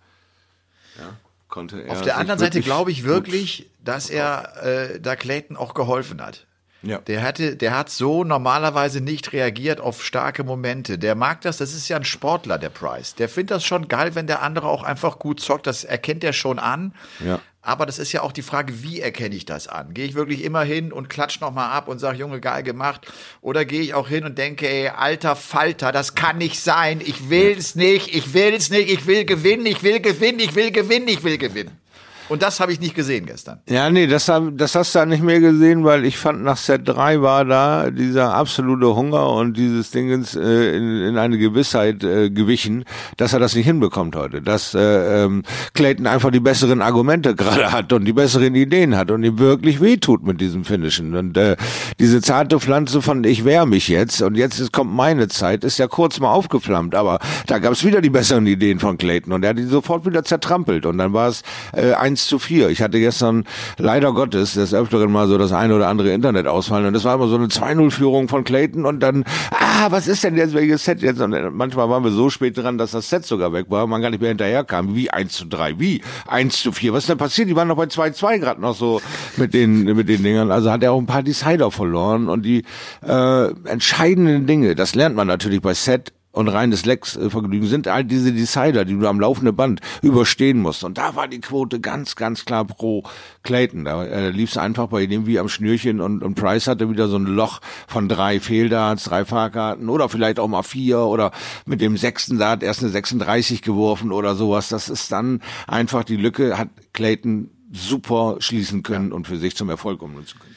Ja, 0.98 1.14
konnte 1.46 1.80
er 1.80 1.92
Auf 1.92 2.02
der 2.02 2.16
anderen 2.16 2.40
Seite 2.40 2.60
glaube 2.60 2.90
ich 2.90 3.04
wirklich, 3.04 3.70
dass 3.84 4.10
er 4.10 4.64
äh, 4.64 5.00
da 5.00 5.14
Clayton 5.14 5.56
auch 5.56 5.74
geholfen 5.74 6.20
hat. 6.20 6.44
Ja. 6.82 6.98
Der 6.98 7.22
hatte, 7.22 7.56
der 7.56 7.76
hat 7.76 7.88
so 7.88 8.24
normalerweise 8.24 9.00
nicht 9.00 9.32
reagiert 9.32 9.80
auf 9.80 10.04
starke 10.04 10.42
Momente. 10.42 10.98
Der 10.98 11.14
mag 11.14 11.40
das, 11.40 11.56
das 11.56 11.72
ist 11.72 11.88
ja 11.88 11.96
ein 11.96 12.04
Sportler, 12.04 12.58
der 12.58 12.68
Price. 12.68 13.14
Der 13.14 13.28
findet 13.28 13.52
das 13.52 13.64
schon 13.64 13.86
geil, 13.88 14.14
wenn 14.16 14.26
der 14.26 14.42
andere 14.42 14.66
auch 14.68 14.82
einfach 14.82 15.18
gut 15.18 15.40
zockt. 15.40 15.66
Das 15.66 15.84
erkennt 15.84 16.24
er 16.24 16.32
schon 16.32 16.58
an. 16.58 16.92
Ja. 17.24 17.40
Aber 17.66 17.86
das 17.86 17.98
ist 17.98 18.12
ja 18.12 18.20
auch 18.20 18.32
die 18.32 18.42
Frage, 18.42 18.82
wie 18.82 19.00
erkenne 19.00 19.34
ich 19.34 19.46
das 19.46 19.68
an? 19.68 19.94
Gehe 19.94 20.04
ich 20.04 20.14
wirklich 20.14 20.44
immer 20.44 20.62
hin 20.62 20.92
und 20.92 21.08
klatsch 21.08 21.40
nochmal 21.40 21.70
ab 21.70 21.88
und 21.88 21.98
sage, 21.98 22.18
Junge, 22.18 22.38
geil 22.38 22.62
gemacht? 22.62 23.10
Oder 23.40 23.64
gehe 23.64 23.80
ich 23.80 23.94
auch 23.94 24.06
hin 24.06 24.24
und 24.24 24.36
denke, 24.36 24.68
ey, 24.68 24.88
alter 24.88 25.34
Falter, 25.34 25.90
das 25.90 26.14
kann 26.14 26.36
nicht 26.36 26.60
sein. 26.60 27.00
Ich 27.00 27.30
will's 27.30 27.74
nicht, 27.74 28.14
ich 28.14 28.34
will's 28.34 28.68
nicht, 28.68 28.90
ich 28.90 29.06
will 29.06 29.24
gewinnen, 29.24 29.64
ich 29.64 29.82
will 29.82 30.00
gewinnen, 30.00 30.40
ich 30.40 30.54
will 30.54 30.72
gewinnen, 30.72 31.08
ich 31.08 31.24
will 31.24 31.38
gewinnen. 31.38 31.80
Und 32.28 32.42
das 32.42 32.60
habe 32.60 32.72
ich 32.72 32.80
nicht 32.80 32.94
gesehen 32.94 33.26
gestern. 33.26 33.60
Ja, 33.68 33.90
nee, 33.90 34.06
das, 34.06 34.30
das 34.52 34.74
hast 34.74 34.94
du 34.94 34.98
da 34.98 35.06
nicht 35.06 35.22
mehr 35.22 35.40
gesehen, 35.40 35.84
weil 35.84 36.04
ich 36.04 36.16
fand, 36.16 36.42
nach 36.42 36.56
Set 36.56 36.82
3 36.84 37.20
war 37.20 37.44
da 37.44 37.90
dieser 37.90 38.34
absolute 38.34 38.94
Hunger 38.94 39.28
und 39.30 39.56
dieses 39.56 39.90
Dingens 39.90 40.34
äh, 40.34 40.76
in, 40.76 41.02
in 41.02 41.18
eine 41.18 41.36
Gewissheit 41.36 42.02
äh, 42.02 42.30
gewichen, 42.30 42.84
dass 43.18 43.34
er 43.34 43.40
das 43.40 43.54
nicht 43.54 43.66
hinbekommt 43.66 44.16
heute. 44.16 44.40
Dass 44.40 44.74
äh, 44.74 45.24
ähm, 45.24 45.42
Clayton 45.74 46.06
einfach 46.06 46.30
die 46.30 46.40
besseren 46.40 46.80
Argumente 46.80 47.34
gerade 47.36 47.72
hat 47.72 47.92
und 47.92 48.04
die 48.06 48.12
besseren 48.12 48.54
Ideen 48.54 48.96
hat 48.96 49.10
und 49.10 49.22
ihm 49.22 49.38
wirklich 49.38 49.80
wehtut 49.80 50.24
mit 50.24 50.40
diesem 50.40 50.64
Finishen. 50.64 51.14
Und 51.14 51.36
äh, 51.36 51.56
diese 52.00 52.22
zarte 52.22 52.58
Pflanze 52.58 53.02
von 53.02 53.24
ich 53.24 53.44
wehr 53.44 53.66
mich 53.66 53.88
jetzt 53.88 54.22
und 54.22 54.36
jetzt 54.36 54.58
ist, 54.58 54.72
kommt 54.72 54.94
meine 54.94 55.28
Zeit, 55.28 55.64
ist 55.64 55.78
ja 55.78 55.86
kurz 55.86 56.20
mal 56.20 56.32
aufgeflammt, 56.32 56.94
aber 56.94 57.18
da 57.46 57.58
gab 57.58 57.72
es 57.72 57.84
wieder 57.84 58.00
die 58.00 58.10
besseren 58.10 58.46
Ideen 58.46 58.78
von 58.78 58.98
Clayton 58.98 59.32
und 59.32 59.42
er 59.42 59.50
hat 59.50 59.58
die 59.58 59.64
sofort 59.64 60.06
wieder 60.06 60.24
zertrampelt 60.24 60.86
und 60.86 60.98
dann 60.98 61.12
war 61.12 61.28
es 61.28 61.42
äh, 61.72 61.92
ein 61.92 62.13
1 62.14 62.26
zu 62.28 62.38
4. 62.38 62.68
Ich 62.68 62.80
hatte 62.80 63.00
gestern 63.00 63.44
leider 63.76 64.12
Gottes 64.12 64.54
des 64.54 64.72
Öfteren 64.72 65.10
mal 65.10 65.26
so 65.26 65.36
das 65.36 65.52
eine 65.52 65.74
oder 65.74 65.88
andere 65.88 66.12
Internet 66.12 66.46
ausfallen 66.46 66.86
und 66.86 66.92
das 66.92 67.02
war 67.02 67.16
immer 67.16 67.26
so 67.26 67.34
eine 67.34 67.46
2-0-Führung 67.46 68.28
von 68.28 68.44
Clayton 68.44 68.86
und 68.86 69.00
dann, 69.00 69.24
ah, 69.50 69.90
was 69.90 70.06
ist 70.06 70.22
denn 70.22 70.36
jetzt, 70.36 70.54
welches 70.54 70.84
Set 70.84 71.02
jetzt? 71.02 71.20
Und 71.20 71.34
manchmal 71.56 71.90
waren 71.90 72.04
wir 72.04 72.12
so 72.12 72.30
spät 72.30 72.56
dran, 72.56 72.78
dass 72.78 72.92
das 72.92 73.10
Set 73.10 73.26
sogar 73.26 73.52
weg 73.52 73.66
war, 73.68 73.88
man 73.88 74.00
gar 74.00 74.10
nicht 74.10 74.20
mehr 74.20 74.28
hinterherkam. 74.28 74.94
Wie 74.94 75.10
1 75.10 75.32
zu 75.32 75.46
3, 75.46 75.80
wie 75.80 76.02
1 76.28 76.62
zu 76.62 76.70
4? 76.70 76.92
Was 76.92 77.04
ist 77.04 77.08
denn 77.08 77.18
passiert? 77.18 77.48
Die 77.48 77.56
waren 77.56 77.66
noch 77.66 77.76
bei 77.76 77.86
2-2 77.86 78.38
gerade 78.38 78.60
noch 78.60 78.76
so 78.76 79.00
mit 79.36 79.52
den, 79.52 79.84
mit 79.84 80.08
den 80.08 80.22
Dingern. 80.22 80.52
Also 80.52 80.70
hat 80.70 80.84
er 80.84 80.92
auch 80.92 81.00
ein 81.00 81.06
paar 81.06 81.24
Decider 81.24 81.72
verloren 81.72 82.28
und 82.28 82.42
die 82.42 82.62
äh, 83.02 83.46
entscheidenden 83.64 84.46
Dinge, 84.46 84.76
das 84.76 84.94
lernt 84.94 85.16
man 85.16 85.26
natürlich 85.26 85.60
bei 85.60 85.74
Set 85.74 86.12
und 86.34 86.48
reines 86.48 86.84
Lex-Vergnügen 86.84 87.68
sind 87.68 87.86
all 87.86 88.04
diese 88.04 88.32
Decider, 88.32 88.84
die 88.84 88.98
du 88.98 89.06
am 89.06 89.20
laufenden 89.20 89.54
Band 89.54 89.80
überstehen 90.02 90.58
musst. 90.58 90.82
Und 90.82 90.98
da 90.98 91.14
war 91.14 91.28
die 91.28 91.40
Quote 91.40 91.80
ganz, 91.80 92.16
ganz 92.16 92.44
klar 92.44 92.64
pro 92.64 93.04
Clayton. 93.44 93.84
Da 93.84 94.04
äh, 94.04 94.30
lief 94.30 94.50
es 94.50 94.58
einfach 94.58 94.88
bei 94.88 95.06
dem 95.06 95.26
wie 95.26 95.38
am 95.38 95.48
Schnürchen 95.48 96.00
und, 96.00 96.24
und 96.24 96.34
Price 96.34 96.66
hatte 96.66 96.90
wieder 96.90 97.06
so 97.06 97.16
ein 97.16 97.26
Loch 97.26 97.60
von 97.86 98.08
drei 98.08 98.40
Fehldarts, 98.40 99.04
drei 99.04 99.24
Fahrkarten 99.24 99.88
oder 99.88 100.08
vielleicht 100.08 100.40
auch 100.40 100.48
mal 100.48 100.64
vier 100.64 100.98
oder 100.98 101.30
mit 101.66 101.80
dem 101.80 101.96
sechsten 101.96 102.38
Dart 102.38 102.64
erst 102.64 102.82
eine 102.82 102.90
36 102.90 103.62
geworfen 103.62 104.10
oder 104.10 104.34
sowas. 104.34 104.68
Das 104.68 104.88
ist 104.88 105.12
dann 105.12 105.40
einfach 105.68 106.02
die 106.02 106.16
Lücke, 106.16 106.58
hat 106.58 106.68
Clayton 106.92 107.50
super 107.72 108.36
schließen 108.40 108.82
können 108.82 109.12
und 109.12 109.28
für 109.28 109.38
sich 109.38 109.56
zum 109.56 109.70
Erfolg 109.70 110.02
umnutzen 110.02 110.38
können. 110.40 110.53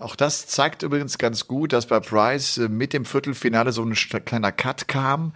Auch 0.00 0.16
das 0.16 0.46
zeigt 0.46 0.82
übrigens 0.82 1.18
ganz 1.18 1.46
gut, 1.46 1.72
dass 1.72 1.86
bei 1.86 2.00
Price 2.00 2.58
äh, 2.58 2.68
mit 2.68 2.92
dem 2.92 3.04
Viertelfinale 3.04 3.72
so 3.72 3.84
ein 3.84 3.94
kleiner 3.94 4.50
Cut 4.50 4.88
kam. 4.88 5.32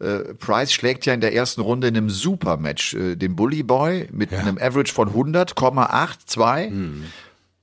Äh, 0.00 0.34
Price 0.34 0.72
schlägt 0.72 1.06
ja 1.06 1.14
in 1.14 1.20
der 1.20 1.34
ersten 1.34 1.60
Runde 1.60 1.88
in 1.88 1.96
einem 1.96 2.10
Supermatch 2.10 2.94
äh, 2.94 3.16
den 3.16 3.36
Bully 3.36 3.62
Boy 3.62 4.08
mit 4.10 4.32
ja. 4.32 4.40
einem 4.40 4.58
Average 4.58 4.92
von 4.92 5.10
100,82 5.10 6.70
mhm. 6.70 7.04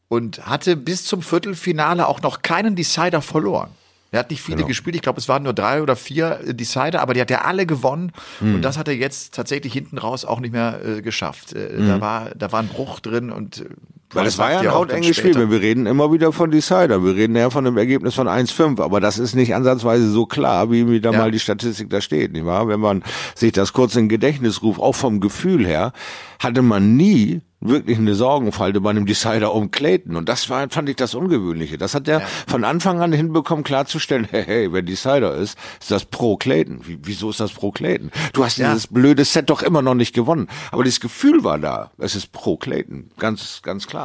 und 0.10 0.46
hatte 0.46 0.78
bis 0.78 1.06
zum 1.06 1.22
Viertelfinale 1.24 2.08
auch 2.08 2.22
noch 2.22 2.44
keinen 2.44 2.76
Decider 2.76 3.22
verloren. 3.22 3.72
Er 4.12 4.20
hat 4.20 4.30
nicht 4.30 4.44
viele 4.44 4.58
genau. 4.58 4.68
gespielt. 4.68 4.96
Ich 4.96 5.02
glaube, 5.02 5.20
es 5.20 5.28
waren 5.28 5.42
nur 5.42 5.54
drei 5.54 5.82
oder 5.82 5.96
vier 5.96 6.40
Decider, 6.54 7.02
aber 7.02 7.16
die 7.16 7.22
hat 7.22 7.32
er 7.32 7.46
alle 7.46 7.66
gewonnen. 7.66 8.12
Mhm. 8.42 8.56
Und 8.56 8.62
das 8.62 8.78
hat 8.78 8.88
er 8.88 8.94
jetzt 8.94 9.34
tatsächlich 9.34 9.74
hinten 9.74 9.98
raus 9.98 10.24
auch 10.24 10.40
nicht 10.40 10.52
mehr 10.52 10.80
äh, 10.86 11.02
geschafft. 11.02 11.54
Äh, 11.54 11.74
mhm. 11.76 11.88
Da 11.88 12.02
war, 12.02 12.30
da 12.36 12.52
war 12.52 12.60
ein 12.60 12.68
Bruch 12.68 13.00
drin 13.00 13.32
und 13.32 13.66
weil 14.14 14.28
es 14.28 14.38
war 14.38 14.52
ja 14.52 14.60
ein 14.60 14.74
hautenges 14.74 15.16
Spiel. 15.16 15.50
Wir 15.50 15.62
reden 15.62 15.86
immer 15.86 16.12
wieder 16.12 16.32
von 16.32 16.52
Decider. 16.52 17.04
Wir 17.04 17.16
reden 17.16 17.36
ja 17.36 17.50
von 17.50 17.66
einem 17.66 17.78
Ergebnis 17.78 18.16
von 18.16 18.28
1-5. 18.28 18.82
Aber 18.82 19.00
das 19.00 19.18
ist 19.18 19.36
nicht 19.36 19.56
ansatzweise 19.56 20.10
so 20.10 20.26
klar, 20.26 20.72
wie 20.72 20.88
wieder 20.90 21.12
ja. 21.12 21.18
mal 21.18 21.32
die 21.32 21.40
Statistik 21.40 21.90
da 21.90 22.02
steht. 22.02 22.34
Nicht 22.34 22.46
wahr? 22.46 22.68
Wenn 22.68 22.80
man 22.80 23.04
sich 23.36 23.52
das 23.52 23.74
kurz 23.74 23.96
in 23.96 24.10
Gedächtnis 24.10 24.62
ruft, 24.62 24.80
auch 24.80 24.96
vom 24.96 25.20
Gefühl 25.20 25.66
her, 25.66 25.94
hatte 26.40 26.62
man 26.62 26.96
nie 26.96 27.42
wirklich 27.64 27.98
eine 27.98 28.16
Sorgenfalte 28.16 28.82
bei 28.82 28.90
einem 28.90 29.06
Decider 29.06 29.54
um 29.54 29.72
Clayton. 29.72 30.16
Und 30.16 30.30
das 30.30 30.50
war, 30.50 30.70
fand 30.70 30.90
ich 30.90 30.96
das 30.96 31.16
Ungewöhnliche. 31.16 31.78
Das 31.78 31.96
hat 31.96 32.08
er 32.08 32.20
ja. 32.20 32.26
von 32.48 32.64
Anfang 32.64 33.02
an 33.02 33.14
hinbekommen, 33.14 33.64
klarzustellen, 33.64 34.28
hey, 34.30 34.44
hey, 34.46 34.74
wenn 34.74 34.86
Decider 34.86 35.36
ist, 35.36 35.58
ist 35.80 35.92
das 35.92 36.06
pro 36.06 36.36
Clayton. 36.36 36.82
Wie, 36.86 37.00
wieso 37.04 37.30
ist 37.30 37.40
das 37.40 37.54
pro 37.54 37.72
Clayton? 37.72 38.12
Du 38.34 38.44
hast 38.44 38.58
ja. 38.58 38.70
dieses 38.70 38.88
blöde 38.88 39.24
Set 39.26 39.50
doch 39.50 39.64
immer 39.64 39.82
noch 39.82 39.96
nicht 39.96 40.14
gewonnen. 40.14 40.48
Aber 40.72 40.84
das 40.84 41.00
Gefühl 41.00 41.44
war 41.44 41.58
da. 41.58 41.92
Es 41.98 42.16
ist 42.16 42.32
pro 42.32 42.58
Clayton. 42.58 43.12
Ganz, 43.18 43.62
ganz 43.64 43.88
klar. 43.88 44.03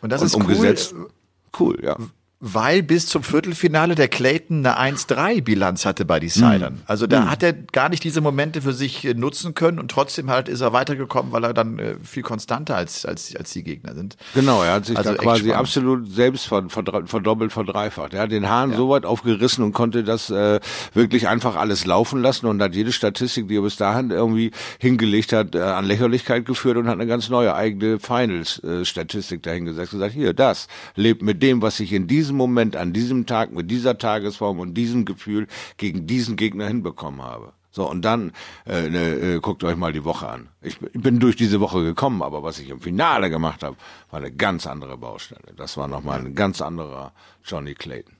Und 0.00 0.10
das 0.10 0.20
Und 0.20 0.26
ist 0.28 0.34
umgesetzt. 0.34 0.94
Cool. 0.94 1.10
Cool, 1.58 1.78
ja 1.82 1.96
weil 2.38 2.82
bis 2.82 3.06
zum 3.06 3.22
Viertelfinale 3.22 3.94
der 3.94 4.08
Clayton 4.08 4.66
eine 4.66 4.96
1-3-Bilanz 4.96 5.86
hatte 5.86 6.04
bei 6.04 6.20
Decidern. 6.20 6.74
Mhm. 6.74 6.82
Also 6.86 7.06
da 7.06 7.22
mhm. 7.22 7.30
hat 7.30 7.42
er 7.42 7.54
gar 7.54 7.88
nicht 7.88 8.04
diese 8.04 8.20
Momente 8.20 8.60
für 8.60 8.74
sich 8.74 9.06
äh, 9.06 9.14
nutzen 9.14 9.54
können 9.54 9.78
und 9.78 9.90
trotzdem 9.90 10.30
halt 10.30 10.48
ist 10.48 10.60
er 10.60 10.74
weitergekommen, 10.74 11.32
weil 11.32 11.44
er 11.44 11.54
dann 11.54 11.78
äh, 11.78 11.94
viel 12.02 12.22
konstanter 12.22 12.76
als, 12.76 13.06
als, 13.06 13.34
als 13.34 13.52
die 13.52 13.62
Gegner 13.62 13.94
sind. 13.94 14.18
Genau, 14.34 14.62
er 14.62 14.74
hat 14.74 14.84
sich 14.84 14.98
also 14.98 15.12
da 15.12 15.16
quasi 15.16 15.44
spannend. 15.44 15.58
absolut 15.58 16.12
selbst 16.12 16.46
verdoppelt, 16.46 17.52
verdreifacht. 17.52 18.12
Er 18.12 18.22
hat 18.22 18.30
den 18.30 18.50
Hahn 18.50 18.72
ja. 18.72 18.76
so 18.76 18.90
weit 18.90 19.06
aufgerissen 19.06 19.64
und 19.64 19.72
konnte 19.72 20.04
das 20.04 20.28
äh, 20.28 20.60
wirklich 20.92 21.28
einfach 21.28 21.56
alles 21.56 21.86
laufen 21.86 22.20
lassen 22.20 22.46
und 22.46 22.60
hat 22.60 22.74
jede 22.74 22.92
Statistik, 22.92 23.48
die 23.48 23.56
er 23.56 23.62
bis 23.62 23.76
dahin 23.76 24.10
irgendwie 24.10 24.50
hingelegt 24.78 25.32
hat, 25.32 25.54
äh, 25.54 25.60
an 25.60 25.86
Lächerlichkeit 25.86 26.44
geführt 26.44 26.76
und 26.76 26.86
hat 26.86 26.94
eine 26.94 27.06
ganz 27.06 27.30
neue 27.30 27.54
eigene 27.54 27.98
Finals-Statistik 27.98 29.38
äh, 29.38 29.42
dahingesetzt. 29.42 29.92
Gesagt, 29.92 30.12
hier, 30.12 30.34
das 30.34 30.68
lebt 30.96 31.22
mit 31.22 31.42
dem, 31.42 31.62
was 31.62 31.80
ich 31.80 31.94
in 31.94 32.06
diesem 32.06 32.25
diesem 32.26 32.36
Moment, 32.36 32.74
an 32.74 32.92
diesem 32.92 33.26
Tag, 33.26 33.52
mit 33.52 33.70
dieser 33.70 33.98
Tagesform 33.98 34.58
und 34.58 34.74
diesem 34.74 35.04
Gefühl 35.04 35.46
gegen 35.76 36.08
diesen 36.08 36.34
Gegner 36.34 36.66
hinbekommen 36.66 37.22
habe. 37.22 37.52
So, 37.70 37.88
und 37.88 38.02
dann 38.02 38.32
äh, 38.66 38.88
ne, 38.88 39.12
äh, 39.14 39.38
guckt 39.38 39.62
euch 39.62 39.76
mal 39.76 39.92
die 39.92 40.04
Woche 40.04 40.28
an. 40.28 40.48
Ich 40.60 40.80
bin 40.80 41.20
durch 41.20 41.36
diese 41.36 41.60
Woche 41.60 41.84
gekommen, 41.84 42.22
aber 42.22 42.42
was 42.42 42.58
ich 42.58 42.70
im 42.70 42.80
Finale 42.80 43.30
gemacht 43.30 43.62
habe, 43.62 43.76
war 44.10 44.18
eine 44.18 44.32
ganz 44.32 44.66
andere 44.66 44.96
Baustelle. 44.96 45.52
Das 45.56 45.76
war 45.76 45.86
nochmal 45.86 46.18
ein 46.18 46.34
ganz 46.34 46.60
anderer 46.60 47.12
Johnny 47.44 47.74
Clayton. 47.74 48.16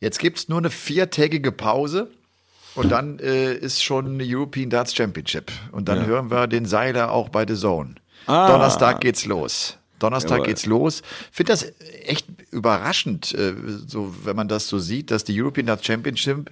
Jetzt 0.00 0.18
gibt's 0.18 0.48
nur 0.48 0.58
eine 0.58 0.70
viertägige 0.70 1.52
Pause. 1.52 2.10
Und 2.74 2.90
dann 2.90 3.18
äh, 3.18 3.52
ist 3.52 3.82
schon 3.82 4.06
eine 4.06 4.24
European 4.24 4.70
Darts 4.70 4.94
Championship. 4.94 5.52
Und 5.72 5.88
dann 5.88 5.98
ja. 5.98 6.04
hören 6.06 6.30
wir 6.30 6.46
den 6.46 6.66
Seiler 6.66 7.10
auch 7.10 7.28
bei 7.28 7.46
The 7.46 7.54
Zone. 7.54 7.96
Ah. 8.26 8.48
Donnerstag 8.48 9.00
geht's 9.00 9.26
los. 9.26 9.79
Donnerstag 10.00 10.38
Jawohl. 10.38 10.46
geht's 10.46 10.66
los. 10.66 11.02
Finde 11.30 11.52
das 11.52 11.72
echt 12.04 12.26
überraschend, 12.50 13.32
äh, 13.34 13.54
so 13.86 14.14
wenn 14.24 14.34
man 14.34 14.48
das 14.48 14.68
so 14.68 14.78
sieht, 14.78 15.10
dass 15.10 15.24
die 15.24 15.40
European 15.40 15.78
Championship 15.80 16.50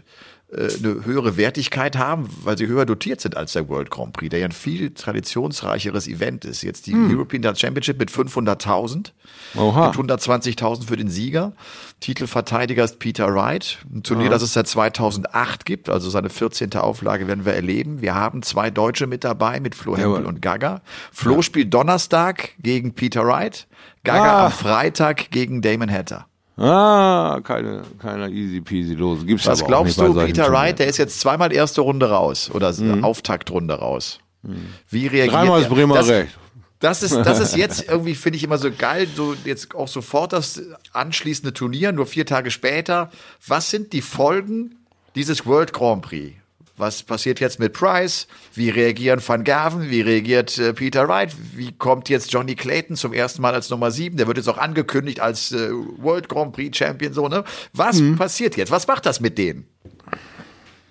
eine 0.50 1.04
höhere 1.04 1.36
Wertigkeit 1.36 1.98
haben, 1.98 2.26
weil 2.42 2.56
sie 2.56 2.66
höher 2.66 2.86
dotiert 2.86 3.20
sind 3.20 3.36
als 3.36 3.52
der 3.52 3.68
World 3.68 3.90
Grand 3.90 4.14
Prix, 4.14 4.30
der 4.30 4.40
ja 4.40 4.46
ein 4.46 4.52
viel 4.52 4.94
traditionsreicheres 4.94 6.08
Event 6.08 6.46
ist. 6.46 6.62
Jetzt 6.62 6.86
die 6.86 6.92
hm. 6.92 7.14
European 7.14 7.42
Dart 7.42 7.60
Championship 7.60 7.98
mit 7.98 8.10
500.000, 8.10 8.96
mit 8.96 9.62
120.000 9.62 10.86
für 10.86 10.96
den 10.96 11.08
Sieger. 11.08 11.52
Titelverteidiger 12.00 12.82
ist 12.82 12.98
Peter 12.98 13.34
Wright, 13.34 13.78
ein 13.92 14.02
Turnier, 14.02 14.26
Aha. 14.26 14.32
das 14.34 14.42
es 14.42 14.54
seit 14.54 14.68
2008 14.68 15.66
gibt, 15.66 15.90
also 15.90 16.08
seine 16.08 16.30
14. 16.30 16.74
Auflage 16.76 17.26
werden 17.26 17.44
wir 17.44 17.52
erleben. 17.52 18.00
Wir 18.00 18.14
haben 18.14 18.42
zwei 18.42 18.70
Deutsche 18.70 19.06
mit 19.06 19.24
dabei, 19.24 19.60
mit 19.60 19.74
Flo 19.74 19.98
Hempel 19.98 20.24
und 20.24 20.40
Gaga. 20.40 20.80
Flo 21.12 21.36
ja. 21.36 21.42
spielt 21.42 21.74
Donnerstag 21.74 22.54
gegen 22.58 22.94
Peter 22.94 23.26
Wright, 23.26 23.66
Gaga 24.02 24.32
ah. 24.32 24.46
am 24.46 24.52
Freitag 24.52 25.30
gegen 25.30 25.60
Damon 25.60 25.90
Hatter. 25.90 26.26
Ah, 26.58 27.40
keine, 27.44 27.82
keine 28.00 28.28
easy 28.30 28.60
peasy 28.60 28.94
Lose. 28.94 29.24
Gibt's 29.24 29.46
Was 29.46 29.64
glaubst 29.64 29.98
du, 29.98 30.12
Peter 30.14 30.50
Wright, 30.52 30.78
der 30.78 30.88
ist 30.88 30.96
jetzt 30.96 31.20
zweimal 31.20 31.52
erste 31.52 31.82
Runde 31.82 32.10
raus 32.10 32.50
oder 32.52 32.72
mhm. 32.72 33.04
Auftaktrunde 33.04 33.74
raus. 33.74 34.18
Mhm. 34.42 34.66
Wie 34.90 35.06
reagiert 35.06 35.34
Dreimal 35.34 35.62
ist 35.62 35.68
Bremer 35.68 35.94
das, 35.94 36.08
recht. 36.08 36.38
Das 36.80 37.02
ist, 37.02 37.14
das 37.14 37.38
ist 37.40 37.56
jetzt 37.56 37.88
irgendwie, 37.88 38.14
finde 38.14 38.38
ich 38.38 38.44
immer 38.44 38.58
so 38.58 38.70
geil, 38.76 39.06
so 39.14 39.34
jetzt 39.44 39.74
auch 39.74 39.88
sofort 39.88 40.32
das 40.32 40.60
anschließende 40.92 41.52
Turnier, 41.52 41.92
nur 41.92 42.06
vier 42.06 42.26
Tage 42.26 42.50
später. 42.50 43.10
Was 43.46 43.70
sind 43.70 43.92
die 43.92 44.02
Folgen 44.02 44.76
dieses 45.14 45.46
World 45.46 45.72
Grand 45.72 46.02
Prix? 46.02 46.34
Was 46.78 47.02
passiert 47.02 47.40
jetzt 47.40 47.58
mit 47.58 47.72
Price? 47.72 48.26
Wie 48.54 48.70
reagieren 48.70 49.20
Van 49.26 49.44
Gerven? 49.44 49.90
Wie 49.90 50.00
reagiert 50.00 50.58
äh, 50.58 50.72
Peter 50.72 51.08
Wright? 51.08 51.34
Wie 51.54 51.72
kommt 51.72 52.08
jetzt 52.08 52.32
Johnny 52.32 52.54
Clayton 52.54 52.96
zum 52.96 53.12
ersten 53.12 53.42
Mal 53.42 53.54
als 53.54 53.68
Nummer 53.70 53.90
sieben? 53.90 54.16
Der 54.16 54.26
wird 54.26 54.36
jetzt 54.36 54.48
auch 54.48 54.58
angekündigt 54.58 55.20
als 55.20 55.52
äh, 55.52 55.70
World 55.98 56.28
Grand 56.28 56.52
Prix 56.52 56.76
Champion, 56.76 57.12
so, 57.12 57.28
ne? 57.28 57.44
Was 57.72 58.00
mhm. 58.00 58.16
passiert 58.16 58.56
jetzt? 58.56 58.70
Was 58.70 58.86
macht 58.86 59.06
das 59.06 59.20
mit 59.20 59.38
denen? 59.38 59.66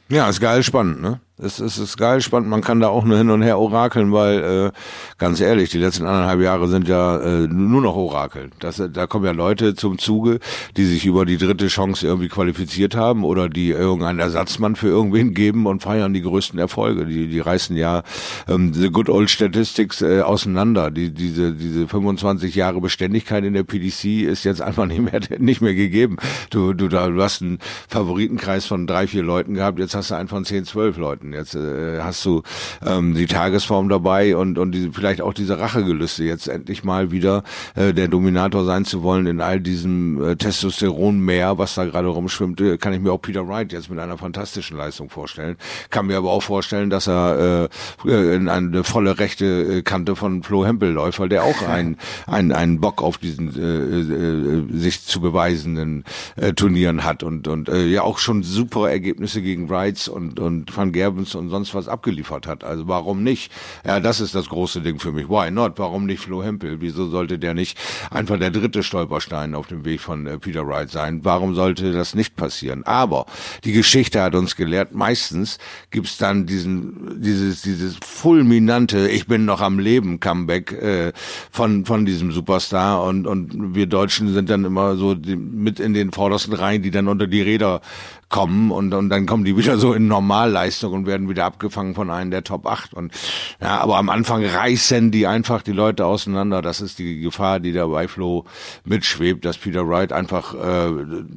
Ja, 0.10 0.30
ist 0.30 0.40
geil 0.40 0.64
spannend, 0.64 1.02
ne? 1.02 1.20
Es, 1.40 1.60
es 1.60 1.78
ist 1.78 1.98
geil 1.98 2.20
spannend, 2.22 2.50
man 2.50 2.62
kann 2.62 2.80
da 2.80 2.88
auch 2.88 3.04
nur 3.04 3.16
hin 3.16 3.30
und 3.30 3.44
her 3.44 3.60
orakeln, 3.60 4.12
weil 4.12 4.40
äh, 4.40 4.72
ganz 5.20 5.40
ehrlich, 5.40 5.70
die 5.70 5.78
letzten 5.78 6.08
anderthalb 6.08 6.42
Jahre 6.42 6.68
sind 6.68 6.88
ja 6.88 7.18
äh, 7.20 7.48
nur 7.48 7.84
noch 7.84 7.96
Orakel. 7.96 8.50
Das, 8.58 8.82
da 8.92 9.06
kommen 9.06 9.26
ja 9.26 9.34
Leute 9.34 9.76
zum 9.76 10.00
Zuge, 10.00 10.40
die 10.78 10.86
sich 10.86 11.06
über 11.06 11.28
die 11.28 11.38
dritte 11.38 11.68
Chance 11.68 12.08
irgendwie 12.08 12.28
qualifiziert 12.28 12.96
haben 12.96 13.24
oder 13.24 13.50
die 13.50 13.70
irgendeinen 13.70 14.18
Ersatzmann 14.18 14.76
für 14.76 14.88
irgendwen 14.88 15.36
geben 15.36 15.68
und 15.68 15.84
feiern 15.84 16.12
die 16.12 16.24
größten 16.24 16.58
Erfolge. 16.58 17.06
Die, 17.06 17.28
die 17.28 17.40
reißen 17.40 17.78
ja 17.78 18.02
ähm, 18.48 18.74
the 18.74 18.90
good 18.90 19.08
old 19.08 19.30
statistics 19.30 20.02
äh, 20.02 20.22
auseinander. 20.22 20.90
Die, 20.90 21.14
diese, 21.14 21.54
diese 21.54 21.88
25 21.88 22.56
Jahre 22.56 22.82
Beständigkeit 22.82 23.44
in 23.44 23.54
der 23.54 23.62
PDC 23.62 24.24
ist 24.24 24.44
jetzt 24.44 24.64
einfach 24.64 24.88
nicht 24.88 25.02
mehr, 25.02 25.22
nicht 25.38 25.62
mehr 25.62 25.76
gegeben. 25.76 26.18
Du, 26.50 26.74
du, 26.74 26.88
da, 26.88 27.10
du 27.10 27.22
hast 27.22 27.44
einen 27.44 27.60
Favoritenkreis 27.90 28.66
von 28.66 28.88
drei, 28.88 29.06
vier 29.06 29.22
Leuten 29.22 29.54
gehabt, 29.54 29.78
jetzt 29.78 29.94
hast 29.94 30.10
du 30.10 30.16
einen 30.16 30.30
von 30.30 30.44
zehn, 30.44 30.66
zwölf 30.66 30.98
Leuten. 30.98 31.27
Leuten. 31.28 31.34
Jetzt 31.34 31.56
äh, 31.56 32.02
hast 32.02 32.24
du 32.26 32.44
ähm, 32.86 33.14
die 33.14 33.26
Tagesform 33.26 33.90
dabei 33.90 34.36
und, 34.36 34.58
und 34.58 34.72
die, 34.72 34.90
vielleicht 34.92 35.22
auch 35.22 35.34
diese 35.34 35.60
Rachegelüste, 35.60 36.24
jetzt 36.24 36.48
endlich 36.48 36.84
mal 36.84 37.12
wieder 37.12 37.44
äh, 37.76 37.94
der 37.94 38.08
Dominator 38.08 38.66
sein 38.66 38.86
zu 38.86 39.04
wollen 39.04 39.28
in 39.28 39.42
all 39.42 39.60
diesem 39.60 40.24
äh, 40.24 40.36
Testosteronmeer, 40.36 41.58
was 41.58 41.76
da 41.76 41.86
gerade 41.86 42.08
rumschwimmt, 42.08 42.62
äh, 42.62 42.78
kann 42.78 42.94
ich 42.94 43.00
mir 43.00 43.12
auch 43.12 43.22
Peter 43.22 43.48
Wright 43.48 43.72
jetzt 43.72 43.90
mit 43.90 44.00
einer 44.00 44.18
fantastischen 44.18 44.78
Leistung 44.78 45.10
vorstellen. 45.10 45.58
Kann 45.90 46.08
mir 46.08 46.18
aber 46.18 46.32
auch 46.32 46.44
vorstellen, 46.44 46.90
dass 46.90 47.08
er 47.08 47.70
äh, 48.06 48.36
in 48.36 48.50
eine 48.50 48.84
volle 48.84 49.20
rechte 49.20 49.46
äh, 49.46 49.82
Kante 49.82 50.16
von 50.16 50.44
Flo 50.44 50.66
Hempel 50.66 50.92
läuft, 50.92 51.20
weil 51.20 51.30
der 51.30 51.44
auch 51.44 51.62
einen 51.68 51.98
ein, 52.26 52.52
einen 52.52 52.80
Bock 52.80 53.02
auf 53.02 53.18
diesen 53.18 53.56
äh, 53.56 54.76
äh, 54.78 54.80
sich 54.80 55.04
zu 55.06 55.22
beweisenden 55.22 56.04
äh, 56.36 56.54
Turnieren 56.54 57.04
hat 57.04 57.24
und, 57.24 57.48
und 57.48 57.70
äh, 57.70 57.86
ja 57.86 58.02
auch 58.02 58.18
schon 58.18 58.44
super 58.44 58.90
Ergebnisse 58.90 59.42
gegen 59.42 59.70
Wrights 59.70 60.08
und, 60.08 60.40
und 60.40 60.76
Van 60.76 60.92
Gerben 60.92 61.17
Evans 61.18 61.36
und 61.36 61.50
sonst 61.50 61.74
was 61.74 61.88
abgeliefert 61.88 62.48
hat. 62.48 62.64
Also 62.64 62.88
warum 62.88 63.24
nicht? 63.24 63.52
Ja, 63.86 64.00
das 64.00 64.20
ist 64.20 64.36
das 64.36 64.50
große 64.50 64.82
Ding 64.82 65.00
für 65.00 65.12
mich. 65.12 65.30
Why 65.30 65.52
not? 65.52 65.74
Warum 65.78 66.06
nicht 66.06 66.22
Flo 66.22 66.44
Hempel? 66.44 66.80
Wieso 66.82 67.08
sollte 67.08 67.40
der 67.40 67.54
nicht 67.54 67.78
einfach 68.12 68.38
der 68.38 68.52
dritte 68.52 68.84
Stolperstein 68.84 69.56
auf 69.56 69.68
dem 69.68 69.86
Weg 69.86 70.02
von 70.02 70.28
äh, 70.28 70.38
Peter 70.38 70.68
Wright 70.68 70.90
sein? 70.90 71.22
Warum 71.24 71.56
sollte 71.56 71.92
das 71.92 72.16
nicht 72.16 72.36
passieren? 72.36 72.84
Aber 72.84 73.26
die 73.64 73.74
Geschichte 73.74 74.22
hat 74.22 74.36
uns 74.36 74.56
gelehrt, 74.56 74.94
meistens 74.94 75.58
gibt's 75.90 76.18
dann 76.18 76.46
diesen, 76.46 77.22
dieses, 77.22 77.62
dieses 77.62 77.98
fulminante 78.04 79.10
Ich 79.10 79.28
bin 79.28 79.46
noch 79.46 79.62
am 79.62 79.80
Leben 79.80 80.20
Comeback 80.20 80.72
äh, 80.72 81.14
von, 81.52 81.86
von 81.86 82.06
diesem 82.06 82.32
Superstar 82.32 83.04
und, 83.04 83.26
und 83.26 83.76
wir 83.76 83.88
Deutschen 83.88 84.34
sind 84.34 84.50
dann 84.50 84.66
immer 84.66 84.96
so 84.96 85.16
die, 85.16 85.36
mit 85.36 85.80
in 85.80 85.94
den 85.94 86.12
vordersten 86.12 86.54
Reihen, 86.54 86.82
die 86.82 86.92
dann 86.92 87.08
unter 87.08 87.28
die 87.28 87.42
Räder 87.42 87.82
kommen 88.30 88.72
und, 88.72 88.94
und 88.94 89.10
dann 89.10 89.26
kommen 89.26 89.46
die 89.46 89.56
wieder 89.56 89.78
so 89.78 89.94
in 89.94 90.08
Normalleistung 90.08 90.92
und 90.92 91.06
werden 91.06 91.30
wieder 91.30 91.46
abgefangen 91.46 91.96
von 91.96 92.10
einem 92.10 92.30
der 92.30 92.44
Top 92.44 92.66
8. 92.66 92.94
Und 92.94 93.14
ja, 93.62 93.80
aber 93.80 93.98
am 93.98 94.10
Anfang 94.10 94.46
reißen 94.46 95.12
die 95.12 95.28
einfach 95.28 95.62
die 95.62 95.72
Leute 95.72 96.06
auseinander. 96.06 96.62
Das 96.62 96.82
ist 96.82 97.00
die 97.00 97.22
Gefahr, 97.22 97.62
die 97.62 97.72
da 97.72 97.88
bei 97.88 98.10
Flo 98.10 98.44
mitschwebt, 98.84 99.46
dass 99.46 99.58
Peter 99.58 99.88
Wright 99.88 100.12
einfach 100.12 100.54
äh, 100.56 100.90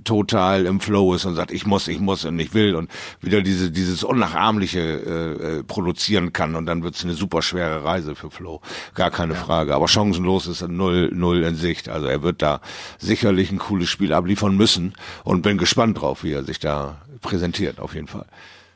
total 0.03 0.66
im 0.66 0.80
Flow 0.80 1.14
ist 1.14 1.26
und 1.26 1.36
sagt, 1.36 1.53
ich 1.53 1.64
muss, 1.64 1.86
ich 1.86 2.01
muss 2.01 2.24
und 2.24 2.38
ich 2.41 2.55
will 2.55 2.74
und 2.74 2.91
wieder 3.20 3.41
diese, 3.41 3.70
dieses 3.70 4.03
Unnachahmliche 4.03 4.80
äh, 4.80 5.59
äh 5.59 5.62
produzieren 5.62 6.32
kann 6.32 6.57
und 6.57 6.66
dann 6.66 6.82
wird's 6.82 7.05
eine 7.05 7.14
super 7.14 7.43
schwere 7.43 7.84
Reise 7.84 8.16
für 8.16 8.30
Flo. 8.30 8.61
Gar 8.95 9.12
keine 9.12 9.34
ja. 9.34 9.38
Frage. 9.38 9.76
Aber 9.76 9.86
chancenlos 9.86 10.49
ist 10.49 10.66
null, 10.66 11.11
null 11.14 11.45
in 11.45 11.55
Sicht. 11.55 11.88
Also 11.88 12.07
er 12.07 12.22
wird 12.22 12.43
da 12.43 12.61
sicherlich 12.99 13.53
ein 13.53 13.59
cooles 13.59 13.88
Spiel 13.88 14.12
abliefern 14.12 14.57
müssen 14.57 14.95
und 15.22 15.43
bin 15.43 15.57
gespannt 15.57 16.01
drauf, 16.01 16.24
wie 16.24 16.32
er 16.32 16.43
sich 16.43 16.59
da 16.59 16.80
präsentiert, 17.20 17.81
auf 17.81 17.95
jeden 17.95 18.09
Fall. 18.09 18.26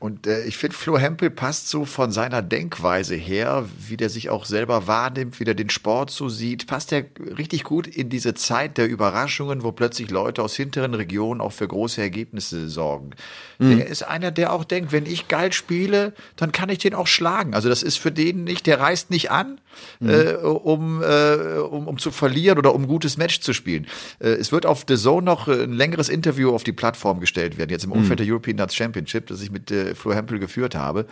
Und 0.05 0.27
äh, 0.27 0.45
ich 0.45 0.59
finde, 0.59 0.77
Flo 0.77 0.99
Hempel 0.99 1.31
passt 1.31 1.71
so 1.71 1.87
von 1.87 2.13
seiner 2.13 2.43
Denkweise 2.43 3.15
her, 3.15 3.67
wie 3.89 3.97
der 3.97 4.11
sich 4.11 4.29
auch 4.29 4.45
selber 4.45 4.87
wahrnimmt, 4.87 5.41
wie 5.41 5.45
der 5.45 5.55
den 5.55 5.71
Sport 5.71 6.11
so 6.11 6.29
sieht, 6.29 6.67
passt 6.67 6.93
er 6.93 7.07
richtig 7.39 7.65
gut 7.65 7.87
in 7.87 8.11
diese 8.11 8.35
Zeit 8.35 8.77
der 8.77 8.87
Überraschungen, 8.87 9.63
wo 9.63 9.73
plötzlich 9.73 10.11
Leute 10.11 10.43
aus 10.43 10.57
hinteren 10.57 10.93
Regionen 10.93 11.41
auch 11.41 11.53
für 11.53 11.67
große 11.67 12.03
Ergebnisse 12.03 12.69
sorgen. 12.69 13.13
Mhm. 13.59 13.79
Der 13.79 13.87
ist 13.87 14.03
einer, 14.03 14.31
der 14.31 14.53
auch 14.53 14.65
denkt, 14.65 14.93
wenn 14.93 15.07
ich 15.07 15.29
geil 15.29 15.55
spiele, 15.55 16.13
dann 16.37 16.53
kann 16.53 16.69
ich 16.69 16.81
den 16.81 16.93
auch 16.93 17.07
schlagen. 17.07 17.55
Also 17.55 17.71
das 17.71 17.83
ist 17.83 17.97
für 17.97 18.13
den 18.13 18.45
nicht, 18.45 18.67
der 18.67 18.81
reißt 18.81 19.11
nicht 19.11 19.31
an, 19.31 19.59
mhm. 20.01 20.11
äh, 20.11 20.35
um, 20.35 21.03
äh, 21.03 21.59
um, 21.59 21.89
um 21.89 21.99
zu 21.99 22.11
verlieren 22.11 22.59
oder 22.59 22.75
um 22.75 22.83
ein 22.83 22.89
gutes 22.89 23.17
Match 23.17 23.41
zu 23.41 23.53
spielen. 23.53 23.87
Äh, 24.19 24.31
es 24.31 24.53
wird 24.53 24.67
auf 24.67 24.85
The 24.87 24.97
Zone 24.97 25.25
noch 25.25 25.49
ein 25.49 25.73
längeres 25.73 26.09
Interview 26.09 26.55
auf 26.55 26.65
die 26.65 26.73
Plattform 26.73 27.21
gestellt 27.21 27.59
werden, 27.59 27.71
jetzt 27.71 27.85
im 27.85 27.93
Umfeld 27.93 28.21
mhm. 28.21 28.25
der 28.25 28.33
European 28.33 28.57
Darts 28.57 28.75
Championship, 28.75 29.27
das 29.27 29.41
ich 29.41 29.51
mit 29.51 29.71
äh, 29.71 29.95
Flo 29.95 30.13
Hempel 30.13 30.39
geführt 30.39 30.75
habe. 30.75 31.07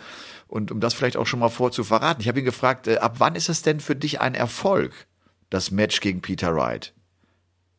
Und 0.47 0.71
um 0.71 0.79
das 0.79 0.93
vielleicht 0.93 1.17
auch 1.17 1.27
schon 1.27 1.39
mal 1.39 1.49
vorzuverraten, 1.49 2.21
ich 2.21 2.27
habe 2.27 2.39
ihn 2.39 2.45
gefragt, 2.45 2.87
äh, 2.87 2.97
ab 2.97 3.15
wann 3.17 3.35
ist 3.35 3.49
es 3.49 3.61
denn 3.61 3.79
für 3.79 3.95
dich 3.95 4.21
ein 4.21 4.35
Erfolg, 4.35 4.91
das 5.49 5.71
Match 5.71 5.99
gegen 5.99 6.21
Peter 6.21 6.55
Wright? 6.55 6.93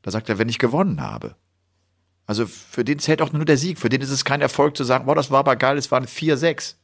Da 0.02 0.10
sagt 0.10 0.28
er, 0.28 0.38
wenn 0.38 0.48
ich 0.48 0.58
gewonnen 0.58 1.00
habe. 1.00 1.36
Also 2.26 2.46
für 2.46 2.84
den 2.84 2.98
zählt 2.98 3.22
auch 3.22 3.32
nur 3.32 3.44
der 3.44 3.58
Sieg. 3.58 3.78
Für 3.78 3.88
den 3.88 4.00
ist 4.00 4.10
es 4.10 4.24
kein 4.24 4.40
Erfolg 4.40 4.76
zu 4.76 4.84
sagen, 4.84 5.06
boah, 5.06 5.14
das 5.14 5.30
war 5.30 5.40
aber 5.40 5.56
geil, 5.56 5.76
es 5.76 5.90
waren 5.90 6.06
4-6. 6.06 6.76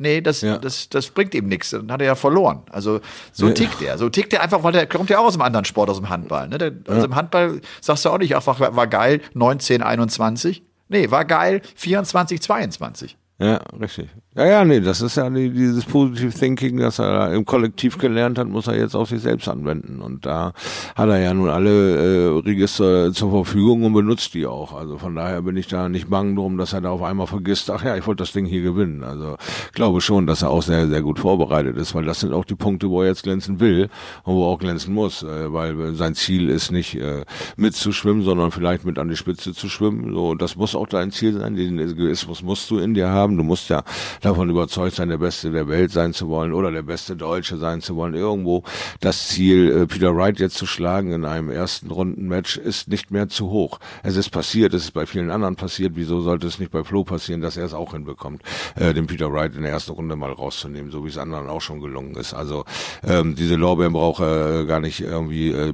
Nee, 0.00 0.22
das, 0.22 0.40
ja. 0.40 0.56
das, 0.56 0.88
das 0.88 1.10
bringt 1.10 1.34
ihm 1.34 1.46
nichts. 1.46 1.70
Dann 1.70 1.92
hat 1.92 2.00
er 2.00 2.06
ja 2.06 2.14
verloren. 2.14 2.62
Also 2.70 3.00
so 3.32 3.48
ja. 3.48 3.52
tickt 3.52 3.82
er. 3.82 3.98
So 3.98 4.08
tickt 4.08 4.32
er 4.32 4.42
einfach, 4.42 4.62
weil 4.62 4.72
der 4.72 4.86
kommt 4.86 5.10
ja 5.10 5.18
auch 5.18 5.26
aus 5.26 5.34
einem 5.34 5.42
anderen 5.42 5.66
Sport, 5.66 5.90
aus 5.90 5.98
dem 5.98 6.08
Handball. 6.08 6.48
Ne? 6.48 6.56
Der. 6.56 6.72
Also 6.88 7.06
im 7.06 7.14
Handball 7.14 7.60
sagst 7.82 8.06
du 8.06 8.08
auch 8.08 8.16
nicht 8.16 8.34
einfach, 8.34 8.58
war 8.60 8.86
geil, 8.86 9.20
19, 9.34 9.82
21. 9.82 10.62
Nee, 10.88 11.10
war 11.10 11.26
geil, 11.26 11.60
24, 11.76 12.40
22. 12.40 13.18
Ja, 13.38 13.60
richtig. 13.78 14.08
Ja, 14.36 14.46
ja, 14.46 14.64
nee, 14.64 14.78
das 14.78 15.00
ist 15.00 15.16
ja 15.16 15.28
die, 15.28 15.50
dieses 15.50 15.84
Positive 15.84 16.32
Thinking, 16.32 16.76
das 16.76 17.00
er 17.00 17.32
im 17.32 17.44
Kollektiv 17.44 17.98
gelernt 17.98 18.38
hat, 18.38 18.46
muss 18.46 18.68
er 18.68 18.78
jetzt 18.78 18.94
auf 18.94 19.08
sich 19.08 19.22
selbst 19.22 19.48
anwenden. 19.48 20.00
Und 20.00 20.24
da 20.24 20.52
hat 20.94 21.08
er 21.08 21.18
ja 21.18 21.34
nun 21.34 21.50
alle 21.50 21.96
äh, 21.96 22.38
Register 22.38 23.12
zur 23.12 23.32
Verfügung 23.32 23.82
und 23.82 23.92
benutzt 23.92 24.34
die 24.34 24.46
auch. 24.46 24.72
Also 24.72 24.98
von 24.98 25.16
daher 25.16 25.42
bin 25.42 25.56
ich 25.56 25.66
da 25.66 25.88
nicht 25.88 26.08
bang 26.08 26.36
drum, 26.36 26.58
dass 26.58 26.72
er 26.72 26.80
da 26.80 26.90
auf 26.90 27.02
einmal 27.02 27.26
vergisst, 27.26 27.72
ach 27.72 27.82
ja, 27.82 27.96
ich 27.96 28.06
wollte 28.06 28.22
das 28.22 28.30
Ding 28.30 28.46
hier 28.46 28.62
gewinnen. 28.62 29.02
Also 29.02 29.36
glaube 29.72 30.00
schon, 30.00 30.28
dass 30.28 30.42
er 30.42 30.50
auch 30.50 30.62
sehr, 30.62 30.86
sehr 30.86 31.02
gut 31.02 31.18
vorbereitet 31.18 31.76
ist, 31.76 31.96
weil 31.96 32.04
das 32.04 32.20
sind 32.20 32.32
auch 32.32 32.44
die 32.44 32.54
Punkte, 32.54 32.88
wo 32.88 33.02
er 33.02 33.08
jetzt 33.08 33.24
glänzen 33.24 33.58
will 33.58 33.88
und 34.22 34.36
wo 34.36 34.44
er 34.44 34.50
auch 34.50 34.60
glänzen 34.60 34.94
muss, 34.94 35.24
äh, 35.24 35.52
weil 35.52 35.96
sein 35.96 36.14
Ziel 36.14 36.50
ist 36.50 36.70
nicht 36.70 36.94
äh, 36.94 37.24
mitzuschwimmen, 37.56 38.22
sondern 38.22 38.52
vielleicht 38.52 38.84
mit 38.84 38.96
an 38.96 39.08
die 39.08 39.16
Spitze 39.16 39.54
zu 39.54 39.68
schwimmen. 39.68 40.14
So, 40.14 40.36
das 40.36 40.54
muss 40.54 40.76
auch 40.76 40.86
dein 40.86 41.10
Ziel 41.10 41.32
sein. 41.32 41.56
Den 41.56 41.80
Egoismus 41.80 42.44
musst 42.44 42.70
du 42.70 42.78
in 42.78 42.94
dir 42.94 43.08
haben. 43.08 43.36
Du 43.36 43.42
musst 43.42 43.68
ja 43.70 43.82
davon 44.20 44.50
überzeugt 44.50 44.96
sein, 44.96 45.08
der 45.08 45.18
Beste 45.18 45.50
der 45.50 45.68
Welt 45.68 45.90
sein 45.92 46.12
zu 46.12 46.28
wollen 46.28 46.52
oder 46.52 46.70
der 46.70 46.82
beste 46.82 47.16
Deutsche 47.16 47.58
sein 47.58 47.80
zu 47.80 47.96
wollen. 47.96 48.14
Irgendwo 48.14 48.64
das 49.00 49.28
Ziel, 49.28 49.70
äh, 49.70 49.86
Peter 49.86 50.14
Wright 50.14 50.38
jetzt 50.38 50.56
zu 50.56 50.66
schlagen 50.66 51.12
in 51.12 51.24
einem 51.24 51.50
ersten 51.50 51.90
Rundenmatch, 51.90 52.56
ist 52.56 52.88
nicht 52.88 53.10
mehr 53.10 53.28
zu 53.28 53.50
hoch. 53.50 53.80
Es 54.02 54.16
ist 54.16 54.30
passiert, 54.30 54.74
es 54.74 54.84
ist 54.84 54.92
bei 54.92 55.06
vielen 55.06 55.30
anderen 55.30 55.56
passiert. 55.56 55.92
Wieso 55.94 56.20
sollte 56.20 56.46
es 56.46 56.58
nicht 56.58 56.70
bei 56.70 56.84
Flo 56.84 57.04
passieren, 57.04 57.40
dass 57.40 57.56
er 57.56 57.64
es 57.64 57.74
auch 57.74 57.92
hinbekommt, 57.92 58.42
äh, 58.76 58.92
den 58.94 59.06
Peter 59.06 59.32
Wright 59.32 59.54
in 59.54 59.62
der 59.62 59.72
ersten 59.72 59.92
Runde 59.92 60.16
mal 60.16 60.32
rauszunehmen, 60.32 60.90
so 60.90 61.04
wie 61.04 61.08
es 61.08 61.18
anderen 61.18 61.48
auch 61.48 61.60
schon 61.60 61.80
gelungen 61.80 62.14
ist. 62.16 62.34
Also 62.34 62.64
ähm, 63.02 63.34
diese 63.34 63.56
Lorbeeren 63.56 63.92
braucht 63.92 64.20
er 64.20 64.60
äh, 64.60 64.66
gar 64.66 64.80
nicht 64.80 65.00
irgendwie, 65.00 65.50
äh, 65.50 65.72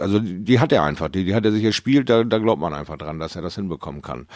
also 0.00 0.18
die 0.20 0.60
hat 0.60 0.72
er 0.72 0.84
einfach, 0.84 1.08
die, 1.08 1.24
die 1.24 1.34
hat 1.34 1.44
er 1.44 1.52
sich 1.52 1.62
gespielt, 1.62 2.08
da, 2.08 2.24
da 2.24 2.38
glaubt 2.38 2.60
man 2.60 2.74
einfach 2.74 2.96
dran, 2.96 3.18
dass 3.18 3.36
er 3.36 3.42
das 3.42 3.56
hinbekommen 3.56 4.02
kann. 4.02 4.26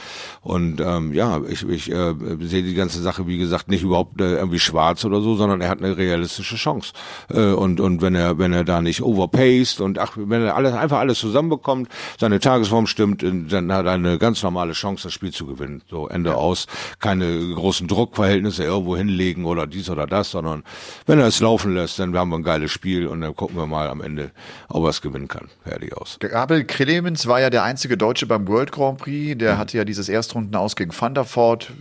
Und 0.40 0.80
ähm, 0.80 1.12
ja, 1.12 1.40
ich, 1.48 1.68
ich 1.68 1.90
äh, 1.90 2.14
sehe 2.40 2.62
die 2.62 2.74
ganze 2.74 3.00
Sache, 3.00 3.27
wie 3.28 3.38
gesagt, 3.38 3.68
nicht 3.68 3.82
überhaupt 3.82 4.20
äh, 4.20 4.36
irgendwie 4.36 4.58
schwarz 4.58 5.04
oder 5.04 5.20
so, 5.20 5.36
sondern 5.36 5.60
er 5.60 5.68
hat 5.68 5.78
eine 5.82 5.96
realistische 5.96 6.56
Chance. 6.56 6.92
Äh, 7.32 7.52
und 7.52 7.80
und 7.80 8.02
wenn 8.02 8.14
er 8.14 8.38
wenn 8.38 8.52
er 8.52 8.64
da 8.64 8.80
nicht 8.80 9.02
overpaced 9.02 9.80
und 9.80 9.98
ach, 9.98 10.12
wenn 10.16 10.42
er 10.42 10.56
alles 10.56 10.74
einfach 10.74 10.98
alles 10.98 11.18
zusammenbekommt, 11.18 11.88
seine 12.18 12.40
Tagesform 12.40 12.86
stimmt, 12.86 13.22
dann 13.22 13.72
hat 13.72 13.86
er 13.86 13.92
eine 13.92 14.18
ganz 14.18 14.42
normale 14.42 14.72
Chance, 14.72 15.04
das 15.04 15.12
Spiel 15.12 15.32
zu 15.32 15.46
gewinnen. 15.46 15.82
So 15.88 16.08
Ende 16.08 16.30
ja. 16.30 16.36
aus, 16.36 16.66
keine 16.98 17.54
großen 17.54 17.86
Druckverhältnisse 17.86 18.64
irgendwo 18.64 18.96
hinlegen 18.96 19.44
oder 19.44 19.66
dies 19.66 19.90
oder 19.90 20.06
das, 20.06 20.30
sondern 20.30 20.64
wenn 21.06 21.18
er 21.18 21.26
es 21.26 21.40
laufen 21.40 21.74
lässt, 21.74 21.98
dann 21.98 22.16
haben 22.16 22.30
wir 22.30 22.36
ein 22.36 22.42
geiles 22.42 22.72
Spiel 22.72 23.06
und 23.06 23.20
dann 23.20 23.34
gucken 23.36 23.56
wir 23.56 23.66
mal 23.66 23.88
am 23.88 24.00
Ende, 24.00 24.30
ob 24.68 24.84
er 24.84 24.90
es 24.90 25.00
gewinnen 25.00 25.28
kann. 25.28 25.48
Fertig 25.62 25.96
aus. 25.96 26.18
Abel 26.32 26.64
Krelemens 26.64 27.26
war 27.26 27.40
ja 27.40 27.50
der 27.50 27.64
einzige 27.64 27.96
Deutsche 27.96 28.26
beim 28.26 28.46
World 28.48 28.72
Grand 28.72 28.98
Prix. 28.98 29.38
Der 29.38 29.54
mhm. 29.54 29.58
hatte 29.58 29.76
ja 29.76 29.84
dieses 29.84 30.08
Erstrunden 30.08 30.54
aus 30.56 30.76
gegen 30.76 30.92
Van 30.98 31.14
der 31.14 31.24
Voort. 31.24 31.72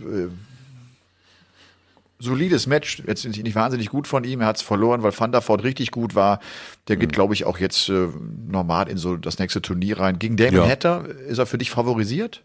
Solides 2.18 2.66
Match. 2.66 3.02
Jetzt 3.06 3.24
nicht 3.24 3.54
wahnsinnig 3.54 3.90
gut 3.90 4.06
von 4.06 4.24
ihm. 4.24 4.40
Er 4.40 4.48
hat 4.48 4.56
es 4.56 4.62
verloren, 4.62 5.02
weil 5.02 5.18
Van 5.18 5.32
der 5.32 5.46
Voort 5.46 5.62
richtig 5.62 5.90
gut 5.90 6.14
war. 6.14 6.40
Der 6.88 6.96
geht, 6.96 7.10
mhm. 7.10 7.14
glaube 7.14 7.34
ich, 7.34 7.44
auch 7.44 7.58
jetzt 7.58 7.88
äh, 7.88 8.08
normal 8.48 8.88
in 8.88 8.96
so 8.96 9.16
das 9.16 9.38
nächste 9.38 9.62
Turnier 9.62 10.00
rein. 10.00 10.18
Gegen 10.18 10.36
Damon 10.36 10.54
ja. 10.54 10.68
Hatter, 10.68 11.06
ist 11.06 11.38
er 11.38 11.46
für 11.46 11.58
dich 11.58 11.70
favorisiert? 11.70 12.42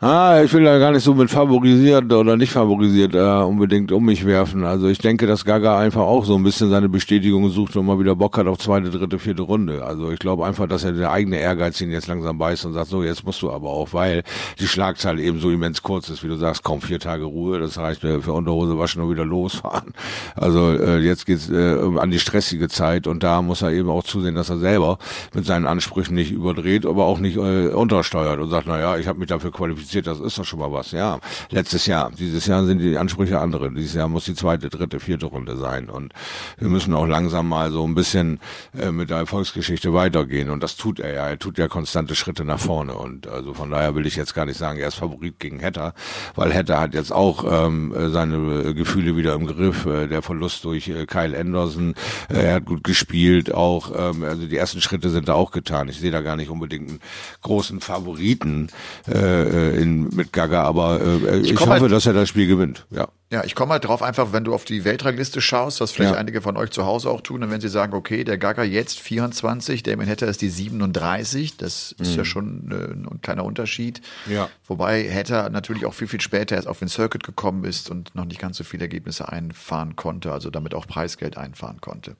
Ah, 0.00 0.42
ich 0.44 0.52
will 0.52 0.64
da 0.64 0.78
gar 0.78 0.90
nicht 0.90 1.04
so 1.04 1.14
mit 1.14 1.30
favorisiert 1.30 2.12
oder 2.12 2.36
nicht 2.36 2.52
favorisiert 2.52 3.14
äh, 3.14 3.18
unbedingt 3.18 3.90
um 3.90 4.04
mich 4.04 4.26
werfen. 4.26 4.64
Also 4.64 4.88
ich 4.88 4.98
denke, 4.98 5.26
dass 5.26 5.44
Gaga 5.44 5.78
einfach 5.78 6.02
auch 6.02 6.24
so 6.24 6.34
ein 6.34 6.42
bisschen 6.42 6.68
seine 6.68 6.88
Bestätigung 6.88 7.48
sucht 7.48 7.76
und 7.76 7.86
mal 7.86 7.98
wieder 7.98 8.14
Bock 8.14 8.36
hat 8.36 8.46
auf 8.46 8.58
zweite, 8.58 8.90
dritte, 8.90 9.18
vierte 9.18 9.42
Runde. 9.42 9.82
Also 9.84 10.10
ich 10.10 10.18
glaube 10.18 10.44
einfach, 10.44 10.66
dass 10.66 10.84
er 10.84 10.92
der 10.92 11.10
eigene 11.10 11.38
Ehrgeiz 11.38 11.80
ihn 11.80 11.90
jetzt 11.90 12.08
langsam 12.08 12.36
beißt 12.36 12.66
und 12.66 12.74
sagt, 12.74 12.88
so 12.88 13.02
jetzt 13.02 13.24
musst 13.24 13.40
du 13.40 13.50
aber 13.50 13.70
auch, 13.70 13.94
weil 13.94 14.24
die 14.58 14.66
Schlagzahl 14.66 15.18
eben 15.20 15.40
so 15.40 15.50
immens 15.50 15.82
kurz 15.82 16.10
ist, 16.10 16.22
wie 16.22 16.28
du 16.28 16.36
sagst, 16.36 16.64
kaum 16.64 16.82
vier 16.82 16.98
Tage 17.00 17.24
Ruhe. 17.24 17.60
Das 17.60 17.78
reicht 17.78 18.00
für 18.00 18.32
Unterhose 18.32 18.78
waschen 18.78 19.00
und 19.00 19.10
wieder 19.10 19.24
losfahren. 19.24 19.94
Also 20.34 20.72
äh, 20.72 20.98
jetzt 20.98 21.24
geht's 21.24 21.48
äh, 21.48 21.78
an 21.98 22.10
die 22.10 22.18
stressige 22.18 22.68
Zeit 22.68 23.06
und 23.06 23.22
da 23.22 23.40
muss 23.40 23.62
er 23.62 23.70
eben 23.70 23.88
auch 23.88 24.02
zusehen, 24.02 24.34
dass 24.34 24.50
er 24.50 24.58
selber 24.58 24.98
mit 25.34 25.46
seinen 25.46 25.66
Ansprüchen 25.66 26.14
nicht 26.14 26.32
überdreht, 26.32 26.84
aber 26.84 27.06
auch 27.06 27.20
nicht 27.20 27.36
äh, 27.36 27.68
untersteuert 27.68 28.40
und 28.40 28.50
sagt, 28.50 28.66
na 28.66 28.78
ja, 28.78 28.98
ich 28.98 29.06
habe 29.06 29.20
mich 29.20 29.28
dafür 29.28 29.50
qualifiziert 29.50 29.93
qualifiziert, 29.94 30.06
das 30.06 30.20
ist 30.20 30.38
doch 30.38 30.44
schon 30.44 30.58
mal 30.58 30.72
was. 30.72 30.92
Ja, 30.92 31.18
letztes 31.50 31.86
Jahr, 31.86 32.10
dieses 32.18 32.46
Jahr 32.46 32.64
sind 32.64 32.78
die 32.78 32.96
Ansprüche 32.96 33.38
andere. 33.38 33.70
Dieses 33.70 33.94
Jahr 33.94 34.08
muss 34.08 34.24
die 34.24 34.34
zweite, 34.34 34.68
dritte, 34.68 35.00
vierte 35.00 35.26
Runde 35.26 35.56
sein 35.56 35.88
und 35.88 36.12
wir 36.58 36.68
müssen 36.68 36.94
auch 36.94 37.06
langsam 37.06 37.48
mal 37.48 37.70
so 37.70 37.86
ein 37.86 37.94
bisschen 37.94 38.40
äh, 38.78 38.90
mit 38.90 39.10
der 39.10 39.18
Erfolgsgeschichte 39.18 39.92
weitergehen 39.92 40.50
und 40.50 40.62
das 40.62 40.76
tut 40.76 41.00
er 41.00 41.14
ja. 41.14 41.28
Er 41.28 41.38
tut 41.38 41.58
ja 41.58 41.68
konstante 41.68 42.14
Schritte 42.14 42.44
nach 42.44 42.58
vorne 42.58 42.94
und 42.94 43.26
also 43.26 43.54
von 43.54 43.70
daher 43.70 43.94
will 43.94 44.06
ich 44.06 44.16
jetzt 44.16 44.34
gar 44.34 44.46
nicht 44.46 44.58
sagen, 44.58 44.78
er 44.78 44.88
ist 44.88 44.96
Favorit 44.96 45.38
gegen 45.38 45.60
Hetter, 45.60 45.94
weil 46.34 46.52
Hetter 46.52 46.80
hat 46.80 46.94
jetzt 46.94 47.12
auch 47.12 47.44
ähm, 47.48 47.94
seine 48.10 48.74
Gefühle 48.74 49.16
wieder 49.16 49.34
im 49.34 49.46
Griff. 49.46 49.86
Äh, 49.86 50.08
der 50.08 50.22
Verlust 50.22 50.64
durch 50.64 50.88
äh, 50.88 51.06
Kyle 51.06 51.38
Anderson, 51.38 51.94
äh, 52.28 52.44
er 52.44 52.54
hat 52.54 52.64
gut 52.66 52.84
gespielt, 52.84 53.52
auch 53.52 53.92
ähm, 53.96 54.24
also 54.24 54.46
die 54.46 54.56
ersten 54.56 54.80
Schritte 54.80 55.10
sind 55.10 55.28
da 55.28 55.34
auch 55.34 55.50
getan. 55.50 55.88
Ich 55.88 55.98
sehe 55.98 56.10
da 56.10 56.20
gar 56.20 56.36
nicht 56.36 56.50
unbedingt 56.50 56.88
einen 56.88 57.00
großen 57.42 57.80
Favoriten 57.80 58.68
äh, 59.06 59.73
in, 59.74 60.08
mit 60.14 60.32
Gaga, 60.32 60.62
aber 60.62 61.00
äh, 61.00 61.40
ich, 61.40 61.58
hoffe, 61.58 61.70
halt, 61.70 61.92
dass 61.92 62.06
er 62.06 62.12
das 62.12 62.28
Spiel 62.28 62.46
gewinnt. 62.46 62.86
Ja. 62.90 63.08
Ja, 63.30 63.42
ich 63.42 63.54
komme 63.54 63.72
halt 63.72 63.84
drauf 63.84 64.02
einfach, 64.02 64.32
wenn 64.32 64.44
du 64.44 64.54
auf 64.54 64.64
die 64.64 64.84
Weltrangliste 64.84 65.40
schaust, 65.40 65.80
was 65.80 65.92
vielleicht 65.92 66.12
ja. 66.12 66.20
einige 66.20 66.42
von 66.42 66.56
euch 66.56 66.70
zu 66.70 66.84
Hause 66.84 67.10
auch 67.10 67.22
tun, 67.22 67.42
und 67.42 67.50
wenn 67.50 67.60
sie 67.60 67.70
sagen, 67.70 67.94
okay, 67.94 68.22
der 68.22 68.36
Gaga 68.36 68.62
jetzt 68.62 69.00
24, 69.00 69.82
Damien 69.82 70.08
Hatter 70.08 70.28
ist 70.28 70.42
die 70.42 70.50
37, 70.50 71.56
das 71.56 71.92
ist 71.98 72.12
mhm. 72.12 72.16
ja 72.16 72.24
schon 72.24 72.70
äh, 72.70 73.12
ein 73.12 73.20
kleiner 73.22 73.44
Unterschied. 73.44 74.02
Ja. 74.26 74.50
Wobei 74.66 75.10
Hatter 75.10 75.48
natürlich 75.48 75.86
auch 75.86 75.94
viel, 75.94 76.06
viel 76.06 76.20
später 76.20 76.54
erst 76.54 76.68
auf 76.68 76.78
den 76.78 76.88
Circuit 76.88 77.24
gekommen 77.24 77.64
ist 77.64 77.90
und 77.90 78.14
noch 78.14 78.26
nicht 78.26 78.40
ganz 78.40 78.58
so 78.58 78.62
viele 78.62 78.84
Ergebnisse 78.84 79.28
einfahren 79.28 79.96
konnte, 79.96 80.30
also 80.30 80.50
damit 80.50 80.74
auch 80.74 80.86
Preisgeld 80.86 81.38
einfahren 81.38 81.80
konnte. 81.80 82.16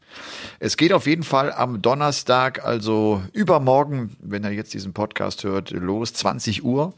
Es 0.59 0.77
geht 0.77 0.93
auf 0.93 1.07
jeden 1.07 1.23
Fall 1.23 1.53
am 1.53 1.83
Donnerstag, 1.83 2.65
also 2.65 3.23
übermorgen, 3.33 4.17
wenn 4.21 4.43
er 4.43 4.51
jetzt 4.51 4.73
diesen 4.73 4.95
Podcast 4.95 5.45
hört, 5.45 5.71
los, 5.71 6.15
20 6.15 6.65
Uhr. 6.65 6.95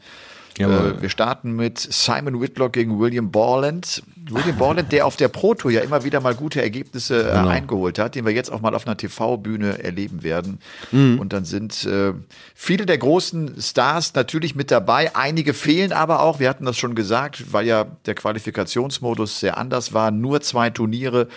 Jawohl. 0.57 0.95
Äh, 0.97 1.01
wir 1.01 1.09
starten 1.09 1.55
mit 1.55 1.77
Simon 1.79 2.41
Whitlock 2.41 2.73
gegen 2.73 2.99
William 2.99 3.31
Borland. 3.31 3.96
Borland. 4.01 4.45
William 4.45 4.57
Borland, 4.57 4.91
der 4.91 5.05
auf 5.05 5.15
der 5.15 5.27
Pro 5.27 5.53
Tour 5.53 5.71
ja 5.71 5.81
immer 5.81 6.03
wieder 6.03 6.19
mal 6.19 6.35
gute 6.35 6.61
Ergebnisse 6.61 7.21
äh, 7.21 7.33
genau. 7.33 7.47
eingeholt 7.47 7.99
hat, 7.99 8.15
den 8.15 8.25
wir 8.25 8.33
jetzt 8.33 8.51
auch 8.51 8.61
mal 8.61 8.75
auf 8.75 8.85
einer 8.85 8.97
TV-Bühne 8.97 9.83
erleben 9.83 10.23
werden. 10.23 10.59
Mhm. 10.91 11.19
Und 11.19 11.33
dann 11.33 11.45
sind 11.45 11.85
äh, 11.85 12.13
viele 12.53 12.85
der 12.85 12.97
großen 12.97 13.61
Stars 13.61 14.13
natürlich 14.13 14.55
mit 14.55 14.71
dabei. 14.71 15.15
Einige 15.15 15.53
fehlen 15.53 15.93
aber 15.93 16.21
auch. 16.21 16.39
Wir 16.39 16.49
hatten 16.49 16.65
das 16.65 16.77
schon 16.77 16.95
gesagt, 16.95 17.53
weil 17.53 17.65
ja 17.65 17.85
der 18.05 18.15
Qualifikationsmodus 18.15 19.39
sehr 19.39 19.57
anders 19.57 19.93
war. 19.93 20.11
Nur 20.11 20.41
zwei 20.41 20.69
Turniere. 20.69 21.27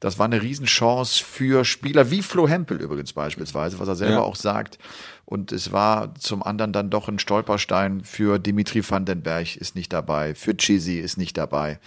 Das 0.00 0.18
war 0.18 0.26
eine 0.26 0.42
Riesenchance 0.42 1.24
für 1.24 1.64
Spieler 1.64 2.10
wie 2.10 2.20
Flo 2.20 2.46
Hempel 2.46 2.78
übrigens 2.78 3.14
beispielsweise, 3.14 3.78
was 3.78 3.88
er 3.88 3.94
selber 3.94 4.14
ja. 4.16 4.20
auch 4.20 4.36
sagt. 4.36 4.78
Und 5.26 5.52
es 5.52 5.72
war 5.72 6.14
zum 6.16 6.42
anderen 6.42 6.72
dann 6.72 6.90
doch 6.90 7.08
ein 7.08 7.18
Stolperstein 7.18 8.02
für 8.02 8.38
Dimitri 8.38 8.88
Vandenberg 8.88 9.56
ist 9.56 9.74
nicht 9.74 9.92
dabei, 9.92 10.34
für 10.34 10.56
Chizzy 10.56 10.98
ist 10.98 11.16
nicht 11.16 11.36
dabei. 11.36 11.78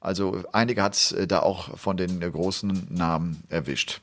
Also 0.00 0.42
einige 0.52 0.82
hat 0.82 0.94
es 0.94 1.12
äh, 1.12 1.26
da 1.26 1.40
auch 1.40 1.76
von 1.78 1.96
den 1.96 2.22
äh, 2.22 2.30
großen 2.30 2.88
Namen 2.90 3.42
erwischt. 3.48 4.00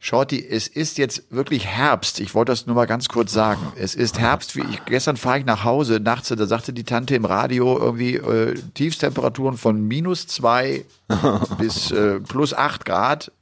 Shorty, 0.00 0.46
es 0.48 0.68
ist 0.68 0.96
jetzt 0.96 1.24
wirklich 1.30 1.66
Herbst. 1.66 2.20
Ich 2.20 2.32
wollte 2.34 2.52
das 2.52 2.66
nur 2.66 2.76
mal 2.76 2.86
ganz 2.86 3.08
kurz 3.08 3.32
sagen. 3.32 3.72
Es 3.76 3.96
ist 3.96 4.20
Herbst. 4.20 4.54
Wie 4.54 4.62
ich, 4.62 4.84
gestern 4.84 5.16
fahre 5.16 5.40
ich 5.40 5.44
nach 5.44 5.64
Hause 5.64 5.98
nachts, 5.98 6.28
da 6.28 6.46
sagte 6.46 6.72
die 6.72 6.84
Tante 6.84 7.16
im 7.16 7.24
Radio 7.24 7.76
irgendwie 7.76 8.14
äh, 8.14 8.54
Tiefstemperaturen 8.74 9.56
von 9.56 9.82
minus 9.82 10.28
zwei 10.28 10.84
bis 11.58 11.90
äh, 11.90 12.20
plus 12.20 12.54
acht 12.54 12.84
Grad 12.84 13.32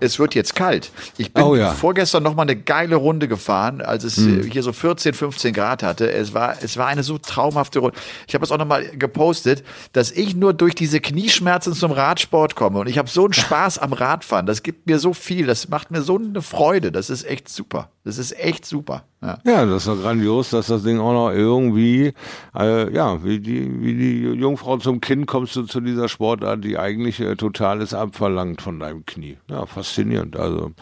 es 0.00 0.18
wird 0.18 0.34
jetzt 0.34 0.56
kalt. 0.56 0.90
Ich 1.16 1.32
bin 1.32 1.44
oh, 1.44 1.54
ja. 1.54 1.72
vorgestern 1.72 2.22
noch 2.24 2.34
mal 2.34 2.42
eine 2.42 2.56
geile 2.56 2.96
Runde 2.96 3.28
gefahren, 3.28 3.80
als 3.80 4.02
es 4.04 4.16
hm. 4.16 4.42
hier 4.42 4.62
so 4.62 4.72
14, 4.72 5.14
15 5.14 5.54
Grad 5.54 5.82
hatte. 5.82 6.10
Es 6.10 6.34
war, 6.34 6.56
es 6.60 6.76
war 6.76 6.88
eine 6.88 7.02
so 7.02 7.18
traumhafte 7.18 7.78
Runde. 7.78 7.96
Ich 8.26 8.34
habe 8.34 8.44
es 8.44 8.50
auch 8.50 8.58
noch 8.58 8.66
mal 8.66 8.84
gepostet, 8.84 9.62
dass 9.92 10.10
ich 10.10 10.34
nur 10.34 10.54
durch 10.54 10.74
diese 10.74 11.00
Knieschmerzen 11.00 11.72
zum 11.74 11.92
Radsport 11.92 12.56
komme 12.56 12.80
und 12.80 12.88
ich 12.88 12.98
habe 12.98 13.08
so 13.08 13.24
einen 13.24 13.32
Spaß 13.32 13.78
am 13.78 13.92
Radfahren. 13.92 14.46
Das 14.46 14.62
gibt 14.62 14.86
mir 14.86 14.98
so 14.98 15.14
viel. 15.14 15.46
Das 15.46 15.68
macht 15.68 15.90
mir 15.90 16.02
so 16.02 16.18
eine 16.18 16.42
Freude. 16.42 16.90
Das 16.90 17.08
ist 17.08 17.24
echt 17.24 17.48
super. 17.48 17.90
Das 18.04 18.18
ist 18.18 18.36
echt 18.36 18.64
super. 18.64 19.04
Ja, 19.22 19.38
ja 19.44 19.64
das 19.64 19.82
ist 19.82 19.86
doch 19.86 20.00
grandios, 20.00 20.50
dass 20.50 20.66
das 20.66 20.82
Ding 20.82 20.98
auch 20.98 21.12
noch 21.12 21.30
irgendwie, 21.30 22.12
äh, 22.58 22.92
ja, 22.92 23.22
wie 23.22 23.38
die, 23.38 23.80
wie 23.80 23.94
die 23.94 24.22
Jungfrau 24.40 24.78
zum 24.78 25.00
Kind 25.00 25.28
kommst 25.28 25.54
du 25.54 25.62
zu 25.62 25.80
dieser 25.80 26.08
Sportart, 26.08 26.64
die 26.64 26.76
eigentlich 26.76 27.20
äh, 27.20 27.36
totales 27.36 27.94
abverlangt 27.94 28.60
von 28.60 28.80
deinem 28.80 29.06
Knie. 29.06 29.38
Ja, 29.48 29.66
faszinierend. 29.66 30.36
Also 30.36 30.72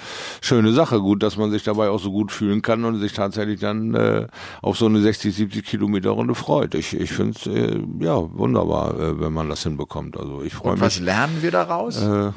schöne 0.40 0.72
Sache. 0.72 1.00
Gut, 1.00 1.22
dass 1.22 1.36
man 1.36 1.50
sich 1.50 1.62
dabei 1.62 1.90
auch 1.90 2.00
so 2.00 2.10
gut 2.10 2.32
fühlen 2.32 2.62
kann 2.62 2.86
und 2.86 2.98
sich 2.98 3.12
tatsächlich 3.12 3.60
dann 3.60 3.94
äh, 3.94 4.26
auf 4.62 4.78
so 4.78 4.86
eine 4.86 5.02
60, 5.02 5.34
70 5.34 5.66
Kilometer 5.66 6.10
Runde 6.10 6.34
freut. 6.34 6.74
Ich, 6.74 6.98
ich 6.98 7.12
finde 7.12 7.36
es 7.38 7.46
äh, 7.46 7.78
ja 7.98 8.16
wunderbar, 8.32 8.98
äh, 8.98 9.20
wenn 9.20 9.34
man 9.34 9.50
das 9.50 9.62
hinbekommt. 9.62 10.16
Also 10.16 10.42
ich 10.42 10.54
freue 10.54 10.72
mich. 10.72 10.80
Was 10.80 11.00
lernen 11.00 11.42
wir 11.42 11.50
daraus? 11.50 12.00
Äh, 12.00 12.32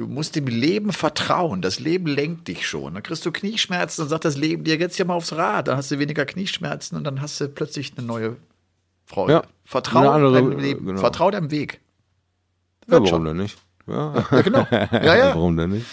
Du 0.00 0.06
musst 0.06 0.34
dem 0.34 0.46
Leben 0.46 0.94
vertrauen. 0.94 1.60
Das 1.60 1.78
Leben 1.78 2.06
lenkt 2.06 2.48
dich 2.48 2.66
schon. 2.66 2.94
Dann 2.94 3.02
kriegst 3.02 3.26
du 3.26 3.32
Knieschmerzen 3.32 4.00
und 4.00 4.08
sagt 4.08 4.24
das 4.24 4.38
Leben 4.38 4.64
dir 4.64 4.76
jetzt 4.76 4.96
ja 4.96 5.04
mal 5.04 5.12
aufs 5.12 5.34
Rad. 5.34 5.68
Dann 5.68 5.76
hast 5.76 5.90
du 5.90 5.98
weniger 5.98 6.24
Knieschmerzen 6.24 6.96
und 6.96 7.04
dann 7.04 7.20
hast 7.20 7.38
du 7.38 7.50
plötzlich 7.50 7.92
eine 7.98 8.06
neue 8.06 8.36
Freude. 9.04 9.32
Ja, 9.34 9.42
vertrau, 9.66 10.08
andere, 10.08 10.32
deinem 10.32 10.58
Leben, 10.58 10.86
genau. 10.86 11.00
vertrau 11.00 11.30
deinem 11.30 11.50
Weg. 11.50 11.80
Ja, 12.88 13.02
warum 13.02 13.26
denn 13.26 13.36
nicht? 13.36 13.58
Ja. 13.86 14.24
ja, 14.30 14.40
genau. 14.40 14.66
Ja, 14.70 15.16
ja. 15.16 15.34
warum 15.34 15.58
denn 15.58 15.68
nicht? 15.68 15.86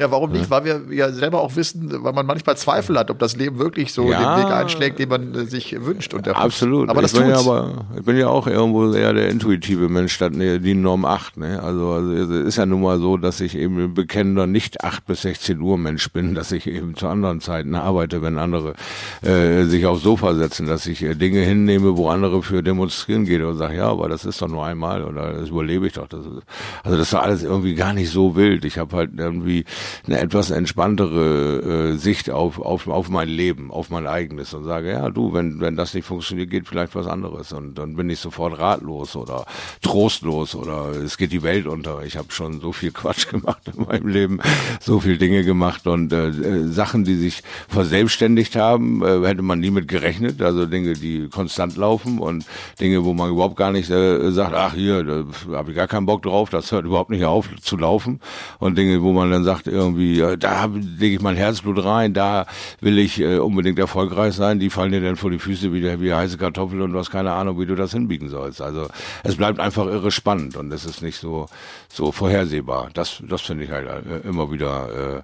Ja, 0.00 0.10
warum 0.10 0.32
nicht? 0.32 0.48
Weil 0.48 0.64
wir 0.64 0.80
ja 0.90 1.12
selber 1.12 1.42
auch 1.42 1.56
wissen, 1.56 1.92
weil 2.02 2.14
man 2.14 2.24
manchmal 2.24 2.56
Zweifel 2.56 2.98
hat, 2.98 3.10
ob 3.10 3.18
das 3.18 3.36
Leben 3.36 3.58
wirklich 3.58 3.92
so 3.92 4.10
ja, 4.10 4.34
den 4.34 4.44
Weg 4.44 4.50
einschlägt, 4.50 4.98
den 4.98 5.10
man 5.10 5.34
äh, 5.34 5.44
sich 5.44 5.76
wünscht. 5.78 6.14
Und 6.14 6.26
absolut. 6.26 6.88
Aber 6.88 7.02
das 7.02 7.12
ich 7.12 7.18
bin 7.18 7.28
tut's. 7.28 7.44
ja 7.44 7.52
aber, 7.52 7.84
ich 7.98 8.02
bin 8.02 8.16
ja 8.16 8.28
auch 8.28 8.46
irgendwo 8.46 8.90
eher 8.94 9.12
der 9.12 9.28
intuitive 9.28 9.90
Mensch 9.90 10.14
statt 10.14 10.32
die 10.34 10.74
Norm 10.74 11.04
8. 11.04 11.36
Ne? 11.36 11.62
Also, 11.62 11.92
also 11.92 12.34
ist 12.34 12.56
ja 12.56 12.64
nun 12.64 12.80
mal 12.80 12.98
so, 12.98 13.18
dass 13.18 13.42
ich 13.42 13.54
eben 13.54 13.78
ein 13.78 13.92
bekennender 13.92 14.46
nicht 14.46 14.82
8 14.82 15.04
bis 15.04 15.20
16 15.20 15.60
Uhr 15.60 15.76
Mensch 15.76 16.10
bin, 16.10 16.34
dass 16.40 16.50
ich 16.50 16.66
eben 16.66 16.96
zu 16.96 17.06
anderen 17.06 17.42
Zeiten 17.42 17.74
arbeite, 17.74 18.22
wenn 18.22 18.38
andere 18.38 18.72
äh, 19.20 19.64
sich 19.64 19.84
aufs 19.84 20.02
Sofa 20.02 20.34
setzen, 20.34 20.66
dass 20.66 20.86
ich 20.86 21.02
äh, 21.02 21.14
Dinge 21.14 21.40
hinnehme, 21.40 21.98
wo 21.98 22.08
andere 22.08 22.42
für 22.42 22.62
demonstrieren 22.62 23.26
gehen 23.26 23.44
und 23.44 23.58
sage, 23.58 23.76
ja, 23.76 23.88
aber 23.90 24.08
das 24.08 24.24
ist 24.24 24.40
doch 24.40 24.48
nur 24.48 24.64
einmal 24.64 25.04
oder 25.04 25.34
das 25.34 25.50
überlebe 25.50 25.86
ich 25.88 25.92
doch. 25.92 26.08
Das 26.08 26.20
ist, 26.20 26.42
also 26.84 26.96
das 26.96 27.08
ist 27.08 27.14
alles 27.14 27.42
irgendwie 27.42 27.74
gar 27.74 27.92
nicht 27.92 28.08
so 28.08 28.34
wild. 28.34 28.64
Ich 28.64 28.78
habe 28.78 28.96
halt 28.96 29.10
irgendwie 29.18 29.66
eine 30.06 30.20
etwas 30.20 30.50
entspanntere 30.50 31.92
äh, 31.92 31.96
Sicht 31.96 32.30
auf, 32.30 32.58
auf, 32.58 32.88
auf 32.88 33.08
mein 33.08 33.28
Leben, 33.28 33.70
auf 33.70 33.90
mein 33.90 34.06
eigenes 34.06 34.54
und 34.54 34.64
sage, 34.64 34.90
ja 34.90 35.10
du, 35.10 35.32
wenn, 35.32 35.60
wenn 35.60 35.76
das 35.76 35.94
nicht 35.94 36.04
funktioniert, 36.06 36.50
geht 36.50 36.68
vielleicht 36.68 36.94
was 36.94 37.06
anderes. 37.06 37.52
Und 37.52 37.74
dann 37.76 37.96
bin 37.96 38.10
ich 38.10 38.20
sofort 38.20 38.58
ratlos 38.58 39.16
oder 39.16 39.44
trostlos 39.82 40.54
oder 40.54 40.90
es 40.90 41.16
geht 41.16 41.32
die 41.32 41.42
Welt 41.42 41.66
unter. 41.66 42.02
Ich 42.04 42.16
habe 42.16 42.32
schon 42.32 42.60
so 42.60 42.72
viel 42.72 42.92
Quatsch 42.92 43.28
gemacht 43.30 43.62
in 43.74 43.84
meinem 43.84 44.08
Leben, 44.08 44.40
so 44.80 45.00
viel 45.00 45.18
Dinge 45.18 45.44
gemacht 45.44 45.86
und 45.86 46.12
äh, 46.12 46.28
äh, 46.28 46.68
Sachen, 46.68 47.04
die 47.04 47.16
sich 47.16 47.42
verselbstständigt 47.68 48.56
haben, 48.56 49.02
äh, 49.02 49.26
hätte 49.26 49.42
man 49.42 49.60
nie 49.60 49.70
mit 49.70 49.88
gerechnet. 49.88 50.42
Also 50.42 50.66
Dinge, 50.66 50.94
die 50.94 51.28
konstant 51.28 51.76
laufen 51.76 52.18
und 52.18 52.44
Dinge, 52.80 53.04
wo 53.04 53.14
man 53.14 53.30
überhaupt 53.30 53.56
gar 53.56 53.72
nicht 53.72 53.90
äh, 53.90 54.30
sagt, 54.30 54.54
ach 54.54 54.74
hier, 54.74 55.04
da 55.04 55.24
habe 55.56 55.70
ich 55.70 55.76
gar 55.76 55.88
keinen 55.88 56.06
Bock 56.06 56.22
drauf, 56.22 56.50
das 56.50 56.72
hört 56.72 56.84
überhaupt 56.84 57.10
nicht 57.10 57.24
auf 57.24 57.48
zu 57.60 57.76
laufen. 57.76 58.20
Und 58.58 58.76
Dinge, 58.78 59.02
wo 59.02 59.12
man 59.12 59.30
dann 59.30 59.44
sagt, 59.44 59.66
irgendwie, 59.80 60.36
da 60.38 60.66
lege 60.66 61.16
ich 61.16 61.22
mein 61.22 61.36
Herzblut 61.36 61.84
rein, 61.84 62.14
da 62.14 62.46
will 62.80 62.98
ich 62.98 63.20
äh, 63.20 63.38
unbedingt 63.38 63.78
erfolgreich 63.78 64.34
sein, 64.34 64.58
die 64.58 64.70
fallen 64.70 64.92
dir 64.92 65.00
dann 65.00 65.16
vor 65.16 65.30
die 65.30 65.38
Füße 65.38 65.72
wie, 65.72 65.80
der, 65.80 66.00
wie 66.00 66.14
heiße 66.14 66.38
Kartoffel 66.38 66.82
und 66.82 66.92
du 66.92 66.98
hast 66.98 67.10
keine 67.10 67.32
Ahnung, 67.32 67.58
wie 67.60 67.66
du 67.66 67.74
das 67.74 67.92
hinbiegen 67.92 68.28
sollst. 68.28 68.60
Also 68.60 68.88
es 69.24 69.36
bleibt 69.36 69.58
einfach 69.60 69.86
irre 69.86 70.10
spannend 70.10 70.56
und 70.56 70.72
es 70.72 70.84
ist 70.84 71.02
nicht 71.02 71.18
so, 71.18 71.48
so 71.88 72.12
vorhersehbar. 72.12 72.90
Das, 72.94 73.22
das 73.28 73.42
finde 73.42 73.64
ich 73.64 73.70
halt 73.70 73.88
äh, 73.88 74.28
immer 74.28 74.50
wieder 74.52 75.16
äh, 75.18 75.22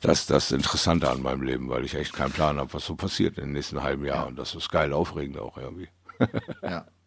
das, 0.00 0.26
das 0.26 0.52
Interessante 0.52 1.10
an 1.10 1.22
meinem 1.22 1.42
Leben, 1.42 1.68
weil 1.68 1.84
ich 1.84 1.94
echt 1.94 2.12
keinen 2.12 2.32
Plan 2.32 2.58
habe, 2.58 2.72
was 2.72 2.84
so 2.84 2.96
passiert 2.96 3.38
in 3.38 3.44
den 3.44 3.52
nächsten 3.52 3.82
halben 3.82 4.04
Jahr. 4.04 4.16
Ja. 4.16 4.22
Und 4.24 4.38
das 4.38 4.54
ist 4.54 4.70
geil 4.70 4.92
aufregend 4.92 5.38
auch 5.38 5.56
irgendwie. 5.56 5.88
ja. 6.62 6.86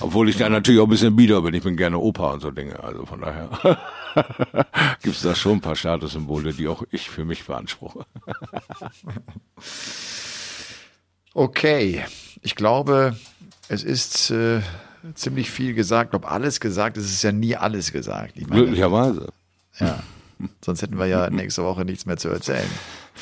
Obwohl 0.00 0.28
ich 0.28 0.36
da 0.36 0.48
natürlich 0.48 0.80
auch 0.80 0.86
ein 0.86 0.90
bisschen 0.90 1.16
bieder 1.16 1.42
bin. 1.42 1.54
Ich 1.54 1.62
bin 1.62 1.76
gerne 1.76 1.98
Opa 1.98 2.32
und 2.32 2.40
so 2.40 2.50
Dinge. 2.50 2.82
Also 2.82 3.06
von 3.06 3.20
daher 3.20 3.48
gibt 5.02 5.16
es 5.16 5.22
da 5.22 5.34
schon 5.34 5.58
ein 5.58 5.60
paar 5.60 5.76
Statussymbole, 5.76 6.52
die 6.52 6.68
auch 6.68 6.82
ich 6.90 7.10
für 7.10 7.24
mich 7.24 7.44
beanspruche. 7.44 8.04
okay. 11.34 12.04
Ich 12.42 12.54
glaube, 12.54 13.16
es 13.68 13.82
ist 13.82 14.30
äh, 14.30 14.60
ziemlich 15.14 15.50
viel 15.50 15.74
gesagt. 15.74 16.14
Ob 16.14 16.30
alles 16.30 16.60
gesagt 16.60 16.96
ist, 16.96 17.06
ist 17.06 17.22
ja 17.22 17.32
nie 17.32 17.56
alles 17.56 17.92
gesagt. 17.92 18.36
Meine, 18.36 18.62
Glücklicherweise. 18.62 19.32
Ja. 19.78 20.00
Sonst 20.64 20.82
hätten 20.82 20.98
wir 20.98 21.06
ja 21.06 21.30
nächste 21.30 21.64
Woche 21.64 21.84
nichts 21.84 22.06
mehr 22.06 22.16
zu 22.16 22.28
erzählen. 22.28 22.68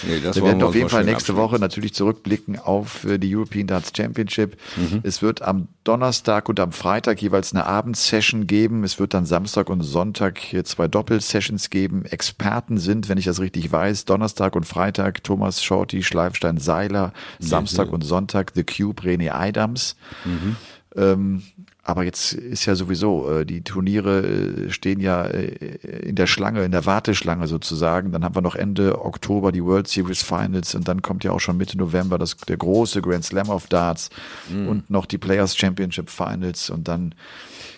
Nee, 0.02 0.22
wir 0.22 0.42
werden 0.42 0.62
auf 0.62 0.74
jeden 0.74 0.88
Fall 0.88 1.04
nächste 1.04 1.32
abschließen. 1.32 1.36
Woche 1.36 1.58
natürlich 1.58 1.94
zurückblicken 1.94 2.58
auf 2.58 3.04
äh, 3.04 3.18
die 3.18 3.34
European 3.34 3.66
Darts 3.66 3.92
Championship. 3.96 4.56
Mhm. 4.76 5.00
Es 5.02 5.22
wird 5.22 5.42
am 5.42 5.68
Donnerstag 5.84 6.48
und 6.48 6.60
am 6.60 6.72
Freitag 6.72 7.22
jeweils 7.22 7.52
eine 7.52 7.66
Abendsession 7.66 8.46
geben. 8.46 8.84
Es 8.84 8.98
wird 8.98 9.14
dann 9.14 9.26
Samstag 9.26 9.70
und 9.70 9.82
Sonntag 9.82 10.38
hier 10.38 10.64
zwei 10.64 10.88
Doppelsessions 10.88 11.70
geben. 11.70 12.04
Experten 12.04 12.78
sind, 12.78 13.08
wenn 13.08 13.18
ich 13.18 13.24
das 13.24 13.40
richtig 13.40 13.70
weiß, 13.70 14.04
Donnerstag 14.04 14.56
und 14.56 14.64
Freitag 14.64 15.24
Thomas 15.24 15.62
Shorty, 15.62 16.02
Schleifstein 16.02 16.58
Seiler, 16.58 17.12
Samstag 17.38 17.92
und 17.92 18.02
Sonntag 18.02 18.52
The 18.54 18.64
Cube, 18.64 19.02
René 19.02 19.30
Adams. 19.32 19.96
Mhm. 20.24 20.56
Ähm, 20.96 21.42
aber 21.86 22.02
jetzt 22.02 22.32
ist 22.32 22.66
ja 22.66 22.74
sowieso, 22.74 23.30
äh, 23.30 23.46
die 23.46 23.62
Turniere 23.62 24.26
äh, 24.26 24.70
stehen 24.70 24.98
ja 24.98 25.24
äh, 25.24 25.54
in 26.02 26.16
der 26.16 26.26
Schlange, 26.26 26.64
in 26.64 26.72
der 26.72 26.84
Warteschlange 26.84 27.46
sozusagen. 27.46 28.10
Dann 28.10 28.24
haben 28.24 28.34
wir 28.34 28.42
noch 28.42 28.56
Ende 28.56 29.04
Oktober 29.04 29.52
die 29.52 29.62
World 29.62 29.86
Series 29.86 30.20
Finals 30.20 30.74
und 30.74 30.88
dann 30.88 31.00
kommt 31.00 31.22
ja 31.22 31.30
auch 31.30 31.38
schon 31.38 31.56
Mitte 31.56 31.78
November 31.78 32.18
das, 32.18 32.36
der 32.38 32.56
große 32.56 33.02
Grand 33.02 33.24
Slam 33.24 33.50
of 33.50 33.68
Darts 33.68 34.10
mhm. 34.50 34.66
und 34.66 34.90
noch 34.90 35.06
die 35.06 35.16
Players 35.16 35.56
Championship 35.56 36.10
Finals 36.10 36.70
und 36.70 36.88
dann 36.88 37.14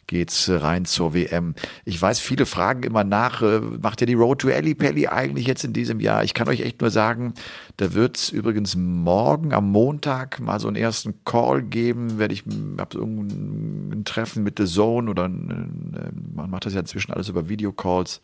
geht's 0.09 0.51
rein 0.51 0.85
zur 0.85 1.15
WM. 1.15 1.55
Ich 1.85 2.01
weiß, 2.03 2.19
viele 2.19 2.47
fragen 2.47 2.83
immer 2.83 3.05
nach, 3.05 3.43
äh, 3.43 3.61
macht 3.61 4.01
ihr 4.01 4.09
die 4.09 4.15
Road 4.15 4.41
to 4.41 4.49
Alley 4.49 4.75
Pelli 4.75 5.07
eigentlich 5.07 5.47
jetzt 5.47 5.63
in 5.63 5.73
diesem 5.73 6.01
Jahr? 6.01 6.25
Ich 6.25 6.35
kann 6.35 6.49
euch 6.49 6.63
echt 6.63 6.81
nur 6.81 6.91
sagen, 6.91 7.35
da 7.77 7.95
wird's 7.95 8.31
übrigens 8.31 8.75
morgen 8.75 9.53
am 9.53 9.71
Montag 9.71 10.41
mal 10.41 10.59
so 10.59 10.67
einen 10.67 10.77
ersten 10.77 11.23
Call 11.25 11.63
geben, 11.63 12.19
werde 12.19 12.35
ich, 12.35 12.43
hab 12.79 12.95
irgendein 12.95 14.05
Treffen 14.05 14.43
mit 14.43 14.59
The 14.59 14.65
Zone 14.65 15.11
oder 15.11 15.29
man 15.29 16.51
macht 16.51 16.67
das 16.67 16.75
ja 16.75 16.81
inzwischen 16.81 17.13
alles 17.13 17.29
über 17.29 17.49
Videocalls. 17.49 18.21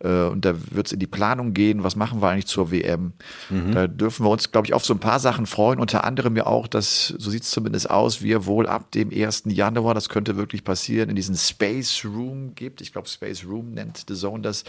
Äh, 0.00 0.24
und 0.24 0.44
da 0.44 0.54
wird 0.70 0.86
es 0.86 0.92
in 0.92 0.98
die 0.98 1.06
Planung 1.06 1.54
gehen, 1.54 1.84
was 1.84 1.96
machen 1.96 2.22
wir 2.22 2.28
eigentlich 2.28 2.46
zur 2.46 2.70
WM. 2.70 3.12
Mhm. 3.50 3.72
Da 3.72 3.86
dürfen 3.86 4.24
wir 4.24 4.30
uns, 4.30 4.50
glaube 4.50 4.66
ich, 4.66 4.74
auf 4.74 4.84
so 4.84 4.94
ein 4.94 5.00
paar 5.00 5.20
Sachen 5.20 5.46
freuen. 5.46 5.80
Unter 5.80 6.04
anderem 6.04 6.36
ja 6.36 6.46
auch, 6.46 6.66
dass, 6.66 7.08
so 7.08 7.30
sieht 7.30 7.42
es 7.42 7.50
zumindest 7.50 7.90
aus, 7.90 8.22
wir 8.22 8.46
wohl 8.46 8.66
ab 8.66 8.90
dem 8.92 9.10
1. 9.10 9.44
Januar, 9.46 9.94
das 9.94 10.08
könnte 10.08 10.36
wirklich 10.36 10.64
passieren, 10.64 11.10
in 11.10 11.16
diesen 11.16 11.36
Space 11.36 12.04
Room 12.04 12.54
gibt. 12.54 12.80
Ich 12.80 12.92
glaube, 12.92 13.08
Space 13.08 13.44
Room 13.44 13.72
nennt 13.72 14.04
The 14.08 14.14
Zone 14.14 14.42
das. 14.42 14.64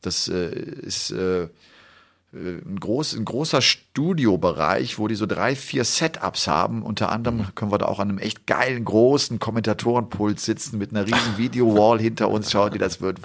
Das 0.00 0.28
äh, 0.28 0.50
ist 0.50 1.10
äh, 1.10 1.48
ein, 2.32 2.78
groß, 2.78 3.14
ein 3.14 3.24
großer 3.24 3.62
Studiobereich, 3.62 4.98
wo 4.98 5.08
die 5.08 5.14
so 5.14 5.26
drei, 5.26 5.56
vier 5.56 5.84
Setups 5.84 6.46
haben. 6.46 6.82
Unter 6.82 7.10
anderem 7.10 7.46
können 7.54 7.72
wir 7.72 7.78
da 7.78 7.86
auch 7.86 8.00
an 8.00 8.10
einem 8.10 8.18
echt 8.18 8.46
geilen, 8.46 8.84
großen 8.84 9.38
Kommentatorenpult 9.38 10.38
sitzen 10.38 10.78
mit 10.78 10.90
einer 10.90 11.06
riesen 11.06 11.38
Video-Wall 11.38 11.98
hinter 12.00 12.28
uns. 12.28 12.50
Schaut 12.50 12.74
ihr, 12.74 12.78
das 12.78 13.00
wird 13.00 13.20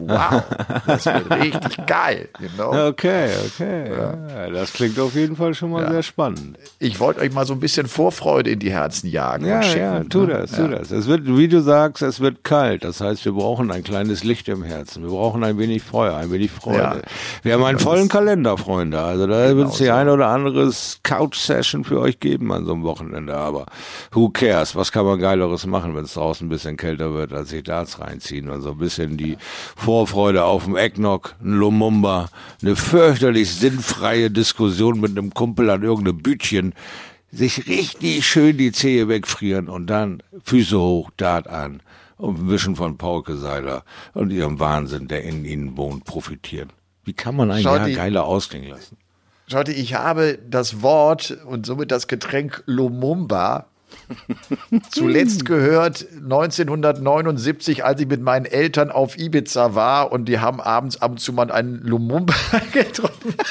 wow, 0.00 0.42
das 0.86 1.06
wird 1.06 1.30
richtig 1.42 1.86
geil. 1.86 2.28
Genau. 2.38 2.88
Okay, 2.88 3.30
okay. 3.46 3.90
Ja. 3.90 4.50
das 4.50 4.72
klingt 4.72 4.98
auf 4.98 5.14
jeden 5.14 5.36
Fall 5.36 5.54
schon 5.54 5.70
mal 5.70 5.84
ja. 5.84 5.90
sehr 5.90 6.02
spannend. 6.02 6.58
Ich 6.78 7.00
wollte 7.00 7.20
euch 7.20 7.32
mal 7.32 7.46
so 7.46 7.54
ein 7.54 7.60
bisschen 7.60 7.86
Vorfreude 7.86 8.50
in 8.50 8.58
die 8.58 8.70
Herzen 8.70 9.08
jagen. 9.08 9.46
Ja, 9.46 9.62
schicken, 9.62 9.80
ja, 9.80 10.04
tu 10.04 10.20
ne? 10.20 10.26
das, 10.26 10.52
tu 10.52 10.68
das. 10.68 10.90
Es 10.90 11.06
wird, 11.06 11.26
wie 11.26 11.48
du 11.48 11.60
sagst, 11.60 12.02
es 12.02 12.20
wird 12.20 12.44
kalt. 12.44 12.84
Das 12.84 13.00
heißt, 13.00 13.24
wir 13.24 13.32
brauchen 13.32 13.70
ein 13.70 13.82
kleines 13.82 14.24
Licht 14.24 14.48
im 14.48 14.62
Herzen. 14.62 15.02
Wir 15.02 15.10
brauchen 15.10 15.42
ein 15.44 15.58
wenig 15.58 15.82
Feuer, 15.82 16.16
ein 16.16 16.30
wenig 16.30 16.50
Freude. 16.50 17.02
Wir 17.42 17.54
haben 17.54 17.64
einen 17.64 17.78
vollen 17.78 18.08
Kalender, 18.08 18.56
Freunde. 18.56 19.00
Also 19.00 19.26
da 19.26 19.46
genau 19.46 19.56
wird 19.56 19.68
es 19.70 19.78
die 19.78 19.86
so. 19.86 19.92
ein 19.92 20.08
oder 20.08 20.28
andere 20.28 20.70
Couch-Session 21.02 21.84
für 21.84 22.00
euch 22.00 22.20
geben 22.20 22.52
an 22.52 22.64
so 22.64 22.72
einem 22.72 22.84
Wochenende. 22.84 23.36
Aber 23.36 23.66
who 24.12 24.30
cares? 24.30 24.76
Was 24.76 24.92
kann 24.92 25.04
man 25.04 25.18
Geileres 25.18 25.66
machen, 25.66 25.94
wenn 25.94 26.04
es 26.04 26.14
draußen 26.14 26.46
ein 26.46 26.50
bisschen 26.50 26.76
kälter 26.76 27.12
wird, 27.14 27.32
als 27.32 27.50
sich 27.50 27.62
Darts 27.62 28.00
reinziehen 28.00 28.48
und 28.48 28.62
so 28.62 28.72
ein 28.72 28.78
bisschen 28.78 29.16
die 29.16 29.36
Vorfreude 29.88 30.44
auf 30.44 30.64
dem 30.64 30.76
Ecknock, 30.76 31.34
ein 31.42 31.54
Lumumba, 31.54 32.28
eine 32.60 32.76
fürchterlich 32.76 33.54
sinnfreie 33.54 34.30
Diskussion 34.30 35.00
mit 35.00 35.12
einem 35.12 35.32
Kumpel 35.32 35.70
an 35.70 35.82
irgendeinem 35.82 36.18
Bütchen, 36.18 36.74
sich 37.32 37.66
richtig 37.68 38.26
schön 38.26 38.58
die 38.58 38.70
Zehe 38.70 39.08
wegfrieren 39.08 39.70
und 39.70 39.86
dann 39.86 40.22
Füße 40.44 40.78
hoch, 40.78 41.10
Dart 41.16 41.48
an 41.48 41.80
und 42.18 42.38
ein 42.38 42.48
bisschen 42.48 42.76
von 42.76 42.98
Pauke 42.98 43.38
Seiler 43.38 43.82
und 44.12 44.28
ihrem 44.28 44.60
Wahnsinn, 44.60 45.08
der 45.08 45.22
in 45.24 45.46
ihnen 45.46 45.78
wohnt, 45.78 46.04
profitieren. 46.04 46.68
Wie 47.04 47.14
kann 47.14 47.34
man 47.34 47.50
ein 47.50 47.62
Jahr 47.62 47.88
geiler 47.88 48.26
ausklingen 48.26 48.68
lassen? 48.68 48.98
Schaute, 49.46 49.72
ich 49.72 49.94
habe 49.94 50.38
das 50.46 50.82
Wort 50.82 51.38
und 51.46 51.64
somit 51.64 51.90
das 51.90 52.08
Getränk 52.08 52.62
Lumumba 52.66 53.64
Zuletzt 54.90 55.44
gehört 55.44 56.06
1979, 56.14 57.84
als 57.84 58.00
ich 58.00 58.08
mit 58.08 58.22
meinen 58.22 58.46
Eltern 58.46 58.90
auf 58.90 59.18
Ibiza 59.18 59.74
war 59.74 60.12
und 60.12 60.26
die 60.26 60.38
haben 60.38 60.60
abends 60.60 61.00
ab 61.00 61.12
und 61.12 61.18
zu 61.18 61.32
mal 61.32 61.50
einen 61.50 61.80
Lumumba 61.82 62.34
getrunken. 62.72 63.34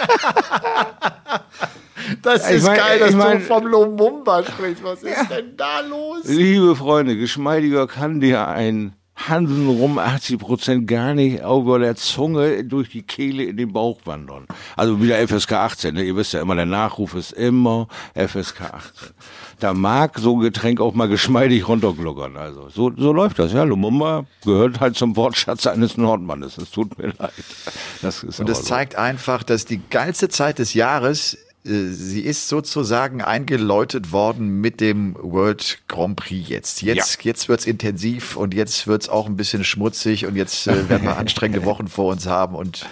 Das 2.21 2.49
ist 2.49 2.65
mein, 2.65 2.77
geil, 2.77 2.99
dass 2.99 3.13
mein, 3.13 3.39
du 3.39 3.43
vom 3.43 3.65
Lumumba 3.65 4.41
sprichst. 4.43 4.81
Was 4.81 5.03
ist 5.03 5.29
denn 5.29 5.57
da 5.57 5.81
los? 5.81 6.23
Liebe 6.23 6.73
Freunde, 6.75 7.17
geschmeidiger 7.17 7.85
kann 7.85 8.21
dir 8.21 8.47
ein 8.47 8.93
Hansen 9.17 9.67
rum 9.67 9.97
80 9.97 10.37
Prozent 10.37 10.87
gar 10.87 11.13
nicht 11.13 11.41
über 11.41 11.79
der 11.79 11.95
Zunge 11.95 12.63
durch 12.63 12.89
die 12.89 13.01
Kehle 13.01 13.43
in 13.43 13.57
den 13.57 13.73
Bauch 13.73 13.99
wandern. 14.05 14.45
Also 14.75 15.01
wieder 15.01 15.17
FSK 15.27 15.53
18. 15.53 15.95
Ne? 15.95 16.03
Ihr 16.03 16.15
wisst 16.15 16.33
ja 16.33 16.41
immer, 16.41 16.55
der 16.55 16.65
Nachruf 16.65 17.15
ist 17.15 17.33
immer 17.33 17.87
FSK 18.13 18.61
18 18.61 19.09
da 19.59 19.73
mag 19.73 20.19
so 20.19 20.37
ein 20.37 20.41
Getränk 20.41 20.79
auch 20.79 20.93
mal 20.93 21.07
geschmeidig 21.07 21.67
runtergluckern. 21.67 22.37
Also 22.37 22.69
so, 22.69 22.91
so 22.95 23.11
läuft 23.11 23.39
das. 23.39 23.53
Ja, 23.53 23.63
Lumumba 23.63 24.25
gehört 24.43 24.79
halt 24.79 24.95
zum 24.95 25.15
Wortschatz 25.15 25.65
eines 25.65 25.97
Nordmannes. 25.97 26.57
Es 26.57 26.71
tut 26.71 26.97
mir 26.97 27.13
leid. 27.17 27.33
Das 28.01 28.23
ist 28.23 28.39
Und 28.39 28.49
das 28.49 28.59
so. 28.59 28.65
zeigt 28.65 28.95
einfach, 28.95 29.43
dass 29.43 29.65
die 29.65 29.81
geilste 29.89 30.29
Zeit 30.29 30.59
des 30.59 30.73
Jahres 30.73 31.37
äh, 31.67 31.87
sie 31.89 32.21
ist 32.21 32.47
sozusagen 32.47 33.21
eingeläutet 33.21 34.11
worden 34.11 34.61
mit 34.61 34.79
dem 34.79 35.15
World 35.19 35.79
Grand 35.87 36.15
Prix 36.15 36.47
jetzt. 36.49 36.81
Jetzt, 36.81 37.23
ja. 37.23 37.29
jetzt 37.29 37.49
wird's 37.49 37.65
intensiv 37.65 38.35
und 38.35 38.53
jetzt 38.53 38.87
wird's 38.87 39.09
auch 39.09 39.25
ein 39.25 39.37
bisschen 39.37 39.63
schmutzig 39.63 40.25
und 40.25 40.35
jetzt 40.35 40.67
äh, 40.67 40.89
werden 40.89 41.03
wir 41.03 41.17
anstrengende 41.17 41.65
Wochen 41.65 41.87
vor 41.87 42.11
uns 42.11 42.25
haben 42.27 42.55
und 42.55 42.85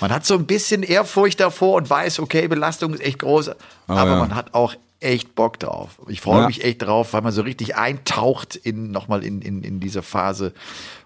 man 0.00 0.12
hat 0.12 0.24
so 0.24 0.34
ein 0.34 0.46
bisschen 0.46 0.82
Ehrfurcht 0.82 1.40
davor 1.40 1.74
und 1.74 1.90
weiß, 1.90 2.20
okay, 2.20 2.48
Belastung 2.48 2.94
ist 2.94 3.02
echt 3.02 3.20
groß, 3.20 3.50
oh, 3.50 3.54
aber 3.88 4.10
ja. 4.10 4.18
man 4.18 4.34
hat 4.34 4.54
auch 4.54 4.74
echt 5.02 5.34
Bock 5.34 5.58
drauf. 5.58 5.98
Ich 6.08 6.20
freue 6.20 6.42
ja. 6.42 6.46
mich 6.46 6.64
echt 6.64 6.82
drauf, 6.82 7.12
weil 7.12 7.22
man 7.22 7.32
so 7.32 7.42
richtig 7.42 7.76
eintaucht 7.76 8.56
in 8.56 8.90
nochmal 8.90 9.24
in, 9.24 9.42
in, 9.42 9.62
in 9.62 9.80
diese 9.80 10.02
Phase. 10.02 10.52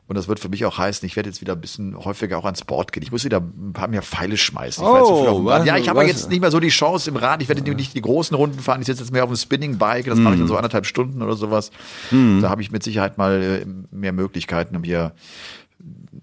Und 0.09 0.15
das 0.15 0.29
wird 0.29 0.39
für 0.39 0.49
mich 0.49 0.65
auch 0.65 0.79
heißen, 0.79 1.05
ich 1.05 1.17
werde 1.17 1.29
jetzt 1.29 1.41
wieder 1.41 1.55
ein 1.55 1.61
bisschen 1.61 1.97
häufiger 2.05 2.39
auch 2.39 2.45
ans 2.45 2.61
Sport 2.61 2.93
gehen. 2.93 3.03
Ich 3.03 3.11
muss 3.11 3.25
wieder 3.25 3.39
ein 3.39 3.73
paar 3.73 3.89
mehr 3.89 4.03
Pfeile 4.03 4.37
schmeißen. 4.37 4.85
Ich 4.85 4.89
oh, 4.89 5.45
was, 5.45 5.67
ja, 5.67 5.77
ich 5.77 5.89
habe 5.89 6.05
jetzt 6.05 6.31
nicht 6.31 6.41
mehr 6.41 6.53
so 6.53 6.61
die 6.61 6.69
Chance 6.69 7.11
im 7.11 7.17
Rad. 7.17 7.43
Ich 7.43 7.49
werde 7.49 7.63
nicht 7.75 7.95
die 7.95 8.03
großen 8.03 8.37
Runden 8.37 8.61
fahren. 8.61 8.81
Ich 8.81 8.87
sitze 8.87 9.03
jetzt 9.03 9.13
mehr 9.13 9.25
auf 9.25 9.31
dem 9.31 9.37
Spinning-Bike. 9.37 10.07
Das 10.07 10.17
hm. 10.17 10.23
mache 10.23 10.35
ich 10.35 10.41
dann 10.41 10.49
so 10.49 10.57
anderthalb 10.57 10.87
Stunden 10.87 11.23
oder 11.23 11.35
sowas. 11.35 11.73
Hm. 12.11 12.41
Da 12.41 12.51
habe 12.51 12.63
ich 12.63 12.71
mit 12.71 12.85
Sicherheit 12.85 13.19
mal 13.19 13.43
äh, 13.43 13.67
mehr 13.91 14.13
Möglichkeiten, 14.13 14.77
um 14.77 14.85
hier 14.85 15.13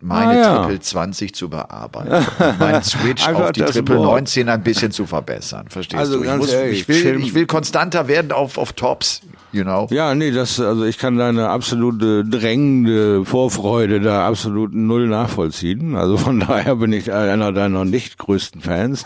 meine 0.04 0.32
ah, 0.32 0.36
ja. 0.36 0.58
Triple 0.60 0.80
20 0.82 1.34
zu 1.34 1.50
bearbeiten. 1.50 2.26
meinen 2.60 2.84
Switch 2.84 3.28
auf 3.28 3.52
die 3.54 3.62
Triple 3.62 3.96
Board. 3.96 4.10
19 4.10 4.50
ein 4.50 4.62
bisschen 4.62 4.92
zu 4.92 5.06
verbessern. 5.06 5.68
Verstehst 5.70 6.00
also 6.00 6.18
du? 6.18 6.24
Ich, 6.26 6.36
muss, 6.36 6.52
ehrlich, 6.52 6.82
ich, 6.82 6.88
will, 6.88 7.20
ich 7.22 7.34
will 7.34 7.46
konstanter 7.46 8.08
werden 8.08 8.32
auf, 8.32 8.58
auf 8.58 8.74
Tops 8.74 9.22
you 9.54 9.64
know? 9.64 9.88
Ja, 9.92 10.16
nee, 10.16 10.32
das, 10.32 10.60
also 10.60 10.84
ich 10.84 10.98
kann 10.98 11.18
deine 11.18 11.50
absolute 11.50 12.26
drängende 12.26 13.24
Vorfreude 13.24 14.02
da 14.02 14.28
absolut 14.28 14.74
null 14.74 15.08
nachvollziehen. 15.08 15.96
Also 15.96 16.18
von 16.18 16.40
daher 16.40 16.76
bin 16.78 16.92
ich 16.92 17.12
einer 17.12 17.52
deiner 17.52 17.86
nicht 17.86 18.18
größten 18.18 18.62
Fans 18.62 19.06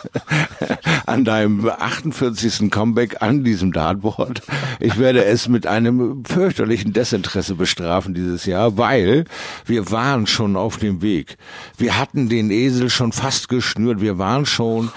an 1.06 1.26
deinem 1.26 1.70
48. 1.70 2.72
Comeback 2.72 3.22
an 3.22 3.44
diesem 3.44 3.72
Dartboard. 3.74 4.42
Ich 4.80 4.98
werde 4.98 5.26
es 5.26 5.48
mit 5.48 5.68
einem 5.68 6.24
fürchterlichen 6.26 6.94
Desinteresse 6.94 7.56
bestrafen 7.56 8.14
dieses 8.14 8.46
Jahr, 8.46 8.78
weil 8.78 9.26
wir 9.66 9.92
waren 9.92 10.28
schon 10.28 10.56
auf 10.56 10.78
dem 10.78 11.02
Weg. 11.02 11.38
Wir 11.78 12.00
hatten 12.00 12.30
den 12.30 12.52
Esel 12.52 12.90
schon 12.90 13.12
fast 13.12 13.50
geschnürt. 13.50 14.02
Wir 14.02 14.18
waren 14.18 14.46
schon 14.46 14.90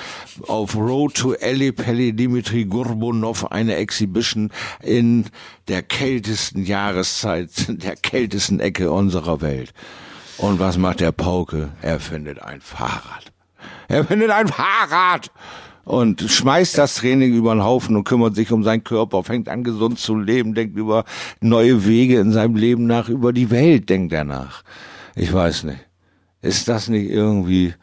auf 0.47 0.77
Road 0.77 1.15
to 1.15 1.35
Eli 1.35 1.73
Pelli 1.73 2.13
Dimitri 2.13 2.65
Gurbunov 2.65 3.51
eine 3.51 3.77
Exhibition 3.77 4.51
in 4.83 5.27
der 5.69 5.83
kältesten 5.83 6.65
Jahreszeit, 6.65 7.51
der 7.69 7.97
kältesten 7.97 8.61
Ecke 8.61 8.91
unserer 8.91 9.41
Welt. 9.41 9.73
Und 10.39 10.59
was 10.59 10.79
macht 10.79 11.01
der 11.01 11.13
Pauke? 11.13 11.71
Er 11.83 12.01
findet 12.01 12.43
ein 12.43 12.61
Fahrrad. 12.61 13.33
Er 13.89 14.05
findet 14.05 14.31
ein 14.31 14.49
Fahrrad! 14.49 15.31
und 15.85 16.21
schmeißt 16.21 16.79
das 16.79 16.97
Training 16.97 17.35
über 17.35 17.55
den 17.55 17.65
Haufen 17.65 17.97
und 17.97 18.05
kümmert 18.05 18.37
sich 18.37 18.53
um 18.53 18.63
seinen 18.63 18.85
Körper, 18.85 19.25
fängt 19.25 19.49
an 19.49 19.65
gesund 19.65 19.99
zu 19.99 20.17
leben, 20.17 20.55
denkt 20.55 20.77
über 20.77 21.05
neue 21.41 21.85
Wege 21.85 22.21
in 22.21 22.31
seinem 22.31 22.55
Leben 22.55 22.87
nach, 22.87 23.09
über 23.09 23.33
die 23.33 23.51
Welt 23.51 23.89
denkt 23.89 24.13
er 24.13 24.25
nach. 24.25 24.63
Ich 25.17 25.33
weiß 25.33 25.65
nicht. 25.65 25.81
Ist 26.43 26.69
das 26.69 26.89
nicht 26.89 27.11
irgendwie 27.11 27.75